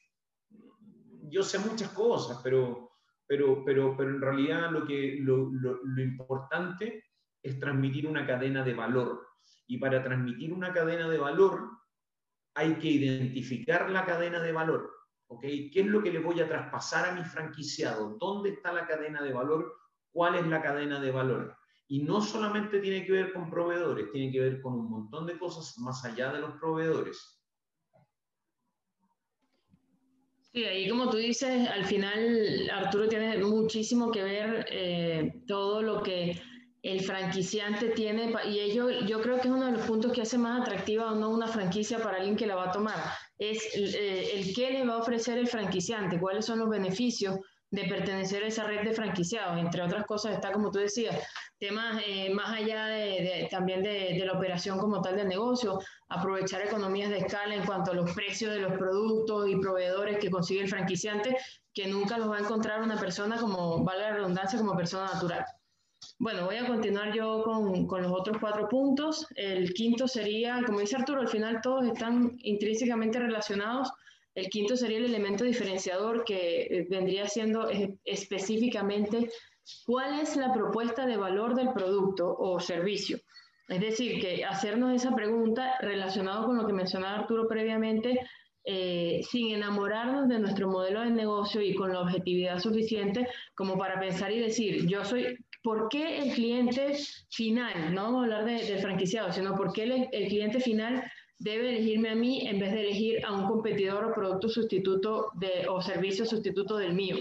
Yo 1.29 1.43
sé 1.43 1.59
muchas 1.59 1.89
cosas, 1.89 2.41
pero, 2.43 2.93
pero, 3.27 3.63
pero, 3.63 3.95
pero 3.95 4.09
en 4.09 4.21
realidad 4.21 4.71
lo, 4.71 4.85
que, 4.87 5.17
lo, 5.21 5.51
lo, 5.51 5.79
lo 5.83 6.01
importante 6.01 7.10
es 7.43 7.59
transmitir 7.59 8.07
una 8.07 8.25
cadena 8.25 8.63
de 8.63 8.73
valor. 8.73 9.27
Y 9.67 9.77
para 9.77 10.03
transmitir 10.03 10.53
una 10.53 10.73
cadena 10.73 11.09
de 11.09 11.17
valor 11.17 11.69
hay 12.53 12.75
que 12.75 12.87
identificar 12.87 13.89
la 13.89 14.05
cadena 14.05 14.41
de 14.41 14.51
valor. 14.51 14.91
¿ok? 15.27 15.41
¿Qué 15.41 15.71
es 15.75 15.85
lo 15.85 16.03
que 16.03 16.11
le 16.11 16.19
voy 16.19 16.41
a 16.41 16.47
traspasar 16.47 17.09
a 17.09 17.13
mi 17.13 17.23
franquiciado? 17.23 18.17
¿Dónde 18.19 18.49
está 18.49 18.73
la 18.73 18.85
cadena 18.85 19.21
de 19.21 19.31
valor? 19.31 19.73
¿Cuál 20.11 20.35
es 20.35 20.45
la 20.47 20.61
cadena 20.61 20.99
de 20.99 21.11
valor? 21.11 21.55
Y 21.87 22.03
no 22.03 22.21
solamente 22.21 22.79
tiene 22.79 23.05
que 23.05 23.13
ver 23.13 23.33
con 23.33 23.49
proveedores, 23.49 24.11
tiene 24.11 24.31
que 24.31 24.41
ver 24.41 24.61
con 24.61 24.73
un 24.73 24.89
montón 24.89 25.25
de 25.25 25.37
cosas 25.37 25.77
más 25.79 26.03
allá 26.03 26.33
de 26.33 26.39
los 26.39 26.59
proveedores. 26.59 27.41
Sí, 30.53 30.65
ahí 30.65 30.89
como 30.89 31.09
tú 31.09 31.15
dices, 31.15 31.69
al 31.69 31.85
final 31.85 32.69
Arturo 32.69 33.07
tiene 33.07 33.37
muchísimo 33.37 34.11
que 34.11 34.23
ver 34.23 34.65
eh, 34.69 35.43
todo 35.47 35.81
lo 35.81 36.03
que 36.03 36.41
el 36.83 37.01
franquiciante 37.01 37.89
tiene, 37.89 38.33
y 38.47 38.59
ello 38.59 38.89
yo 38.89 39.21
creo 39.21 39.39
que 39.39 39.47
es 39.47 39.53
uno 39.53 39.67
de 39.67 39.73
los 39.73 39.85
puntos 39.85 40.11
que 40.11 40.21
hace 40.21 40.37
más 40.37 40.61
atractiva 40.61 41.11
o 41.11 41.15
no 41.15 41.29
una 41.29 41.47
franquicia 41.47 41.99
para 41.99 42.17
alguien 42.17 42.35
que 42.35 42.47
la 42.47 42.55
va 42.55 42.69
a 42.69 42.71
tomar, 42.71 42.97
es 43.37 43.75
eh, 43.75 44.39
el 44.39 44.53
qué 44.53 44.71
le 44.71 44.85
va 44.85 44.95
a 44.95 44.97
ofrecer 44.97 45.37
el 45.37 45.47
franquiciante, 45.47 46.19
cuáles 46.19 46.45
son 46.45 46.59
los 46.59 46.69
beneficios 46.69 47.37
de 47.69 47.85
pertenecer 47.85 48.43
a 48.43 48.47
esa 48.47 48.65
red 48.65 48.83
de 48.83 48.93
franquiciados. 48.93 49.57
Entre 49.57 49.81
otras 49.81 50.05
cosas 50.05 50.33
está, 50.33 50.51
como 50.51 50.71
tú 50.71 50.79
decías, 50.79 51.15
temas 51.57 52.01
eh, 52.05 52.29
más 52.33 52.51
allá 52.51 52.87
de, 52.87 53.47
también 53.49 53.81
de, 53.81 54.15
de, 54.19 54.25
la 54.25 54.33
operación 54.33 54.77
como 54.77 55.01
tal 55.01 55.15
del 55.15 55.27
negocio, 55.27 55.79
aprovechar 56.09 56.61
economías 56.61 57.09
de 57.09 57.19
escala 57.19 57.55
en 57.55 57.65
cuanto 57.65 57.91
a 57.91 57.93
los 57.93 58.11
precios 58.11 58.53
de 58.53 58.59
los 58.59 58.73
productos 58.73 59.47
y 59.47 59.55
proveedores 59.55 60.17
que 60.17 60.29
consigue 60.29 60.61
el 60.61 60.69
franquiciante, 60.69 61.37
que 61.73 61.87
nunca 61.87 62.17
los 62.17 62.29
va 62.29 62.37
a 62.37 62.41
encontrar 62.41 62.81
una 62.81 62.99
persona 62.99 63.37
como, 63.37 63.83
vale 63.83 64.01
la 64.01 64.13
redundancia, 64.15 64.59
como 64.59 64.75
persona 64.75 65.05
natural. 65.13 65.45
Bueno, 66.17 66.45
voy 66.45 66.55
a 66.55 66.67
continuar 66.67 67.13
yo 67.13 67.43
con, 67.43 67.87
con, 67.87 68.01
los 68.03 68.11
otros 68.11 68.37
cuatro 68.39 68.67
puntos. 68.67 69.25
El 69.35 69.73
quinto 69.73 70.07
sería, 70.07 70.61
como 70.65 70.79
dice 70.79 70.95
Arturo, 70.95 71.21
al 71.21 71.27
final 71.27 71.61
todos 71.61 71.85
están 71.85 72.37
intrínsecamente 72.39 73.19
relacionados. 73.19 73.91
El 74.33 74.47
quinto 74.47 74.77
sería 74.77 74.97
el 74.97 75.05
elemento 75.05 75.43
diferenciador 75.43 76.23
que 76.23 76.61
eh, 76.61 76.87
vendría 76.89 77.27
siendo 77.27 77.69
específicamente 78.03 79.29
cuál 79.85 80.19
es 80.19 80.35
la 80.37 80.53
propuesta 80.53 81.05
de 81.05 81.17
valor 81.17 81.55
del 81.55 81.73
producto 81.73 82.35
o 82.37 82.59
servicio. 82.59 83.17
Es 83.67 83.79
decir, 83.79 84.19
que 84.21 84.43
hacernos 84.43 84.93
esa 84.93 85.15
pregunta 85.15 85.75
relacionado 85.79 86.45
con 86.45 86.57
lo 86.57 86.67
que 86.67 86.73
mencionaba 86.73 87.19
Arturo 87.19 87.47
previamente, 87.47 88.19
eh, 88.63 89.21
sin 89.29 89.55
enamorarnos 89.55 90.27
de 90.27 90.39
nuestro 90.39 90.69
modelo 90.69 91.01
de 91.01 91.09
negocio 91.09 91.61
y 91.61 91.73
con 91.73 91.91
la 91.93 92.01
objetividad 92.01 92.59
suficiente 92.59 93.27
como 93.55 93.77
para 93.77 93.99
pensar 93.99 94.31
y 94.31 94.39
decir, 94.39 94.85
yo 94.87 95.03
soy 95.03 95.37
¿por 95.61 95.89
qué 95.89 96.19
el 96.19 96.33
cliente 96.33 96.97
final, 97.29 97.93
no 97.93 98.03
vamos 98.03 98.21
a 98.21 98.23
hablar 98.23 98.45
de, 98.45 98.65
del 98.65 98.79
franquiciado, 98.79 99.31
sino 99.31 99.55
por 99.55 99.73
qué 99.73 99.83
el, 100.11 100.27
cliente 100.27 100.59
final 100.59 101.03
debe 101.37 101.69
elegirme 101.69 102.09
a 102.09 102.15
mí 102.15 102.47
en 102.47 102.59
vez 102.59 102.71
de 102.71 102.81
elegir 102.81 103.25
a 103.25 103.31
un 103.31 103.47
competidor 103.47 104.05
o 104.05 104.13
producto 104.13 104.49
sustituto 104.49 105.31
o 105.69 105.81
servicio 105.81 106.25
sustituto 106.25 106.77
del 106.77 106.93
mío? 106.93 107.17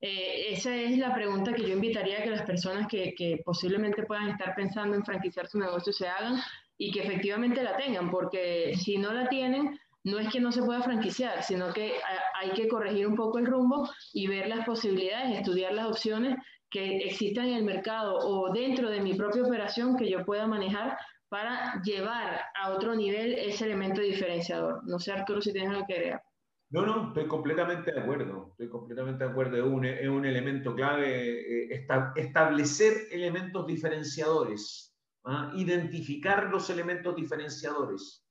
Eh, 0.00 0.52
esa 0.52 0.76
es 0.76 0.96
la 0.96 1.12
pregunta 1.12 1.52
que 1.52 1.62
yo 1.62 1.74
invitaría 1.74 2.18
a 2.18 2.22
que 2.22 2.30
las 2.30 2.42
personas 2.42 2.86
que, 2.86 3.14
que, 3.16 3.40
posiblemente 3.44 4.04
puedan 4.04 4.28
estar 4.28 4.54
pensando 4.54 4.96
en 4.96 5.04
franquiciar 5.04 5.48
su 5.48 5.58
negocio 5.58 5.92
se 5.92 6.06
hagan 6.06 6.40
y 6.76 6.92
que 6.92 7.00
efectivamente 7.00 7.64
la 7.64 7.76
tengan, 7.76 8.08
porque 8.08 8.74
si 8.76 8.96
no 8.96 9.12
la 9.12 9.28
tienen, 9.28 9.76
no 10.04 10.20
es 10.20 10.28
que 10.28 10.40
no 10.40 10.52
se 10.52 10.62
pueda 10.62 10.82
franquiciar, 10.82 11.42
sino 11.42 11.72
que 11.72 11.94
hay 12.40 12.50
que 12.50 12.68
corregir 12.68 13.06
un 13.06 13.16
poco 13.16 13.38
el 13.38 13.46
rumbo 13.46 13.88
y 14.12 14.28
ver 14.28 14.48
las 14.48 14.64
posibilidades, 14.64 15.38
estudiar 15.38 15.72
las 15.72 15.86
opciones 15.86 16.36
que 16.70 16.98
existan 16.98 17.48
en 17.48 17.54
el 17.54 17.64
mercado 17.64 18.18
o 18.18 18.52
dentro 18.52 18.90
de 18.90 19.00
mi 19.00 19.14
propia 19.14 19.42
operación 19.42 19.96
que 19.96 20.10
yo 20.10 20.24
pueda 20.24 20.46
manejar 20.46 20.98
para 21.28 21.80
llevar 21.82 22.40
a 22.54 22.70
otro 22.70 22.94
nivel 22.94 23.34
ese 23.34 23.66
elemento 23.66 24.00
diferenciador. 24.00 24.80
No 24.84 24.98
sé, 24.98 25.12
Arturo, 25.12 25.40
si 25.40 25.52
tienes 25.52 25.70
algo 25.70 25.86
que 25.86 25.94
agregar. 25.94 26.22
No, 26.70 26.84
no, 26.84 27.08
estoy 27.08 27.26
completamente 27.26 27.92
de 27.92 28.00
acuerdo. 28.00 28.48
Estoy 28.50 28.68
completamente 28.68 29.24
de 29.24 29.30
acuerdo. 29.30 29.56
Es 29.56 29.62
un, 29.62 29.84
es 29.84 30.08
un 30.08 30.26
elemento 30.26 30.74
clave 30.74 31.72
eh, 31.72 31.86
establecer 32.16 33.08
elementos 33.10 33.66
diferenciadores, 33.66 34.94
¿ah? 35.24 35.50
identificar 35.54 36.44
los 36.50 36.68
elementos 36.68 37.16
diferenciadores. 37.16 38.22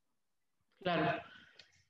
Claro. 0.81 1.19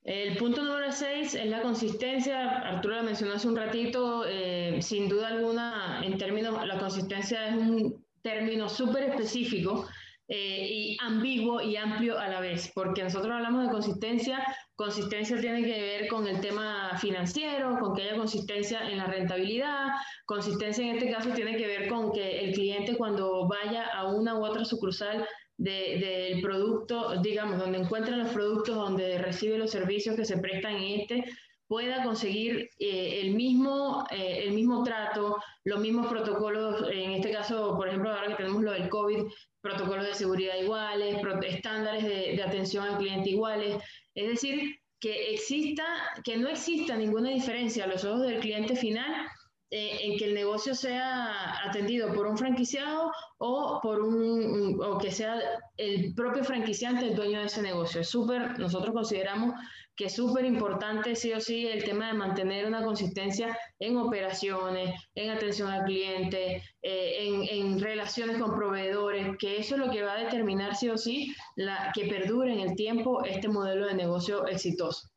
El 0.08 0.38
punto 0.38 0.64
número 0.64 0.90
6 0.90 1.36
es 1.36 1.46
la 1.48 1.62
consistencia. 1.62 2.60
Arturo 2.62 2.96
la 2.96 3.04
mencionó 3.04 3.34
hace 3.34 3.46
un 3.50 3.58
ratito. 3.58 4.24
Eh, 4.26 4.80
sin 4.82 5.10
duda 5.10 5.28
alguna, 5.28 6.02
en 6.02 6.18
términos, 6.18 6.66
la 6.66 6.80
consistencia 6.80 7.50
es 7.50 7.56
un 7.56 8.06
término 8.22 8.70
súper 8.70 9.04
específico 9.04 9.86
eh, 10.30 10.66
y 10.66 10.98
ambiguo 11.02 11.60
y 11.60 11.76
amplio 11.76 12.18
a 12.18 12.30
la 12.30 12.40
vez, 12.40 12.72
porque 12.74 13.04
nosotros 13.04 13.34
hablamos 13.34 13.66
de 13.66 13.70
consistencia. 13.70 14.46
Consistencia 14.78 15.42
tiene 15.42 15.66
que 15.66 15.82
ver 15.82 16.08
con 16.08 16.26
el 16.26 16.40
tema 16.40 16.98
financiero, 16.98 17.78
con 17.78 17.94
que 17.94 18.04
haya 18.04 18.16
consistencia 18.16 18.90
en 18.90 19.00
la 19.00 19.08
rentabilidad. 19.08 19.88
Consistencia 20.26 20.86
en 20.86 20.96
este 20.96 21.12
caso 21.12 21.32
tiene 21.32 21.58
que 21.58 21.68
ver 21.68 21.90
con 21.90 22.14
que 22.14 22.46
el 22.46 22.54
cliente 22.54 22.96
cuando 22.96 23.46
vaya 23.46 23.86
a 23.88 24.08
una 24.08 24.36
u 24.36 24.46
otra 24.46 24.64
sucursal 24.64 25.28
del 25.58 26.40
producto, 26.42 27.20
digamos, 27.22 27.58
donde 27.58 27.80
encuentra 27.80 28.16
los 28.16 28.30
productos, 28.30 28.76
donde 28.76 29.18
recibe 29.18 29.58
los 29.58 29.72
servicios 29.72 30.16
que 30.16 30.26
se 30.26 30.38
prestan 30.38 30.76
en 30.76 31.02
este, 31.02 31.26
pueda 31.68 32.04
conseguir 32.04 32.70
eh, 32.80 33.22
el, 33.22 33.36
mismo, 33.36 34.06
eh, 34.12 34.44
el 34.46 34.52
mismo 34.54 34.84
trato, 34.84 35.38
los 35.66 35.80
mismos 35.80 36.08
protocolos, 36.08 36.90
en 36.92 37.12
este 37.12 37.32
caso, 37.32 37.76
por 37.76 37.88
ejemplo, 37.88 38.12
ahora 38.12 38.28
que 38.28 38.44
tenemos 38.44 38.64
lo 38.64 38.72
del 38.72 38.88
COVID, 38.88 39.24
protocolos 39.62 40.06
de 40.06 40.14
seguridad 40.14 40.56
iguales, 40.62 41.18
estándares 41.46 42.04
de, 42.04 42.36
de 42.36 42.44
atención 42.44 42.86
al 42.86 42.98
cliente 42.98 43.32
iguales, 43.32 43.76
es 44.16 44.30
decir, 44.30 44.80
que 45.00 45.34
exista, 45.34 45.86
que 46.24 46.38
no 46.38 46.48
exista 46.48 46.96
ninguna 46.96 47.30
diferencia 47.30 47.84
a 47.84 47.88
los 47.88 48.04
ojos 48.06 48.22
del 48.22 48.40
cliente 48.40 48.76
final 48.76 49.28
eh, 49.70 50.00
en 50.02 50.18
que 50.18 50.26
el 50.26 50.34
negocio 50.34 50.74
sea 50.74 51.68
atendido 51.68 52.14
por 52.14 52.26
un 52.26 52.38
franquiciado 52.38 53.12
o 53.38 53.80
por 53.82 54.00
un 54.02 54.80
o 54.82 54.98
que 54.98 55.12
sea 55.12 55.42
el 55.76 56.14
propio 56.16 56.44
franquiciante 56.44 57.06
el 57.06 57.16
dueño 57.16 57.40
de 57.40 57.48
ese 57.48 57.62
negocio. 57.62 58.02
Es 58.02 58.10
súper, 58.10 58.58
nosotros 58.60 58.94
consideramos 58.94 59.54
que 59.98 60.06
es 60.06 60.16
súper 60.16 60.46
importante 60.46 61.16
sí 61.16 61.34
o 61.34 61.42
sí 61.42 61.68
el 61.68 61.84
tema 61.84 62.08
de 62.08 62.14
mantener 62.14 62.66
una 62.66 62.84
consistencia 62.84 63.58
en 63.80 63.98
operaciones, 63.98 64.94
en 65.16 65.32
atención 65.32 65.70
al 65.70 65.84
cliente, 65.86 66.64
eh, 66.84 67.28
en, 67.28 67.44
en, 67.50 67.80
relaciones 67.80 68.38
con 68.38 68.56
proveedores, 68.56 69.36
que 69.40 69.58
eso 69.58 69.76
es 69.76 69.82
lo 69.82 69.92
que 69.92 70.04
va 70.04 70.14
a 70.14 70.24
determinar 70.24 70.76
sí 70.76 70.88
o 70.90 70.98
sí 70.98 71.36
la, 71.56 71.92
que 71.94 72.06
perdure 72.06 72.54
en 72.54 72.60
el 72.60 72.76
tiempo 72.76 73.24
este 73.26 73.50
modelo 73.50 73.88
de 73.88 73.96
negocio 73.96 74.46
exitoso. 74.48 75.10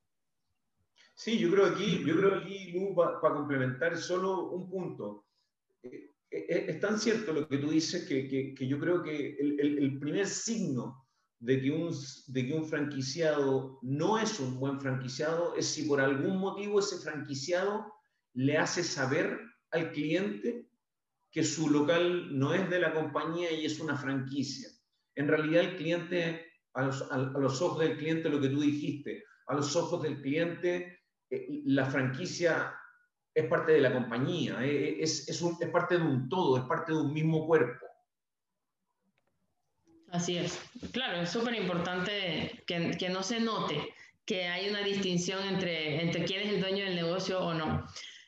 Sí, 1.23 1.39
yo 1.39 1.51
creo 1.51 1.67
aquí, 1.67 2.03
yo 2.03 2.17
creo 2.17 2.37
aquí, 2.37 2.73
Lu, 2.73 2.95
para 2.95 3.21
complementar 3.21 3.95
solo 3.99 4.53
un 4.53 4.71
punto. 4.71 5.27
Eh, 5.83 6.15
eh, 6.31 6.65
es 6.69 6.81
tan 6.81 6.99
cierto 6.99 7.35
lo 7.35 7.47
que 7.47 7.59
tú 7.59 7.69
dices 7.69 8.09
que, 8.09 8.27
que, 8.27 8.55
que 8.55 8.67
yo 8.67 8.81
creo 8.81 9.03
que 9.03 9.37
el, 9.39 9.61
el, 9.61 9.79
el, 9.81 9.99
primer 9.99 10.27
signo 10.27 11.07
de 11.39 11.61
que, 11.61 11.71
un, 11.73 11.95
de 12.29 12.47
que 12.47 12.55
un 12.55 12.65
franquiciado 12.65 13.79
no 13.83 14.19
es 14.19 14.41
un 14.41 14.59
buen 14.59 14.81
franquiciado 14.81 15.55
es 15.57 15.67
si 15.67 15.83
por 15.83 16.01
algún 16.01 16.39
motivo 16.39 16.81
ese 16.81 16.97
franquiciado 16.97 17.93
le 18.33 18.57
hace 18.57 18.83
saber 18.83 19.39
al 19.73 19.93
cliente 19.93 20.71
que 21.31 21.45
su 21.45 21.69
local 21.69 22.39
no 22.39 22.55
es 22.55 22.71
de 22.71 22.81
la 22.81 22.95
compañía 22.95 23.53
y 23.53 23.67
es 23.67 23.79
una 23.79 23.95
franquicia. 23.95 24.71
En 25.17 25.29
realidad 25.29 25.65
el 25.65 25.77
cliente, 25.77 26.47
a 26.73 26.87
los, 26.87 27.13
a 27.13 27.19
los 27.19 27.61
ojos 27.61 27.81
del 27.81 27.99
cliente, 27.99 28.31
lo 28.31 28.41
que 28.41 28.49
tú 28.49 28.63
dijiste, 28.63 29.23
a 29.49 29.55
los 29.55 29.77
ojos 29.77 30.03
del 30.03 30.23
cliente, 30.23 31.00
la 31.65 31.87
franquicia 31.87 32.75
es 33.35 33.47
parte 33.47 33.73
de 33.73 33.81
la 33.81 33.93
compañía, 33.93 34.65
eh, 34.65 34.89
eh, 34.89 34.97
es, 35.01 35.29
es, 35.29 35.69
parte 35.71 35.97
de 35.97 36.03
un 36.03 36.29
todo, 36.29 36.59
es 36.59 36.65
parte 36.65 36.93
de 36.93 36.99
un 36.99 37.13
mismo 37.13 37.47
cuerpo. 37.47 37.87
Así 40.09 40.37
es. 40.37 40.61
Claro, 40.93 41.21
es 41.21 41.31
súper 41.31 41.55
importante 41.55 42.63
que, 42.67 42.97
que, 42.99 43.09
no 43.09 43.23
se 43.23 43.39
note 43.39 43.95
que 44.25 44.49
hay 44.49 44.69
una 44.69 44.83
distinción 44.83 45.41
entre, 45.47 46.03
entre 46.03 46.25
quién 46.25 46.41
es 46.43 46.55
el 46.55 46.61
dueño 46.61 46.85
del 46.85 46.97
negocio 46.97 47.41
o 47.41 47.55
no. 47.55 47.87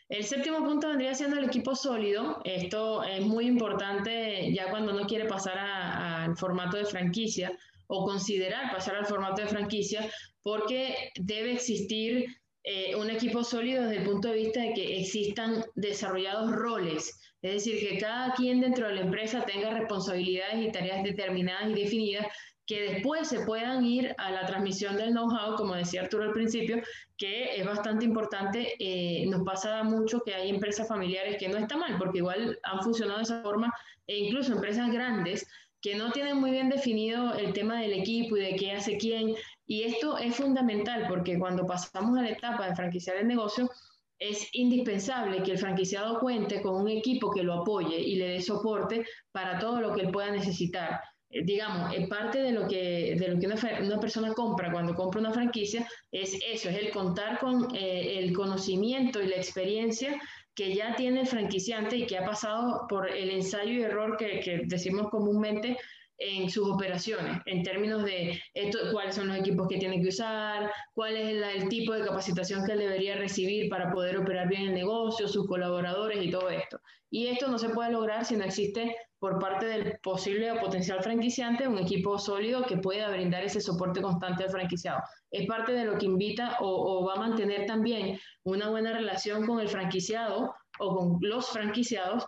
El 0.08 0.24
séptimo 0.24 0.58
punto 0.58 0.88
vendría 0.88 1.14
siendo 1.14 1.38
el 1.38 1.46
equipo 1.46 1.74
sólido. 1.74 2.40
Esto 2.44 3.02
es 3.02 3.22
muy 3.22 3.46
importante 3.46 4.52
ya 4.52 4.70
cuando 4.70 4.92
uno 4.92 5.06
quiere 5.06 5.24
pasar 5.24 5.58
al 5.58 6.36
formato 6.36 6.76
de 6.76 6.84
franquicia 6.84 7.58
o 7.88 8.04
considerar 8.04 8.70
pasar 8.72 8.96
al 8.96 9.06
formato 9.06 9.42
de 9.42 9.48
franquicia, 9.48 10.08
porque 10.42 11.10
debe 11.16 11.52
existir 11.52 12.26
eh, 12.64 12.94
un 12.94 13.10
equipo 13.10 13.42
sólido 13.42 13.84
desde 13.84 13.98
el 13.98 14.04
punto 14.04 14.28
de 14.28 14.34
vista 14.34 14.60
de 14.60 14.72
que 14.72 15.00
existan 15.00 15.64
desarrollados 15.74 16.52
roles, 16.52 17.18
es 17.42 17.52
decir, 17.54 17.80
que 17.80 17.98
cada 17.98 18.34
quien 18.34 18.60
dentro 18.60 18.86
de 18.86 18.94
la 18.94 19.00
empresa 19.00 19.44
tenga 19.44 19.70
responsabilidades 19.70 20.64
y 20.64 20.70
tareas 20.70 21.02
determinadas 21.02 21.70
y 21.70 21.74
definidas 21.74 22.26
que 22.66 22.80
después 22.82 23.28
se 23.28 23.40
puedan 23.40 23.84
ir 23.84 24.14
a 24.18 24.30
la 24.30 24.46
transmisión 24.46 24.96
del 24.96 25.10
know-how, 25.10 25.56
como 25.56 25.74
decía 25.74 26.02
Arturo 26.02 26.24
al 26.24 26.32
principio, 26.32 26.80
que 27.18 27.56
es 27.56 27.66
bastante 27.66 28.04
importante. 28.04 28.74
Eh, 28.78 29.26
nos 29.26 29.42
pasa 29.42 29.82
mucho 29.82 30.22
que 30.24 30.34
hay 30.34 30.48
empresas 30.48 30.86
familiares 30.86 31.36
que 31.38 31.48
no 31.48 31.58
está 31.58 31.76
mal, 31.76 31.98
porque 31.98 32.18
igual 32.18 32.58
han 32.62 32.80
funcionado 32.82 33.18
de 33.18 33.24
esa 33.24 33.42
forma, 33.42 33.72
e 34.06 34.16
incluso 34.18 34.52
empresas 34.52 34.92
grandes 34.92 35.46
que 35.80 35.96
no 35.96 36.12
tienen 36.12 36.38
muy 36.38 36.52
bien 36.52 36.68
definido 36.68 37.34
el 37.34 37.52
tema 37.52 37.80
del 37.80 37.92
equipo 37.92 38.36
y 38.36 38.40
de 38.40 38.54
qué 38.54 38.72
hace 38.72 38.96
quién. 38.96 39.34
Y 39.66 39.84
esto 39.84 40.18
es 40.18 40.34
fundamental 40.34 41.06
porque 41.08 41.38
cuando 41.38 41.66
pasamos 41.66 42.18
a 42.18 42.22
la 42.22 42.30
etapa 42.30 42.68
de 42.68 42.74
franquiciar 42.74 43.16
el 43.16 43.28
negocio, 43.28 43.70
es 44.18 44.48
indispensable 44.52 45.42
que 45.42 45.52
el 45.52 45.58
franquiciado 45.58 46.20
cuente 46.20 46.62
con 46.62 46.80
un 46.80 46.88
equipo 46.88 47.30
que 47.30 47.42
lo 47.42 47.54
apoye 47.54 47.98
y 47.98 48.16
le 48.16 48.28
dé 48.28 48.40
soporte 48.40 49.04
para 49.32 49.58
todo 49.58 49.80
lo 49.80 49.94
que 49.94 50.02
él 50.02 50.12
pueda 50.12 50.30
necesitar. 50.30 51.00
Eh, 51.30 51.44
digamos, 51.44 51.92
parte 52.08 52.38
de 52.38 52.52
lo 52.52 52.68
que, 52.68 53.16
de 53.18 53.28
lo 53.28 53.40
que 53.40 53.46
una, 53.46 54.00
persona 54.00 54.32
compra 54.32 54.70
cuando 54.70 54.94
compra 54.94 55.20
una 55.20 55.32
franquicia 55.32 55.88
es 56.12 56.38
eso, 56.46 56.68
es 56.68 56.76
el 56.76 56.90
contar 56.90 57.38
con 57.40 57.74
eh, 57.74 58.18
el 58.18 58.32
conocimiento 58.32 59.20
y 59.20 59.26
la 59.26 59.36
experiencia 59.36 60.20
que 60.54 60.74
ya 60.74 60.94
tiene 60.94 61.22
el 61.22 61.26
franquiciante 61.26 61.96
y 61.96 62.06
que 62.06 62.18
ha 62.18 62.26
pasado 62.26 62.86
por 62.88 63.10
el 63.10 63.30
ensayo 63.30 63.72
y 63.72 63.82
error 63.82 64.16
que 64.18 64.62
decimos 64.66 65.08
comúnmente 65.08 65.78
en 66.22 66.48
sus 66.48 66.68
operaciones, 66.68 67.40
en 67.46 67.62
términos 67.62 68.04
de 68.04 68.40
esto, 68.54 68.78
cuáles 68.92 69.16
son 69.16 69.28
los 69.28 69.36
equipos 69.36 69.66
que 69.68 69.78
tiene 69.78 70.00
que 70.00 70.08
usar, 70.08 70.70
cuál 70.94 71.16
es 71.16 71.42
el, 71.56 71.68
tipo 71.68 71.92
de 71.92 72.04
capacitación 72.04 72.64
que 72.64 72.76
debería 72.76 73.16
recibir 73.16 73.68
para 73.68 73.90
poder 73.90 74.18
operar 74.18 74.48
bien 74.48 74.62
el 74.62 74.74
negocio, 74.74 75.26
sus 75.26 75.46
colaboradores 75.46 76.22
y 76.22 76.30
todo 76.30 76.48
esto. 76.50 76.78
Y 77.10 77.26
esto 77.26 77.48
no 77.48 77.58
se 77.58 77.70
puede 77.70 77.90
lograr 77.90 78.24
si 78.24 78.36
no 78.36 78.44
existe 78.44 78.96
por 79.18 79.38
parte 79.38 79.66
del 79.66 79.98
posible 80.02 80.52
o 80.52 80.60
potencial 80.60 81.02
franquiciante 81.02 81.68
un 81.68 81.78
equipo 81.78 82.18
sólido 82.18 82.64
que 82.64 82.76
pueda 82.76 83.10
brindar 83.10 83.44
ese 83.44 83.60
soporte 83.60 84.00
constante 84.00 84.44
al 84.44 84.50
franquiciado. 84.50 85.00
Es 85.30 85.46
parte 85.46 85.72
de 85.72 85.84
lo 85.84 85.98
que 85.98 86.06
invita 86.06 86.56
o 86.60 87.04
va 87.04 87.14
a 87.14 87.28
mantener 87.28 87.66
también 87.66 88.18
una 88.44 88.68
buena 88.68 88.92
relación 88.92 89.46
con 89.46 89.60
el 89.60 89.68
franquiciado 89.68 90.54
o 90.78 90.96
con 90.96 91.18
los 91.20 91.48
franquiciados 91.50 92.26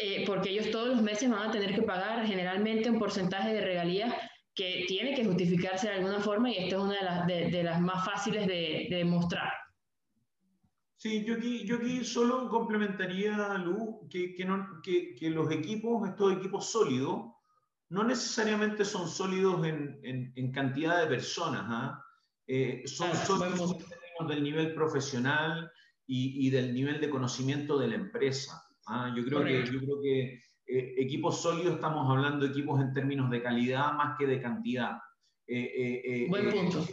eh, 0.00 0.24
porque 0.26 0.50
ellos 0.50 0.70
todos 0.70 0.88
los 0.88 1.02
meses 1.02 1.30
van 1.30 1.48
a 1.48 1.52
tener 1.52 1.74
que 1.74 1.82
pagar 1.82 2.26
generalmente 2.26 2.90
un 2.90 2.98
porcentaje 2.98 3.52
de 3.54 3.60
regalías 3.60 4.14
que 4.54 4.84
tiene 4.88 5.14
que 5.14 5.24
justificarse 5.24 5.88
de 5.88 5.94
alguna 5.94 6.20
forma 6.20 6.50
y 6.50 6.56
esto 6.56 6.76
es 6.76 6.82
una 6.82 6.94
de 6.94 7.04
las, 7.04 7.26
de, 7.26 7.50
de 7.50 7.62
las 7.62 7.80
más 7.80 8.04
fáciles 8.04 8.46
de, 8.46 8.88
de 8.90 8.96
demostrar. 8.96 9.52
Sí, 10.96 11.24
yo 11.24 11.36
aquí, 11.36 11.64
yo 11.64 11.76
aquí 11.76 12.04
solo 12.04 12.48
complementaría, 12.50 13.54
Lu, 13.54 14.06
que, 14.10 14.34
que, 14.34 14.44
no, 14.44 14.82
que, 14.82 15.14
que, 15.14 15.30
los 15.30 15.50
equipos, 15.50 16.06
estos 16.06 16.34
equipos 16.34 16.70
sólidos, 16.70 17.22
no 17.88 18.04
necesariamente 18.04 18.84
son 18.84 19.08
sólidos 19.08 19.66
en, 19.66 19.98
en, 20.02 20.32
en 20.36 20.52
cantidad 20.52 21.00
de 21.00 21.06
personas, 21.06 21.62
¿ah? 21.68 22.04
eh, 22.46 22.82
son 22.84 23.16
sólidos 23.16 23.76
del 24.28 24.42
nivel 24.42 24.74
profesional 24.74 25.72
y, 26.06 26.46
y, 26.46 26.50
del 26.50 26.74
nivel 26.74 27.00
de 27.00 27.08
conocimiento 27.08 27.78
de 27.78 27.88
la 27.88 27.94
empresa. 27.94 28.62
¿Ah? 28.90 29.14
Yo, 29.16 29.24
creo 29.24 29.44
que, 29.44 29.64
yo 29.72 29.80
creo 29.80 30.00
que 30.02 30.40
eh, 30.66 30.94
equipos 30.98 31.40
sólidos 31.40 31.74
estamos 31.74 32.10
hablando 32.10 32.44
de 32.44 32.52
equipos 32.52 32.80
en 32.80 32.92
términos 32.92 33.30
de 33.30 33.42
calidad 33.42 33.92
más 33.94 34.16
que 34.18 34.26
de 34.26 34.40
cantidad. 34.40 34.98
Eh, 35.46 36.02
eh, 36.04 36.26
Buen 36.28 36.50
punto. 36.50 36.86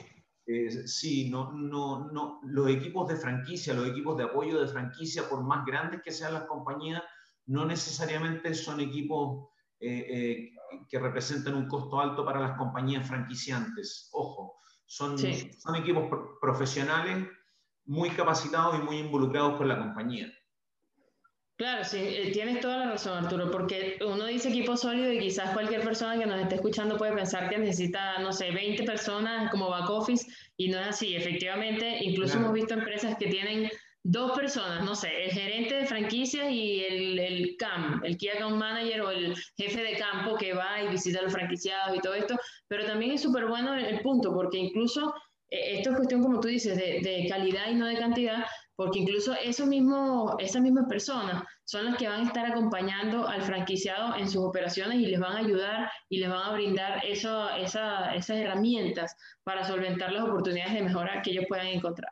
Sí, 0.85 1.29
no, 1.29 1.51
no, 1.51 2.09
no, 2.11 2.39
los 2.43 2.69
equipos 2.69 3.09
de 3.09 3.17
franquicia, 3.17 3.73
los 3.73 3.89
equipos 3.89 4.17
de 4.17 4.23
apoyo 4.23 4.61
de 4.61 4.67
franquicia, 4.67 5.27
por 5.27 5.43
más 5.43 5.65
grandes 5.65 6.01
que 6.01 6.11
sean 6.11 6.33
las 6.33 6.45
compañías, 6.45 7.03
no 7.47 7.65
necesariamente 7.65 8.53
son 8.53 8.79
equipos 8.79 9.49
eh, 9.79 10.05
eh, 10.09 10.51
que 10.89 10.99
representan 10.99 11.53
un 11.53 11.67
costo 11.67 11.99
alto 11.99 12.25
para 12.25 12.39
las 12.39 12.57
compañías 12.57 13.07
franquiciantes. 13.07 14.09
Ojo, 14.11 14.55
son, 14.85 15.17
sí. 15.17 15.51
son 15.59 15.75
equipos 15.75 16.07
pro 16.09 16.39
profesionales 16.41 17.27
muy 17.85 18.09
capacitados 18.09 18.79
y 18.79 18.83
muy 18.83 18.97
involucrados 18.97 19.57
con 19.57 19.67
la 19.67 19.77
compañía. 19.77 20.31
Claro, 21.57 21.83
sí, 21.83 21.97
eh, 21.97 22.29
tienes 22.31 22.59
toda 22.59 22.77
la 22.77 22.91
razón, 22.91 23.25
Arturo, 23.25 23.49
porque 23.49 23.97
uno 24.05 24.27
dice 24.27 24.49
equipo 24.49 24.77
sólido 24.77 25.11
y 25.11 25.17
quizás 25.17 25.53
cualquier 25.53 25.81
persona 25.81 26.15
que 26.15 26.27
nos 26.27 26.39
esté 26.39 26.55
escuchando 26.55 26.97
puede 26.97 27.13
pensar 27.13 27.49
que 27.49 27.57
necesita, 27.57 28.19
no 28.19 28.31
sé, 28.31 28.51
20 28.51 28.83
personas 28.83 29.49
como 29.49 29.67
back 29.67 29.89
office 29.89 30.27
y 30.55 30.69
no 30.69 30.79
es 30.79 30.87
así. 30.89 31.15
Efectivamente, 31.15 31.97
incluso 32.03 32.33
claro. 32.33 32.45
hemos 32.45 32.53
visto 32.53 32.75
empresas 32.75 33.17
que 33.17 33.27
tienen 33.27 33.71
dos 34.03 34.37
personas, 34.37 34.85
no 34.85 34.93
sé, 34.93 35.25
el 35.25 35.31
gerente 35.31 35.75
de 35.75 35.85
franquicia 35.87 36.47
y 36.49 36.81
el, 36.81 37.19
el 37.19 37.55
CAM, 37.57 38.01
el 38.05 38.17
Key 38.17 38.29
Account 38.29 38.55
Manager 38.55 39.01
o 39.01 39.09
el 39.09 39.35
jefe 39.57 39.81
de 39.81 39.97
campo 39.97 40.37
que 40.37 40.53
va 40.53 40.83
y 40.83 40.89
visita 40.89 41.19
a 41.19 41.23
los 41.23 41.33
franquiciados 41.33 41.97
y 41.97 41.99
todo 41.99 42.13
esto, 42.13 42.37
pero 42.67 42.85
también 42.85 43.11
es 43.11 43.21
súper 43.21 43.47
bueno 43.47 43.73
el, 43.73 43.83
el, 43.83 44.01
punto, 44.01 44.31
porque 44.31 44.59
incluso 44.59 45.13
eh, 45.49 45.77
esto 45.77 45.89
es 45.89 45.95
cuestión, 45.97 46.21
como 46.21 46.39
tú 46.39 46.47
dices, 46.47 46.77
de, 46.77 47.01
de 47.01 47.25
calidad 47.27 47.69
y 47.69 47.75
no 47.75 47.87
de 47.87 47.97
cantidad, 47.97 48.45
porque 48.77 48.99
incluso 48.99 49.33
eso 49.43 49.65
mismo, 49.65 50.37
esas 50.37 50.61
mismas 50.61 50.85
personas 50.87 51.43
son 51.65 51.85
las 51.85 51.97
que 51.97 52.07
van 52.07 52.21
a 52.21 52.27
estar 52.27 52.45
acompañando 52.45 53.27
al 53.27 53.41
franquiciado 53.41 54.15
en 54.15 54.29
sus 54.29 54.43
operaciones 54.43 54.99
y 54.99 55.07
les 55.07 55.19
van 55.19 55.35
a 55.35 55.39
ayudar 55.39 55.91
y 56.09 56.19
les 56.19 56.29
van 56.29 56.43
a 56.43 56.53
brindar 56.53 57.03
eso, 57.03 57.49
esa, 57.55 58.13
esas 58.13 58.37
herramientas 58.37 59.15
para 59.43 59.63
solventar 59.63 60.11
las 60.11 60.25
oportunidades 60.25 60.75
de 60.75 60.83
mejora 60.83 61.23
que 61.23 61.31
ellos 61.31 61.45
puedan 61.49 61.65
encontrar. 61.65 62.11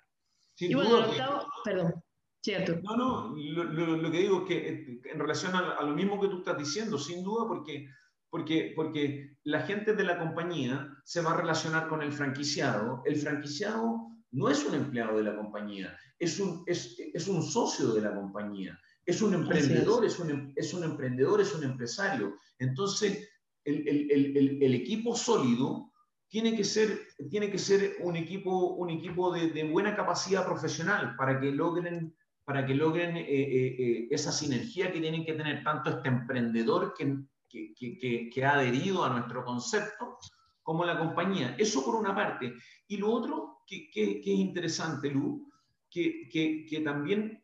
Sin 0.56 0.72
y 0.72 0.74
bueno, 0.74 0.98
el 0.98 1.04
octavo, 1.12 1.42
que... 1.42 1.70
perdón, 1.70 2.04
cierto. 2.44 2.80
No, 2.82 2.98
no, 2.98 3.36
lo, 3.38 3.64
lo, 3.66 3.98
lo, 3.98 4.12
que 4.12 4.18
digo 4.18 4.40
es 4.42 4.48
que 4.48 4.70
eh, 4.70 5.02
en 5.14 5.20
relación 5.20 5.54
a, 5.56 5.74
a, 5.74 5.84
lo 5.84 5.94
mismo 5.94 6.20
que 6.20 6.30
tú 6.30 6.40
estás 6.40 6.58
diciendo, 6.58 6.98
sin 6.98 7.24
duda, 7.24 7.48
porque, 7.48 7.88
porque, 8.32 8.74
porque 8.76 9.38
la 9.44 9.62
gente 9.62 9.94
de 9.94 10.04
la 10.04 10.18
compañía 10.18 10.90
se 11.04 11.22
va 11.22 11.34
a 11.34 11.38
relacionar 11.38 11.88
con 11.88 12.02
el 12.02 12.12
franquiciado, 12.12 13.04
el 13.06 13.18
franquiciado 13.18 14.15
no 14.36 14.50
es 14.50 14.66
un 14.66 14.76
empleado 14.76 15.18
de 15.18 15.24
la 15.24 15.36
compañía, 15.36 15.98
es 16.20 16.40
un, 16.40 16.64
es, 16.68 17.00
es 17.14 17.28
un 17.28 17.42
socio 17.42 17.94
de 17.94 18.02
la 18.02 18.14
compañía, 18.14 18.78
es 19.06 19.22
un 19.22 19.34
emprendedor, 19.34 20.04
es. 20.06 20.14
es. 20.14 20.20
un, 20.20 20.54
es 20.56 20.74
un 20.74 20.84
emprendedor, 20.84 21.40
es 21.40 21.56
un 21.56 21.64
empresario. 21.64 22.36
Entonces, 22.60 23.30
el, 23.64 23.88
el, 23.88 24.12
el, 24.12 24.64
el, 24.64 24.74
equipo 24.74 25.16
sólido 25.16 25.92
tiene 26.28 26.56
que 26.56 26.66
ser, 26.66 27.08
tiene 27.30 27.50
que 27.50 27.58
ser 27.58 27.96
un 28.02 28.18
equipo, 28.18 28.76
un 28.76 28.90
equipo 28.90 29.32
de, 29.34 29.52
de 29.52 29.64
buena 29.64 29.96
capacidad 29.96 30.46
profesional 30.46 31.16
para 31.16 31.40
que 31.40 31.52
logren 31.52 32.14
para 32.46 32.64
que 32.64 32.76
logren 32.76 33.18
eh, 33.18 33.26
eh, 33.28 33.76
eh, 33.80 34.08
esa 34.12 34.32
sinergia 34.32 34.92
que 34.92 35.02
tienen 35.02 35.26
que 35.26 35.34
tener 35.34 35.64
tanto 35.64 35.90
este 35.90 36.10
emprendedor 36.10 36.94
que, 36.96 37.24
que, 37.50 38.30
que, 38.32 38.46
ha 38.46 38.54
adherido 38.54 39.04
a 39.04 39.10
nuestro 39.10 39.44
concepto 39.44 40.20
como 40.62 40.86
la 40.86 41.00
compañía. 41.00 41.56
Eso 41.58 41.84
por 41.84 41.96
una 41.96 42.14
parte. 42.14 42.54
Y 42.88 42.98
lo 42.98 43.12
otro 43.12 43.55
que, 43.66 43.90
es 43.94 44.28
interesante, 44.28 45.10
Lu, 45.10 45.52
que, 45.90 46.82
también 46.84 47.44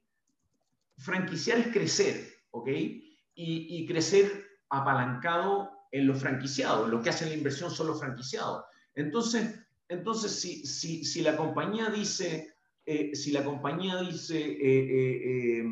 franquiciar 0.97 1.59
es 1.59 1.67
crecer, 1.67 2.27
¿ok? 2.51 2.67
Y, 2.67 3.03
y 3.35 3.85
crecer 3.87 4.45
apalancado 4.69 5.71
en 5.91 6.07
los 6.07 6.19
franquiciados. 6.19 6.89
Los 6.89 7.03
que 7.03 7.09
hacen 7.09 7.29
la 7.29 7.35
inversión 7.35 7.71
son 7.71 7.87
los 7.87 7.99
franquiciados. 7.99 8.63
Entonces, 8.95 9.59
entonces 9.87 10.31
si, 10.31 10.65
si, 10.65 11.03
si 11.03 11.21
la 11.21 11.35
compañía 11.35 11.89
dice, 11.89 12.55
eh, 12.85 13.13
si 13.15 13.31
la 13.31 13.43
compañía 13.43 14.01
dice, 14.01 14.39
eh, 14.39 15.63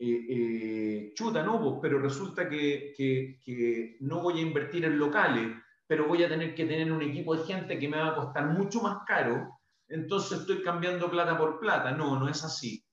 eh, 0.00 1.12
chuta, 1.14 1.42
no, 1.42 1.80
pero 1.80 1.98
resulta 1.98 2.48
que, 2.48 2.92
que, 2.96 3.96
no 4.00 4.22
voy 4.22 4.38
a 4.38 4.42
invertir 4.42 4.84
en 4.84 4.98
locales, 4.98 5.56
pero 5.86 6.06
voy 6.06 6.22
a 6.22 6.28
tener 6.28 6.54
que 6.54 6.66
tener 6.66 6.92
un 6.92 7.02
equipo 7.02 7.34
de 7.36 7.44
gente 7.44 7.78
que 7.78 7.88
me 7.88 7.96
va 7.96 8.08
a 8.08 8.16
costar 8.16 8.46
mucho 8.46 8.80
más 8.82 8.98
caro, 9.06 9.57
entonces 9.88 10.40
estoy 10.40 10.62
cambiando 10.62 11.10
plata 11.10 11.36
por 11.36 11.58
plata. 11.60 11.92
No, 11.92 12.18
no 12.18 12.28
es 12.28 12.44
así. 12.44 12.84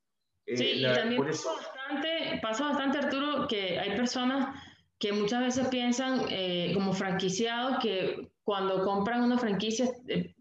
sí, 0.45 0.63
y 0.75 0.83
también 0.83 1.25
pasa, 1.25 1.49
bastante, 1.53 2.39
pasa 2.41 2.63
bastante, 2.69 2.97
Arturo, 2.99 3.47
que 3.47 3.79
hay 3.79 3.95
personas 3.95 4.61
que 4.99 5.11
muchas 5.11 5.41
veces 5.41 5.67
piensan 5.67 6.25
como 6.73 6.93
franquiciados 6.93 7.79
que 7.81 8.31
cuando 8.45 8.83
compran 8.83 9.23
una 9.23 9.37
franquicia 9.37 9.89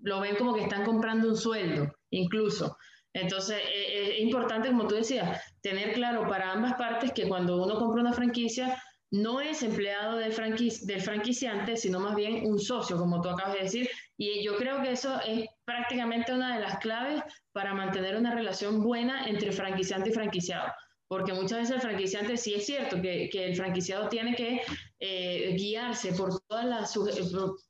lo 0.02 0.20
ven 0.20 0.36
como 0.36 0.54
que 0.54 0.62
están 0.62 0.84
comprando 0.84 1.28
un 1.28 1.36
sueldo, 1.36 1.92
incluso. 2.10 2.76
Entonces, 3.14 3.58
eh, 3.58 3.62
eh, 3.72 4.14
es 4.16 4.20
importante, 4.20 4.68
como 4.68 4.86
tú 4.88 4.96
decías, 4.96 5.40
tener 5.62 5.94
claro 5.94 6.28
para 6.28 6.52
ambas 6.52 6.74
partes 6.74 7.12
que 7.12 7.28
cuando 7.28 7.62
uno 7.62 7.76
compra 7.76 8.02
una 8.02 8.12
franquicia, 8.12 8.82
no 9.10 9.40
es 9.40 9.62
empleado 9.62 10.18
del, 10.18 10.34
del 10.34 11.00
franquiciante, 11.00 11.76
sino 11.76 12.00
más 12.00 12.16
bien 12.16 12.44
un 12.44 12.58
socio, 12.58 12.98
como 12.98 13.20
tú 13.22 13.28
acabas 13.28 13.54
de 13.54 13.60
decir. 13.60 13.88
Y 14.16 14.44
yo 14.44 14.56
creo 14.56 14.82
que 14.82 14.90
eso 14.90 15.18
es 15.24 15.48
prácticamente 15.64 16.32
una 16.32 16.54
de 16.54 16.60
las 16.60 16.78
claves 16.78 17.22
para 17.52 17.74
mantener 17.74 18.16
una 18.16 18.34
relación 18.34 18.82
buena 18.82 19.26
entre 19.26 19.52
franquiciante 19.52 20.10
y 20.10 20.12
franquiciado. 20.12 20.72
Porque 21.06 21.32
muchas 21.32 21.58
veces 21.60 21.76
el 21.76 21.82
franquiciante 21.82 22.36
sí 22.36 22.54
es 22.54 22.66
cierto 22.66 23.00
que, 23.00 23.28
que 23.30 23.44
el 23.44 23.56
franquiciado 23.56 24.08
tiene 24.08 24.34
que 24.34 24.62
eh, 25.00 25.54
guiarse 25.56 26.12
por 26.14 26.40
todas 26.48 26.64
las, 26.64 26.94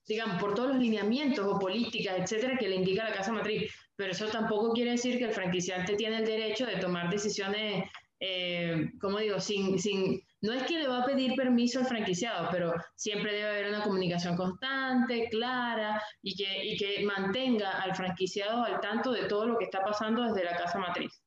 digamos, 0.07 0.40
por 0.40 0.54
todos 0.54 0.70
los 0.70 0.78
lineamientos 0.78 1.44
o 1.46 1.59
políticas, 1.59 2.16
etcétera, 2.18 2.57
que 2.57 2.68
le 2.68 2.76
indica 2.76 3.04
la 3.04 3.12
casa 3.12 3.33
matriz 3.33 3.70
pero 3.96 4.12
eso 4.12 4.26
tampoco 4.26 4.72
quiere 4.72 4.92
decir 4.92 5.18
que 5.18 5.24
el 5.24 5.33
franquiciante 5.33 5.94
tiene 5.94 6.18
el 6.18 6.24
derecho 6.24 6.66
de 6.66 6.76
tomar 6.76 7.11
decisiones, 7.11 7.85
eh, 8.20 8.90
como 9.00 9.18
digo, 9.18 9.40
sin, 9.40 9.78
sin, 9.78 10.20
no 10.44 10.52
es 10.52 10.64
que 10.64 10.78
le 10.78 10.88
va 10.88 10.98
a 10.98 11.07
pedir 11.07 11.35
permiso 11.35 11.78
al 11.78 11.87
franquiciado, 11.87 12.48
pero 12.52 12.74
siempre 12.96 13.33
debe 13.33 13.48
haber 13.48 13.68
una 13.68 13.83
comunicación 13.83 14.37
constante, 14.37 15.28
clara, 15.30 16.02
y 16.22 16.37
que, 16.37 17.02
mantenga 17.04 17.70
al 17.83 17.94
franquiciado 17.94 18.62
al 18.62 18.78
tanto 18.80 19.12
de 19.12 19.24
todo 19.24 19.46
lo 19.46 19.57
que 19.57 19.64
está 19.64 19.83
pasando 19.83 20.22
desde 20.22 20.44
la 20.44 20.57
casa 20.57 20.78
matriz. 20.78 21.22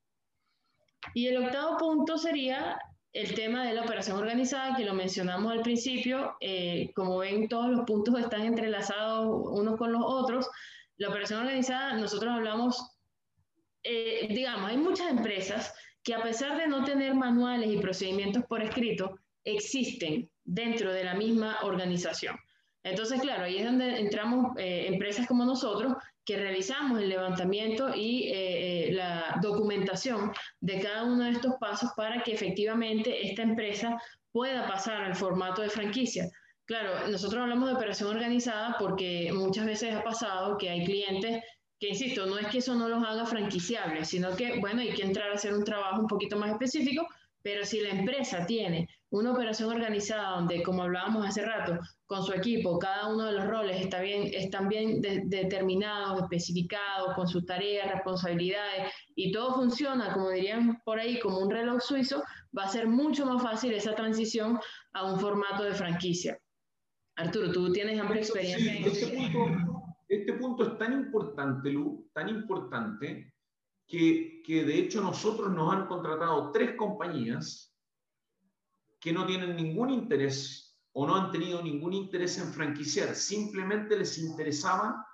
Y 1.16 1.28
el 1.28 1.44
octavo 1.44 1.78
punto 1.78 2.20
sería 2.20 2.78
el 3.12 3.34
tema 3.34 3.66
de 3.66 3.74
la 3.74 3.82
operación 3.82 4.18
organizada, 4.18 4.76
que 4.76 4.86
lo 4.86 4.94
mencionamos 4.94 5.52
al 5.52 5.64
principio. 5.64 6.36
Eh, 6.40 6.92
como 6.94 7.18
ven, 7.18 7.48
todos 7.48 7.72
los 7.72 7.86
puntos 7.86 8.20
están 8.20 8.42
entrelazados 8.42 9.28
unos 9.52 9.78
con 9.78 9.94
los 9.94 10.04
otros 10.06 10.48
la 10.98 11.10
operación 11.10 11.42
organizada, 11.42 11.94
nosotros 11.94 12.32
hablamos, 12.32 12.98
eh, 13.84 14.28
digamos, 14.30 14.70
hay 14.70 14.78
muchas 14.78 15.10
empresas 15.10 15.74
que 16.08 16.14
a 16.14 16.24
pesar 16.24 16.58
de 16.58 16.70
no 16.70 16.86
tener 16.86 17.14
manuales 17.16 17.70
y 17.70 17.80
procedimientos 17.80 18.46
por 18.46 18.64
escrito, 18.64 19.20
existen 19.44 20.30
dentro 20.46 20.94
de 20.94 21.04
la 21.04 21.16
misma 21.16 21.58
organización. 21.64 22.38
Entonces, 22.82 23.20
claro, 23.20 23.44
ahí 23.44 23.58
es 23.58 23.66
donde 23.66 24.00
entramos 24.00 24.58
eh, 24.58 24.86
empresas 24.88 25.28
como 25.28 25.44
nosotros 25.44 25.96
que 26.24 26.38
realizamos 26.38 27.02
el 27.02 27.10
levantamiento 27.10 27.94
y 27.94 28.32
eh, 28.34 28.90
la 28.94 29.38
documentación 29.42 30.32
de 30.62 30.80
cada 30.80 31.04
uno 31.04 31.26
de 31.26 31.32
estos 31.32 31.56
pasos 31.60 31.90
para 31.98 32.24
que 32.24 32.32
efectivamente 32.32 33.28
esta 33.28 33.42
empresa 33.42 34.02
pueda 34.32 34.66
pasar 34.66 35.04
al 35.04 35.14
formato 35.14 35.62
de 35.62 35.70
franquicia. 35.70 36.30
Claro, 36.64 37.10
nosotros 37.10 37.42
hablamos 37.42 37.68
de 37.68 37.76
operación 37.76 38.16
organizada 38.16 38.78
porque 38.80 39.30
muchas 39.34 39.66
veces 39.66 39.94
ha 39.94 40.04
pasado 40.04 40.58
que 40.58 40.70
hay 40.70 40.86
clientes 40.86 41.44
que, 41.80 41.90
insisto, 41.90 42.26
no 42.26 42.38
es 42.38 42.48
que 42.48 42.60
eso 42.60 42.76
no 42.76 42.90
los 42.90 43.04
haga 43.04 43.26
franquiciables, 43.26 44.10
sino 44.10 44.36
que, 44.36 44.60
bueno, 44.60 44.82
hay 44.82 44.94
que 44.94 45.04
entrar 45.04 45.32
a 45.32 45.36
hacer 45.36 45.54
un 45.54 45.64
trabajo 45.64 46.02
un 46.02 46.08
poquito 46.08 46.38
más 46.38 46.52
específico, 46.52 47.08
pero 47.42 47.64
si 47.66 47.80
la 47.80 47.90
empresa 47.90 48.46
tiene 48.46 48.90
una 49.10 49.32
operación 49.32 49.70
organizada 49.70 50.32
donde, 50.32 50.62
como 50.64 50.84
hablábamos 50.84 51.26
hace 51.26 51.46
rato, 51.46 51.80
con 52.06 52.24
su 52.24 52.34
equipo, 52.34 52.78
cada 52.78 53.08
uno 53.08 53.26
de 53.26 53.34
los 53.34 53.48
roles 53.48 53.80
está 53.80 54.02
bien, 54.02 54.30
están 54.34 54.68
bien 54.68 55.02
determinados, 55.02 56.22
especificados, 56.22 57.14
con 57.16 57.28
sus 57.28 57.46
tareas, 57.46 57.90
responsabilidades, 57.92 58.92
y 59.16 59.32
todo 59.32 59.54
funciona, 59.56 60.12
como 60.14 60.32
dirían 60.32 60.82
por 60.84 61.00
ahí, 61.00 61.20
como 61.20 61.40
un 61.40 61.50
reloj 61.50 61.82
suizo, 61.82 62.24
va 62.58 62.64
a 62.64 62.70
ser 62.70 62.88
mucho 62.88 63.26
más 63.26 63.42
fácil 63.42 63.74
esa 63.74 63.96
transición 63.96 64.60
a 64.94 65.06
un 65.06 65.20
formato 65.20 65.64
de 65.64 65.74
franquicia. 65.74 66.38
Arturo, 67.16 67.52
tú 67.52 67.72
tienes 67.72 68.00
amplia 68.00 68.22
experiencia 68.22 68.74
en 68.74 68.84
este 68.84 69.32
este 70.08 70.34
punto 70.34 70.64
es 70.64 70.78
tan 70.78 70.94
importante, 70.94 71.70
Lu, 71.70 72.10
tan 72.14 72.30
importante, 72.30 73.34
que, 73.88 74.42
que 74.46 74.64
de 74.64 74.80
hecho 74.80 75.02
nosotros 75.02 75.52
nos 75.52 75.74
han 75.74 75.88
contratado 75.88 76.52
tres 76.52 76.76
compañías 76.76 77.76
que 79.00 79.14
no 79.14 79.26
tienen 79.26 79.56
ningún 79.56 79.90
interés 79.90 80.68
o 80.94 81.06
no 81.06 81.16
han 81.16 81.32
tenido 81.32 81.62
ningún 81.62 81.94
interés 81.94 82.38
en 82.40 82.52
franquiciar, 82.52 83.14
simplemente 83.16 83.98
les 83.98 84.18
interesaba 84.18 85.06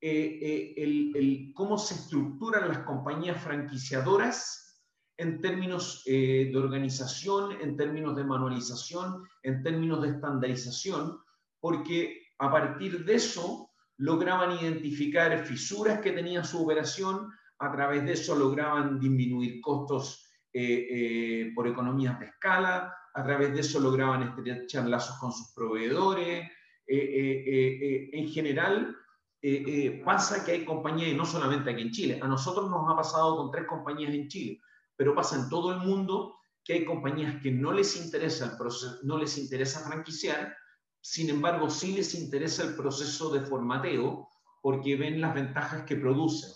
eh, 0.00 0.38
eh, 0.42 0.74
el, 0.76 1.52
cómo 1.54 1.76
se 1.76 1.94
estructuran 1.94 2.68
las 2.68 2.80
compañías 2.80 3.42
franquiciadoras 3.42 4.84
en 5.16 5.40
términos 5.40 6.02
eh, 6.06 6.50
de 6.52 6.58
organización, 6.58 7.52
en 7.60 7.76
términos 7.76 8.14
de 8.14 8.22
manualización, 8.22 9.24
en 9.42 9.62
términos 9.64 10.02
de 10.02 10.10
estandarización, 10.10 11.20
porque 11.60 12.28
a 12.38 12.50
partir 12.50 13.04
de 13.04 13.14
eso 13.16 13.67
lograban 13.98 14.52
identificar 14.52 15.44
fisuras 15.44 16.00
que 16.00 16.12
tenía 16.12 16.44
su 16.44 16.62
operación, 16.62 17.32
a 17.58 17.72
través 17.72 18.04
de 18.04 18.12
eso 18.12 18.36
lograban 18.36 18.98
disminuir 19.00 19.60
costos 19.60 20.30
eh, 20.52 20.86
eh, 20.90 21.52
por 21.54 21.66
economías 21.66 22.18
de 22.18 22.26
escala, 22.26 22.94
a 23.12 23.24
través 23.24 23.52
de 23.52 23.60
eso 23.60 23.80
lograban 23.80 24.22
estrechar 24.22 24.88
lazos 24.88 25.18
con 25.18 25.32
sus 25.32 25.52
proveedores. 25.52 26.48
Eh, 26.86 28.10
en 28.12 28.28
general, 28.28 28.96
pasa 30.04 30.44
que 30.44 30.52
hay 30.52 30.64
compañías, 30.64 31.10
y 31.10 31.14
no 31.14 31.26
solamente 31.26 31.70
aquí 31.70 31.82
en 31.82 31.90
Chile, 31.90 32.20
a 32.22 32.28
nosotros 32.28 32.70
nos 32.70 32.90
ha 32.90 32.96
pasado 32.96 33.36
con 33.36 33.50
tres 33.50 33.66
compañías 33.66 34.14
en 34.14 34.28
Chile, 34.28 34.60
pero 34.96 35.14
pasa 35.14 35.36
en 35.36 35.48
todo 35.48 35.72
el 35.72 35.78
mundo 35.80 36.38
que 36.64 36.74
hay 36.74 36.84
compañías 36.84 37.42
que 37.42 37.50
no 37.50 37.72
les 37.72 37.96
interesa, 37.96 38.52
el 38.52 38.56
proceso, 38.56 38.98
no 39.02 39.18
les 39.18 39.36
interesa 39.38 39.80
franquiciar, 39.80 40.56
sin 41.00 41.30
embargo, 41.30 41.70
sí 41.70 41.92
les 41.92 42.14
interesa 42.14 42.64
el 42.64 42.74
proceso 42.74 43.30
de 43.30 43.40
formateo 43.40 44.28
porque 44.62 44.96
ven 44.96 45.20
las 45.20 45.34
ventajas 45.34 45.84
que 45.84 45.96
produce. 45.96 46.48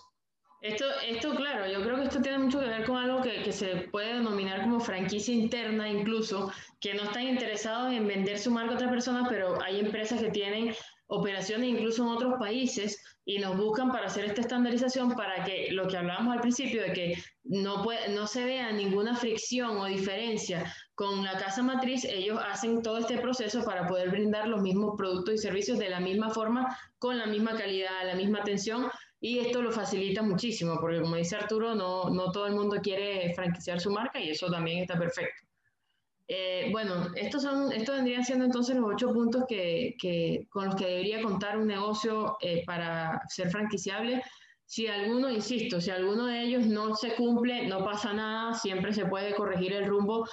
Esto, 0.61 0.85
esto, 1.05 1.35
claro, 1.35 1.67
yo 1.67 1.83
creo 1.83 1.97
que 1.97 2.05
esto 2.05 2.23
tiene 2.23 2.39
mucho 2.39 2.61
que 2.61 2.67
ver 2.67 2.85
con 2.85 2.97
algo 2.97 3.21
que, 3.21 3.51
se 3.53 3.89
puede 3.91 4.15
denominar 4.15 4.63
como 4.63 4.79
franquicia 4.79 5.35
interna 5.35 5.89
incluso, 5.89 6.53
que 6.81 6.95
no 6.95 7.03
están 7.03 7.25
interesados 7.25 7.93
en 7.93 8.07
vender 8.07 8.39
su 8.39 8.53
marca 8.53 8.73
a 8.73 8.75
otras 8.77 8.91
personas, 8.91 9.29
pero 9.29 9.61
hay 9.61 9.81
empresas 9.81 10.21
que 10.21 10.31
tienen 10.31 10.73
operaciones 11.09 11.69
incluso 11.69 12.05
en 12.05 12.11
otros 12.11 12.35
países 12.39 13.03
y 13.25 13.41
nos 13.41 13.57
buscan 13.57 13.91
para 13.91 14.07
hacer 14.07 14.25
esta 14.25 14.41
estandarización 14.41 15.17
para 15.17 15.45
que 15.45 15.73
lo 15.73 15.89
que 15.89 15.97
hablábamos 15.97 16.35
al 16.35 16.41
principio 16.41 16.83
de 16.83 16.93
que 16.93 17.23
no 17.43 18.27
se 18.29 18.45
vea 18.45 18.71
ninguna 18.71 19.17
fricción 19.17 19.79
o 19.79 19.87
diferencia 19.87 20.73
con 20.95 21.25
la 21.25 21.39
casa 21.39 21.63
matriz, 21.63 22.05
ellos 22.05 22.39
hacen 22.47 22.83
todo 22.83 22.99
este 22.99 23.19
proceso 23.19 23.65
para 23.65 23.87
poder 23.87 24.11
brindar 24.11 24.49
los 24.49 24.61
mismos 24.61 24.95
productos 24.97 25.35
y 25.35 25.39
servicios 25.39 25.79
de 25.79 25.89
la 25.89 26.01
misma 26.01 26.31
forma, 26.31 26.79
con 26.99 27.19
la 27.19 27.27
misma 27.27 27.57
calidad, 27.57 28.07
la 28.07 28.15
misma 28.15 28.41
atención 28.41 28.91
y 29.23 29.39
esto 29.39 29.63
lo 29.63 29.71
facilita 29.71 30.21
muchísimo 30.21 30.79
porque 30.81 31.01
como 31.01 31.15
dice 31.15 31.37
Arturo, 31.37 31.77
no, 31.77 32.11
no 32.11 32.33
todo 32.33 32.49
el 32.49 32.55
mundo 32.55 32.79
quiere 32.83 33.33
franquiciar 33.35 33.81
su 33.81 33.91
marca 33.91 34.21
y 34.21 34.31
eso 34.31 34.51
también 34.51 34.79
está 34.79 34.99
perfecto. 34.99 35.47
Eh, 36.27 36.69
bueno, 36.73 37.07
estos, 37.15 37.43
son, 37.43 37.71
estos 37.73 37.97
vendrían 37.97 38.25
siendo 38.25 38.45
entonces 38.45 38.75
los 38.75 38.93
ocho 38.93 39.13
puntos 39.13 39.45
que, 39.49 39.95
que 40.01 40.49
con 40.51 40.67
los 40.67 40.75
que 40.75 40.87
debería 40.87 41.23
contar 41.23 41.57
un 41.57 41.69
negocio 41.69 42.37
eh, 42.41 42.65
para 42.67 43.21
ser 43.29 43.49
franquiciable. 43.51 44.23
Si 44.65 44.89
alguno, 44.89 45.31
insisto, 45.31 45.81
si 45.81 45.91
alguno 45.91 46.27
de 46.27 46.43
ellos 46.43 46.67
no 46.67 46.97
se 46.97 47.15
cumple, 47.15 47.69
no 47.69 47.85
pasa 47.85 48.13
nada, 48.13 48.55
siempre 48.55 48.93
se 48.93 49.07
puede 49.07 49.35
corregir 49.35 49.73
el 49.73 49.87
rumbo. 49.87 50.27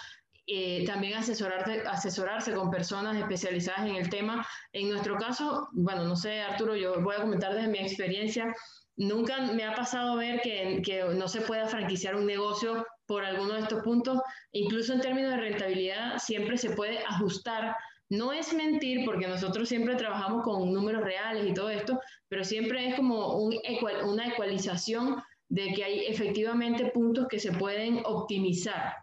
Eh, 0.51 0.83
también 0.83 1.13
asesorarte, 1.13 1.83
asesorarse 1.85 2.53
con 2.55 2.71
personas 2.71 3.15
especializadas 3.15 3.81
en 3.87 3.95
el 3.95 4.09
tema. 4.09 4.43
En 4.73 4.89
nuestro 4.89 5.15
caso, 5.15 5.67
bueno, 5.73 6.05
no 6.05 6.15
sé, 6.15 6.41
Arturo, 6.41 6.75
yo 6.75 6.99
voy 7.01 7.15
a 7.15 7.21
comentar 7.21 7.53
desde 7.53 7.67
mi 7.67 7.77
experiencia. 7.77 8.51
Nunca 8.97 9.41
me 9.53 9.63
ha 9.63 9.75
pasado 9.75 10.15
ver 10.17 10.41
que, 10.41 10.81
que 10.83 11.03
no 11.03 11.27
se 11.27 11.41
pueda 11.41 11.67
franquiciar 11.67 12.15
un 12.15 12.25
negocio 12.25 12.83
por 13.05 13.23
alguno 13.23 13.53
de 13.53 13.59
estos 13.59 13.83
puntos. 13.83 14.21
Incluso 14.51 14.93
en 14.93 15.01
términos 15.01 15.31
de 15.31 15.37
rentabilidad, 15.37 16.17
siempre 16.17 16.57
se 16.57 16.71
puede 16.71 16.97
ajustar. 17.05 17.75
No 18.09 18.33
es 18.33 18.51
mentir, 18.51 19.05
porque 19.05 19.27
nosotros 19.27 19.69
siempre 19.69 19.97
trabajamos 19.97 20.43
con 20.43 20.73
números 20.73 21.03
reales 21.03 21.45
y 21.47 21.53
todo 21.53 21.69
esto, 21.69 21.99
pero 22.27 22.43
siempre 22.43 22.87
es 22.87 22.95
como 22.95 23.37
una 23.37 24.25
ecualización 24.27 25.21
de 25.47 25.73
que 25.73 25.83
hay 25.83 26.05
efectivamente 26.07 26.87
puntos 26.87 27.27
que 27.27 27.37
se 27.37 27.51
pueden 27.51 28.01
optimizar. 28.03 28.95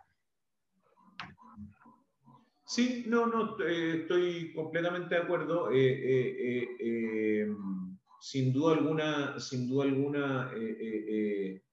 Sí, 2.68 3.04
no, 3.06 3.26
no, 3.26 3.56
eh, 3.60 4.00
estoy 4.02 4.52
completamente 4.52 5.14
de 5.14 5.20
acuerdo. 5.20 5.70
Eh, 5.70 6.76
eh, 6.80 7.48
sin 8.20 8.52
duda 8.52 8.74
alguna, 8.74 9.38
sin 9.38 9.68
duda 9.68 9.84
alguna, 9.84 10.50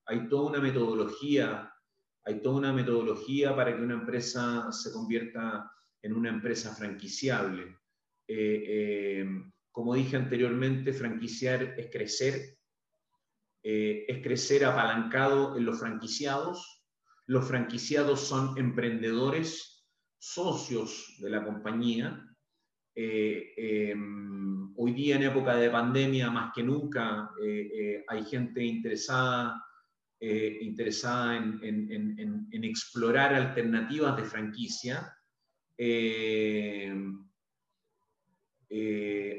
hay 0.05 0.29
toda 0.29 0.51
una 0.51 0.59
metodología, 0.59 1.73
hay 2.23 2.41
toda 2.41 2.57
una 2.57 2.73
metodología 2.73 3.55
para 3.55 3.75
que 3.75 3.81
una 3.81 3.95
empresa 3.95 4.71
se 4.71 4.93
convierta 4.93 5.71
en 6.03 6.13
una 6.13 6.29
empresa 6.29 6.75
franquiciable. 6.75 7.75
como 9.71 9.95
dije 9.95 10.15
anteriormente, 10.15 10.93
franquiciar 10.93 11.73
es 11.75 11.89
crecer, 11.89 12.55
es 13.63 14.21
crecer 14.21 14.65
apalancado 14.65 15.57
en 15.57 15.65
los 15.65 15.79
franquiciados. 15.79 16.85
Los 17.25 17.47
franquiciados 17.47 18.19
son 18.19 18.55
emprendedores 18.59 19.72
socios 20.24 21.17
de 21.19 21.30
la 21.30 21.43
compañía. 21.43 22.26
Eh, 22.95 23.53
em, 23.57 24.74
hoy 24.78 24.93
día, 24.93 25.17
en 25.17 25.24
época 25.24 25.57
de 25.57 25.69
pandemia, 25.69 26.32
más 26.32 26.53
que 26.55 26.63
nunca, 26.63 27.32
eh, 27.43 27.69
eh, 27.76 28.05
hay 28.07 28.24
gente 28.24 28.63
interesada, 28.63 29.61
interesada 30.21 31.36
en, 31.36 32.47
explorar 32.63 33.34
alternativas 33.34 34.15
de 34.15 34.24
franquicia. 34.24 35.13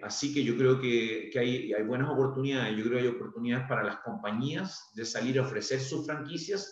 así 0.02 0.34
que 0.34 0.44
yo 0.44 0.58
creo 0.58 0.78
que, 0.78 1.32
hay, 1.36 1.72
hay, 1.72 1.82
buenas 1.84 2.10
oportunidades. 2.10 2.76
Yo 2.76 2.84
creo 2.84 2.98
que 2.98 3.04
hay 3.04 3.14
oportunidades 3.16 3.66
para 3.66 3.82
las 3.82 4.00
compañías 4.00 4.90
de 4.94 5.06
salir 5.06 5.38
a 5.38 5.42
ofrecer 5.42 5.80
sus 5.80 6.04
franquicias 6.04 6.62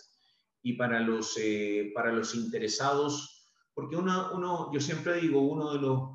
y 0.61 0.73
para 0.73 0.99
los, 0.99 1.35
para 1.95 2.11
los 2.11 2.35
interesados 2.35 3.32
porque 3.73 3.95
uno, 3.95 4.71
yo 4.71 4.79
siempre 4.79 5.19
digo, 5.19 5.41
uno 5.41 5.73
de 5.73 5.79
los, 5.79 6.09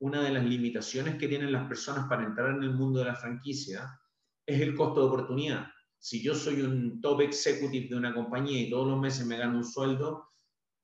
una 0.00 0.22
de 0.22 0.30
las 0.30 0.44
limitaciones 0.44 1.16
que 1.16 1.28
tienen 1.28 1.52
las 1.52 1.68
personas 1.68 2.08
para 2.08 2.24
entrar 2.24 2.50
en 2.50 2.62
el 2.62 2.74
mundo 2.74 3.00
de 3.00 3.06
la 3.06 3.14
franquicia 3.14 3.98
es 4.44 4.60
el 4.60 4.74
costo 4.74 5.00
de 5.00 5.06
oportunidad. 5.06 5.66
Si 5.98 6.22
yo 6.22 6.34
soy 6.34 6.62
un 6.62 7.00
top 7.00 7.22
executive 7.22 7.88
de 7.88 7.96
una 7.96 8.14
compañía 8.14 8.60
y 8.60 8.70
todos 8.70 8.88
los 8.88 9.00
meses 9.00 9.26
me 9.26 9.38
gano 9.38 9.58
un 9.58 9.64
sueldo, 9.64 10.30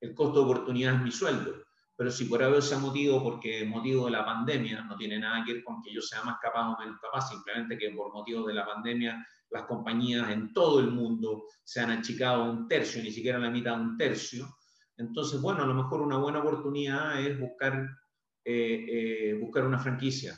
el 0.00 0.14
costo 0.14 0.40
de 0.40 0.50
oportunidad 0.50 0.94
es 0.94 1.02
mi 1.02 1.12
sueldo. 1.12 1.54
Pero 1.96 2.10
si 2.10 2.24
por 2.24 2.42
haber 2.42 2.58
ese 2.58 2.76
motivo, 2.76 3.22
porque 3.22 3.64
motivo 3.64 4.06
de 4.06 4.12
la 4.12 4.24
pandemia, 4.24 4.82
no 4.82 4.96
tiene 4.96 5.18
nada 5.18 5.44
que 5.44 5.54
ver 5.54 5.64
con 5.64 5.82
que 5.82 5.92
yo 5.92 6.00
sea 6.00 6.22
más 6.24 6.38
capaz 6.40 6.72
o 6.72 6.78
menos 6.78 6.98
capaz, 7.00 7.28
simplemente 7.28 7.78
que 7.78 7.90
por 7.90 8.12
motivo 8.12 8.46
de 8.46 8.54
la 8.54 8.66
pandemia 8.66 9.24
las 9.50 9.64
compañías 9.64 10.30
en 10.30 10.52
todo 10.52 10.80
el 10.80 10.90
mundo 10.90 11.44
se 11.62 11.80
han 11.80 11.90
achicado 11.90 12.50
un 12.50 12.66
tercio, 12.66 13.02
ni 13.02 13.12
siquiera 13.12 13.38
la 13.38 13.50
mitad 13.50 13.76
de 13.76 13.82
un 13.82 13.96
tercio, 13.96 14.48
entonces, 14.99 15.40
bueno, 15.40 15.62
a 15.62 15.66
lo 15.66 15.74
mejor 15.74 16.03
una 16.03 16.18
buena 16.18 16.40
oportunidad 16.40 17.20
es 17.20 17.38
buscar, 17.38 17.88
eh, 18.45 18.86
eh, 18.88 19.38
buscar 19.40 19.64
una 19.64 19.78
franquicia. 19.78 20.36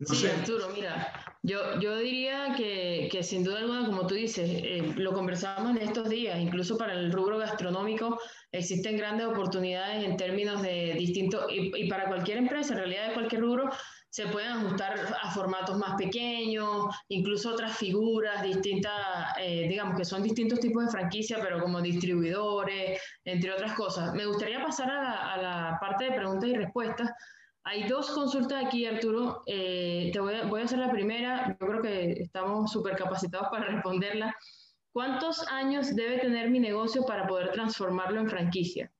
sí, 0.00 0.26
Arturo, 0.26 0.68
mira, 0.74 1.12
yo, 1.42 1.78
yo 1.80 1.98
diría 1.98 2.54
que, 2.56 3.08
que, 3.10 3.22
sin 3.22 3.44
duda 3.44 3.58
alguna, 3.58 3.86
como 3.86 4.06
tú 4.06 4.14
dices, 4.14 4.48
eh, 4.50 4.94
lo 4.96 5.12
conversábamos 5.12 5.76
en 5.76 5.82
estos 5.82 6.08
días, 6.08 6.40
incluso 6.40 6.78
para 6.78 6.94
el 6.94 7.12
rubro 7.12 7.38
gastronómico 7.38 8.18
existen 8.50 8.96
grandes 8.96 9.26
oportunidades 9.26 10.04
en 10.04 10.16
términos 10.16 10.62
de 10.62 10.94
distintos, 10.98 11.44
y, 11.50 11.72
y 11.76 11.88
para 11.88 12.08
cualquier 12.08 12.38
empresa, 12.38 12.72
en 12.72 12.80
realidad 12.80 13.08
de 13.08 13.14
cualquier 13.14 13.42
rubro, 13.42 13.70
se 14.14 14.28
pueden 14.28 14.52
ajustar 14.52 14.94
a 15.20 15.28
formatos 15.32 15.76
más 15.76 15.96
pequeños, 15.96 16.86
incluso 17.08 17.50
otras 17.50 17.76
figuras 17.76 18.44
distintas, 18.44 18.92
eh, 19.40 19.66
digamos 19.68 19.96
que 19.96 20.04
son 20.04 20.22
distintos 20.22 20.60
tipos 20.60 20.84
de 20.84 20.90
franquicia, 20.92 21.38
pero 21.42 21.60
como 21.60 21.80
distribuidores, 21.80 23.02
entre 23.24 23.52
otras 23.52 23.72
cosas. 23.72 24.14
Me 24.14 24.24
gustaría 24.24 24.62
pasar 24.62 24.88
a 24.88 25.36
la, 25.36 25.78
parte 25.80 26.04
de 26.04 26.12
preguntas 26.12 26.48
y 26.48 26.54
respuestas. 26.54 27.10
Hay 27.64 27.88
dos 27.88 28.08
consultas 28.10 28.64
aquí, 28.64 28.86
Arturo. 28.86 29.42
Eh, 29.46 30.10
te 30.12 30.20
voy 30.20 30.34
a, 30.34 30.44
voy 30.44 30.60
a, 30.60 30.64
hacer 30.66 30.78
la 30.78 30.92
primera. 30.92 31.48
Yo 31.60 31.66
creo 31.66 31.82
que 31.82 32.12
estamos 32.12 32.70
súper 32.70 32.94
capacitados 32.94 33.48
para 33.50 33.64
responderla. 33.64 34.32
¿Cuántos 34.92 35.44
años 35.48 35.92
debe 35.96 36.20
tener 36.20 36.50
mi 36.50 36.60
negocio 36.60 37.04
para 37.04 37.26
poder 37.26 37.50
transformarlo 37.50 38.20
en 38.20 38.28
franquicia? 38.28 38.93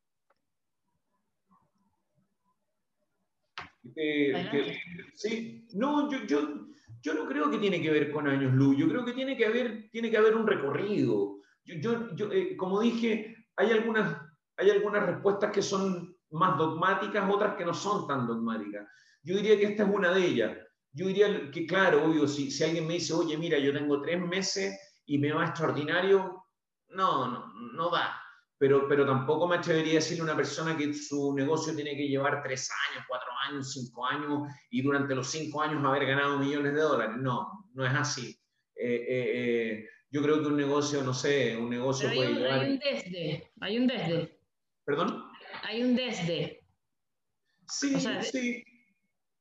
Sí, 5.14 5.66
no, 5.74 6.10
yo, 6.10 6.24
yo, 6.26 6.66
yo, 7.02 7.14
no 7.14 7.26
creo 7.26 7.50
que 7.50 7.58
tiene 7.58 7.80
que 7.82 7.90
ver 7.90 8.10
con 8.10 8.26
años 8.26 8.52
luz, 8.54 8.76
yo 8.76 8.88
creo 8.88 9.04
que 9.04 9.12
tiene 9.12 9.36
que 9.36 9.46
haber, 9.46 9.90
tiene 9.90 10.10
que 10.10 10.16
haber 10.16 10.34
un 10.34 10.46
recorrido. 10.46 11.38
Yo, 11.64 12.14
yo, 12.14 12.32
eh, 12.32 12.56
como 12.56 12.80
dije, 12.80 13.48
hay 13.56 13.70
algunas, 13.70 14.20
hay 14.56 14.70
algunas 14.70 15.04
respuestas 15.06 15.50
que 15.50 15.62
son 15.62 16.16
más 16.30 16.58
dogmáticas, 16.58 17.30
otras 17.30 17.56
que 17.56 17.64
no 17.64 17.74
son 17.74 18.06
tan 18.06 18.26
dogmáticas. 18.26 18.88
Yo 19.22 19.36
diría 19.36 19.58
que 19.58 19.66
esta 19.66 19.84
es 19.84 19.94
una 19.94 20.12
de 20.12 20.24
ellas. 20.24 20.58
Yo 20.92 21.06
diría 21.08 21.50
que, 21.50 21.66
claro, 21.66 22.04
obvio, 22.04 22.28
si, 22.28 22.50
si 22.50 22.64
alguien 22.64 22.86
me 22.86 22.94
dice, 22.94 23.14
oye, 23.14 23.36
mira, 23.36 23.58
yo 23.58 23.72
tengo 23.72 24.00
tres 24.00 24.20
meses 24.20 24.78
y 25.06 25.18
me 25.18 25.32
va 25.32 25.46
extraordinario, 25.46 26.44
no, 26.88 27.30
no, 27.30 27.52
no 27.72 27.90
da 27.90 28.23
pero, 28.58 28.88
pero 28.88 29.04
tampoco 29.04 29.48
me 29.48 29.56
atrevería 29.56 29.92
a 29.92 29.94
decirle 29.96 30.22
a 30.22 30.24
una 30.24 30.36
persona 30.36 30.76
que 30.76 30.94
su 30.94 31.34
negocio 31.34 31.74
tiene 31.74 31.96
que 31.96 32.08
llevar 32.08 32.42
tres 32.42 32.70
años, 32.90 33.04
cuatro 33.08 33.30
años, 33.48 33.72
cinco 33.72 34.06
años 34.06 34.42
y 34.70 34.82
durante 34.82 35.14
los 35.14 35.28
cinco 35.28 35.60
años 35.60 35.84
haber 35.84 36.06
ganado 36.06 36.38
millones 36.38 36.74
de 36.74 36.80
dólares. 36.80 37.16
No, 37.18 37.68
no 37.74 37.86
es 37.86 37.92
así. 37.92 38.38
Eh, 38.76 39.04
eh, 39.08 39.30
eh, 39.34 39.88
yo 40.10 40.22
creo 40.22 40.40
que 40.40 40.46
un 40.46 40.56
negocio, 40.56 41.02
no 41.02 41.12
sé, 41.12 41.56
un 41.56 41.70
negocio 41.70 42.08
puede 42.14 42.34
llevar... 42.34 42.60
Hay 42.60 42.72
un 42.72 42.78
desde, 42.78 43.52
hay 43.60 43.78
un 43.78 43.86
desde. 43.86 44.38
¿Perdón? 44.84 45.24
Hay 45.62 45.82
un 45.82 45.96
desde. 45.96 46.64
Sí, 47.68 47.96
sí, 48.22 48.62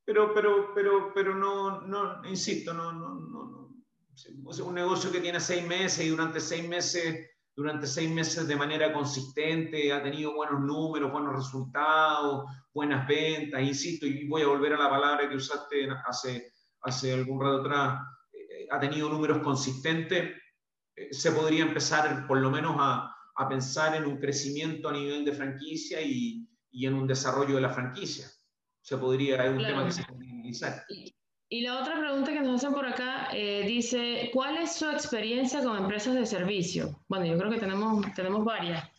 pero, 0.05 0.34
pero, 0.34 0.74
pero, 0.74 1.14
pero 1.14 1.36
no, 1.36 1.82
no, 1.82 2.26
insisto, 2.28 2.74
no, 2.74 2.91
no, 2.91 3.20
no, 3.20 3.45
no. 3.45 4.66
un 4.66 4.76
negocio 4.76 5.11
que 5.11 5.20
tiene 5.20 5.39
seis 5.39 5.66
meses 5.66 6.05
y 6.05 6.09
durante 6.09 6.39
seis 6.39 6.68
meses 6.68 7.30
durante 7.55 7.85
seis 7.85 8.09
meses 8.09 8.47
de 8.47 8.55
manera 8.55 8.91
consistente, 8.91 9.93
ha 9.93 10.01
tenido 10.01 10.33
buenos 10.33 10.61
números, 10.61 11.11
buenos 11.11 11.35
resultados, 11.35 12.45
buenas 12.73 13.07
ventas, 13.07 13.61
insisto, 13.61 14.07
y 14.07 14.27
voy 14.27 14.41
a 14.41 14.47
volver 14.47 14.73
a 14.73 14.77
la 14.77 14.89
palabra 14.89 15.29
que 15.29 15.35
usaste 15.35 15.87
hace, 16.05 16.51
hace 16.81 17.13
algún 17.13 17.39
rato 17.39 17.61
atrás, 17.61 18.01
eh, 18.33 18.67
ha 18.71 18.79
tenido 18.79 19.09
números 19.09 19.39
consistentes, 19.43 20.35
eh, 20.95 21.13
se 21.13 21.31
podría 21.31 21.63
empezar 21.63 22.25
por 22.27 22.39
lo 22.39 22.49
menos 22.49 22.75
a, 22.79 23.15
a, 23.35 23.49
pensar 23.49 23.95
en 23.95 24.05
un 24.05 24.17
crecimiento 24.17 24.89
a 24.89 24.93
nivel 24.93 25.23
de 25.23 25.33
franquicia 25.33 26.01
y, 26.01 26.47
y, 26.71 26.87
en 26.87 26.95
un 26.95 27.05
desarrollo 27.05 27.55
de 27.55 27.61
la 27.61 27.69
franquicia. 27.69 28.27
Se 28.81 28.97
podría, 28.97 29.45
es 29.45 29.51
un 29.51 29.63
tema 29.63 29.85
que 29.85 29.91
se 29.91 30.03
podría 30.03 30.33
analizar. 30.33 30.83
Y 30.89 31.15
la 31.61 31.79
otra 31.79 31.99
pregunta 31.99 32.33
que 32.33 32.39
nos 32.41 32.55
hacen 32.63 32.73
por 32.73 32.85
acá 32.85 33.29
eh, 33.31 33.63
dice, 33.67 34.31
¿cuál 34.33 34.57
es 34.57 34.75
su 34.75 34.89
experiencia 34.89 35.63
con 35.63 35.77
empresas 35.77 36.15
de 36.15 36.25
servicio? 36.25 36.99
Bueno, 37.07 37.25
yo 37.25 37.37
creo 37.37 37.51
que 37.51 37.59
tenemos, 37.59 38.03
tenemos 38.15 38.43
varias. 38.43 38.89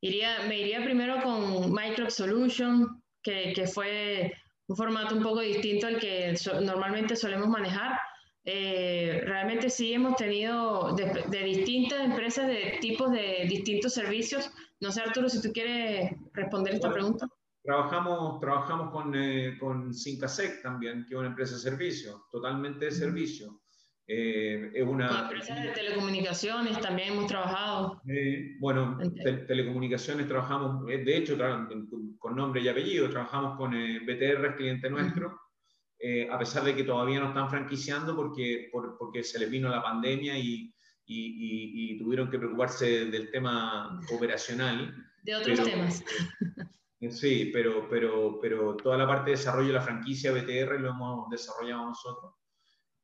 Iría, 0.00 0.44
me 0.46 0.60
iría 0.60 0.84
primero 0.84 1.20
con 1.22 1.72
Micro 1.72 2.08
Solution, 2.10 3.02
que, 3.22 3.52
que, 3.54 3.66
fue 3.66 4.32
un 4.68 4.76
formato 4.76 5.16
un 5.16 5.22
poco 5.22 5.40
distinto 5.40 5.86
al 5.86 5.98
que 5.98 6.34
normalmente 6.62 7.16
solemos 7.16 7.48
manejar. 7.48 7.98
Eh, 8.44 9.22
realmente 9.24 9.70
sí 9.70 9.92
hemos 9.94 10.16
tenido 10.16 10.94
de, 10.94 11.24
de, 11.28 11.44
distintas 11.44 12.04
empresas 12.04 12.46
de 12.46 12.78
tipos 12.80 13.10
de 13.10 13.46
distintos 13.48 13.94
servicios. 13.94 14.50
No 14.80 14.92
sé, 14.92 15.00
Arturo, 15.00 15.28
si 15.28 15.40
tú 15.40 15.52
quieres 15.52 16.12
responder 16.32 16.74
esta 16.74 16.92
pregunta. 16.92 17.26
Trabajamos, 17.64 18.40
trabajamos 18.40 18.92
con, 18.92 19.14
eh, 19.14 19.56
con 19.58 19.94
Syncasec 19.94 20.62
también, 20.62 21.06
que 21.06 21.14
es 21.14 21.18
una 21.18 21.28
empresa 21.28 21.54
de 21.54 21.60
servicio, 21.60 22.26
totalmente 22.30 22.84
de 22.84 22.90
servicio. 22.92 23.62
Eh, 24.06 24.70
es 24.74 24.86
una... 24.86 25.08
Con 25.08 25.18
empresas 25.22 25.62
de 25.62 25.70
telecomunicaciones 25.70 26.78
también 26.80 27.14
hemos 27.14 27.26
trabajado. 27.26 28.02
Eh, 28.06 28.56
bueno, 28.60 28.98
telecomunicaciones 29.46 30.28
trabajamos, 30.28 30.90
eh, 30.90 30.98
de 30.98 31.16
hecho, 31.16 31.38
con 32.18 32.36
nombre 32.36 32.60
y 32.60 32.68
apellido, 32.68 33.08
trabajamos 33.08 33.56
con 33.56 33.70
BTR, 33.70 34.56
cliente 34.56 34.90
nuestro, 34.90 35.40
a 36.30 36.38
pesar 36.38 36.64
de 36.64 36.74
que 36.76 36.84
todavía 36.84 37.18
no 37.18 37.28
están 37.28 37.48
franquiciando 37.48 38.14
porque, 38.14 38.68
por, 38.70 38.98
porque 38.98 39.24
se 39.24 39.38
les 39.38 39.50
vino 39.50 39.70
la 39.70 39.82
pandemia 39.82 40.36
y, 40.36 40.74
y, 41.06 41.94
y, 41.94 41.98
tuvieron 41.98 42.30
que 42.30 42.38
preocuparse 42.38 43.06
del 43.06 43.30
tema 43.30 43.98
operacional. 44.12 44.94
De 45.22 45.34
otros 45.34 45.62
temas. 45.62 46.04
Sí, 47.00 47.50
pero, 47.52 47.88
pero, 47.88 48.38
pero 48.40 48.76
toda 48.76 48.96
la 48.96 49.06
parte 49.06 49.30
de 49.30 49.36
desarrollo 49.36 49.68
de 49.68 49.74
la 49.74 49.80
franquicia 49.82 50.32
BTR 50.32 50.80
lo 50.80 50.90
hemos 50.90 51.30
desarrollado 51.30 51.86
nosotros. 51.86 52.34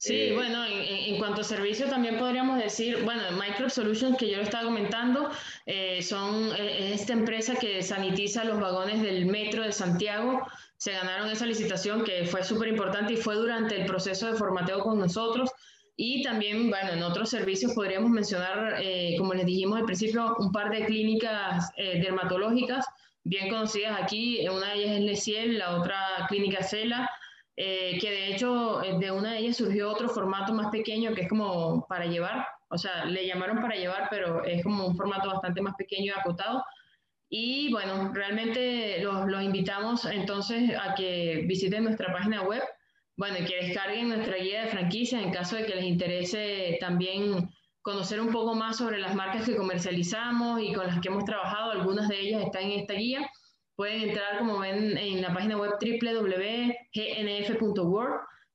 Sí, 0.01 0.14
eh, 0.14 0.34
bueno, 0.34 0.64
en, 0.64 1.18
cuanto 1.18 1.43
a 1.43 1.45
servicio 1.45 1.86
también 1.86 2.18
podríamos 2.18 2.59
decir, 2.59 3.05
bueno, 3.05 3.20
Micro 3.32 3.68
Solutions, 3.68 4.16
que 4.16 4.30
yo 4.30 4.38
lo 4.38 4.45
estaba 4.45 4.64
comentando, 4.64 5.28
eh, 5.66 6.01
son 6.01 6.53
eh, 6.57 6.95
esta 6.95 7.12
empresa 7.12 7.55
que 7.57 7.82
sanitiza 7.82 8.45
los 8.45 8.59
vagones 8.59 9.03
del 9.03 9.26
metro 9.26 9.62
de 9.62 9.72
Santiago. 9.72 10.41
Se 10.78 10.93
ganaron 10.93 11.28
esa 11.28 11.45
licitación 11.45 12.03
que 12.03 12.24
fue 12.24 12.43
súper 12.43 12.68
importante 12.68 13.12
y 13.12 13.16
fue 13.18 13.34
durante 13.34 13.78
el 13.78 13.84
proceso 13.84 14.26
de 14.32 14.38
formateo 14.38 14.80
con 14.80 14.99
nosotros. 14.99 15.51
Y 15.97 16.22
también, 16.22 16.70
bueno, 16.70 16.93
en 16.93 17.03
otros 17.03 17.28
servicios 17.28 17.74
podríamos 17.74 18.11
mencionar, 18.11 18.82
como 19.18 19.34
les 19.34 19.45
dijimos 19.45 19.80
al 19.80 19.84
principio, 19.84 20.34
un 20.38 20.51
par 20.51 20.70
de 20.70 20.86
clínicas 20.86 21.70
dermatológicas 21.76 22.86
bien 23.25 23.49
conocidas 23.49 24.01
aquí. 24.01 24.47
Una 24.49 24.71
de 24.71 24.75
ellas 24.75 24.97
es 24.97 25.01
Leciel, 25.01 25.59
la 25.59 25.79
otra 25.79 26.27
clínica 26.29 26.62
Cela 26.62 27.09
eh, 27.62 27.99
que 28.01 28.11
de 28.11 28.35
hecho 28.35 28.83
eh, 28.83 28.97
de 28.99 29.11
una 29.11 29.33
de 29.33 29.39
ellas 29.41 29.59
surgió 29.59 29.91
otro 29.91 30.09
formato 30.09 30.55
más 30.55 30.71
pequeño 30.71 31.14
que 31.14 31.23
es 31.23 31.29
como 31.29 31.87
para 31.89 32.07
llevar, 32.07 32.47
o 32.68 32.79
sea, 32.79 33.05
le 33.05 33.27
llamaron 33.27 33.61
para 33.61 33.75
llevar, 33.75 34.09
pero 34.09 34.43
es 34.45 34.62
como 34.62 34.87
un 34.87 34.97
formato 34.97 35.29
bastante 35.29 35.61
más 35.61 35.75
pequeño 35.77 36.07
y 36.07 36.18
acotado. 36.18 36.64
Y 37.29 37.71
bueno, 37.71 38.12
realmente 38.14 39.03
los, 39.03 39.27
los 39.27 39.43
invitamos 39.43 40.07
entonces 40.07 40.73
a 40.75 40.95
que 40.95 41.45
visiten 41.47 41.85
nuestra 41.85 42.11
página 42.11 42.41
web, 42.45 42.62
bueno, 43.18 43.37
y 43.41 43.45
que 43.45 43.66
descarguen 43.66 44.09
nuestra 44.09 44.37
guía 44.37 44.64
de 44.64 44.71
franquicia 44.71 45.21
en 45.21 45.31
caso 45.31 45.57
de 45.57 45.66
que 45.66 45.75
les 45.75 45.85
interese 45.85 46.79
también 46.81 47.51
conocer 47.83 48.20
un 48.20 48.31
poco 48.31 48.55
más 48.55 48.76
sobre 48.76 48.99
las 48.99 49.14
marcas 49.14 49.47
que 49.47 49.57
comercializamos 49.57 50.61
y 50.62 50.72
con 50.72 50.87
las 50.87 51.01
que 51.01 51.09
hemos 51.09 51.24
trabajado. 51.24 51.72
Algunas 51.72 52.09
de 52.09 52.20
ellas 52.20 52.43
están 52.45 52.64
en 52.64 52.81
esta 52.81 52.95
guía 52.95 53.31
pueden 53.81 54.11
entrar, 54.11 54.39
como 54.41 54.59
ven, 54.59 54.99
en 54.99 55.22
la 55.22 55.33
página 55.33 55.57
web 55.57 55.70
www.gnf.world 55.81 56.76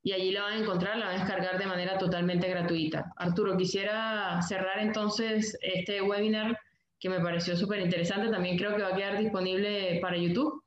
y 0.03 0.11
allí 0.11 0.31
la 0.31 0.43
van 0.43 0.53
a 0.53 0.59
encontrar, 0.59 0.99
la 0.99 1.07
van 1.07 1.15
a 1.15 1.17
descargar 1.17 1.57
de 1.57 1.65
manera 1.65 1.97
totalmente 1.97 2.47
gratuita. 2.47 3.11
Arturo, 3.15 3.57
quisiera 3.57 4.39
cerrar 4.43 4.77
entonces 4.77 5.57
este 5.63 5.99
webinar 6.03 6.59
que 6.99 7.09
me 7.09 7.19
pareció 7.21 7.57
súper 7.57 7.79
interesante. 7.79 8.29
También 8.29 8.55
creo 8.55 8.75
que 8.75 8.83
va 8.83 8.89
a 8.89 8.95
quedar 8.95 9.17
disponible 9.17 9.97
para 9.99 10.15
YouTube. 10.15 10.61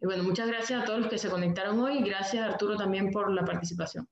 Bueno, 0.00 0.22
muchas 0.22 0.48
gracias 0.48 0.82
a 0.82 0.86
todos 0.86 1.00
los 1.00 1.10
que 1.10 1.18
se 1.18 1.28
conectaron 1.28 1.78
hoy. 1.78 2.02
Gracias, 2.02 2.42
Arturo, 2.42 2.78
también 2.78 3.10
por 3.10 3.30
la 3.30 3.44
participación. 3.44 4.08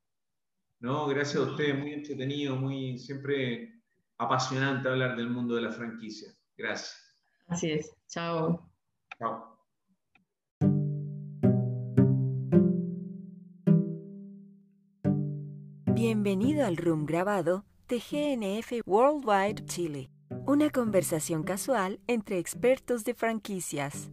No, 0.78 1.06
gracias 1.06 1.36
a 1.36 1.50
usted. 1.50 1.74
Muy 1.74 1.94
entretenido, 1.94 2.54
muy 2.54 2.98
siempre 2.98 3.75
apasionante 4.18 4.88
hablar 4.88 5.16
del 5.16 5.30
mundo 5.30 5.54
de 5.54 5.62
la 5.62 5.72
franquicia. 5.72 6.32
Gracias. 6.56 6.96
Así 7.46 7.72
es. 7.72 7.94
Chao. 8.08 8.70
Chao. 9.18 9.56
Bienvenido 15.94 16.66
al 16.66 16.76
room 16.76 17.06
grabado 17.06 17.64
de 17.88 17.98
GNF 17.98 18.82
Worldwide 18.86 19.64
Chile, 19.64 20.10
una 20.44 20.70
conversación 20.70 21.42
casual 21.42 22.00
entre 22.06 22.38
expertos 22.38 23.04
de 23.04 23.14
franquicias. 23.14 24.10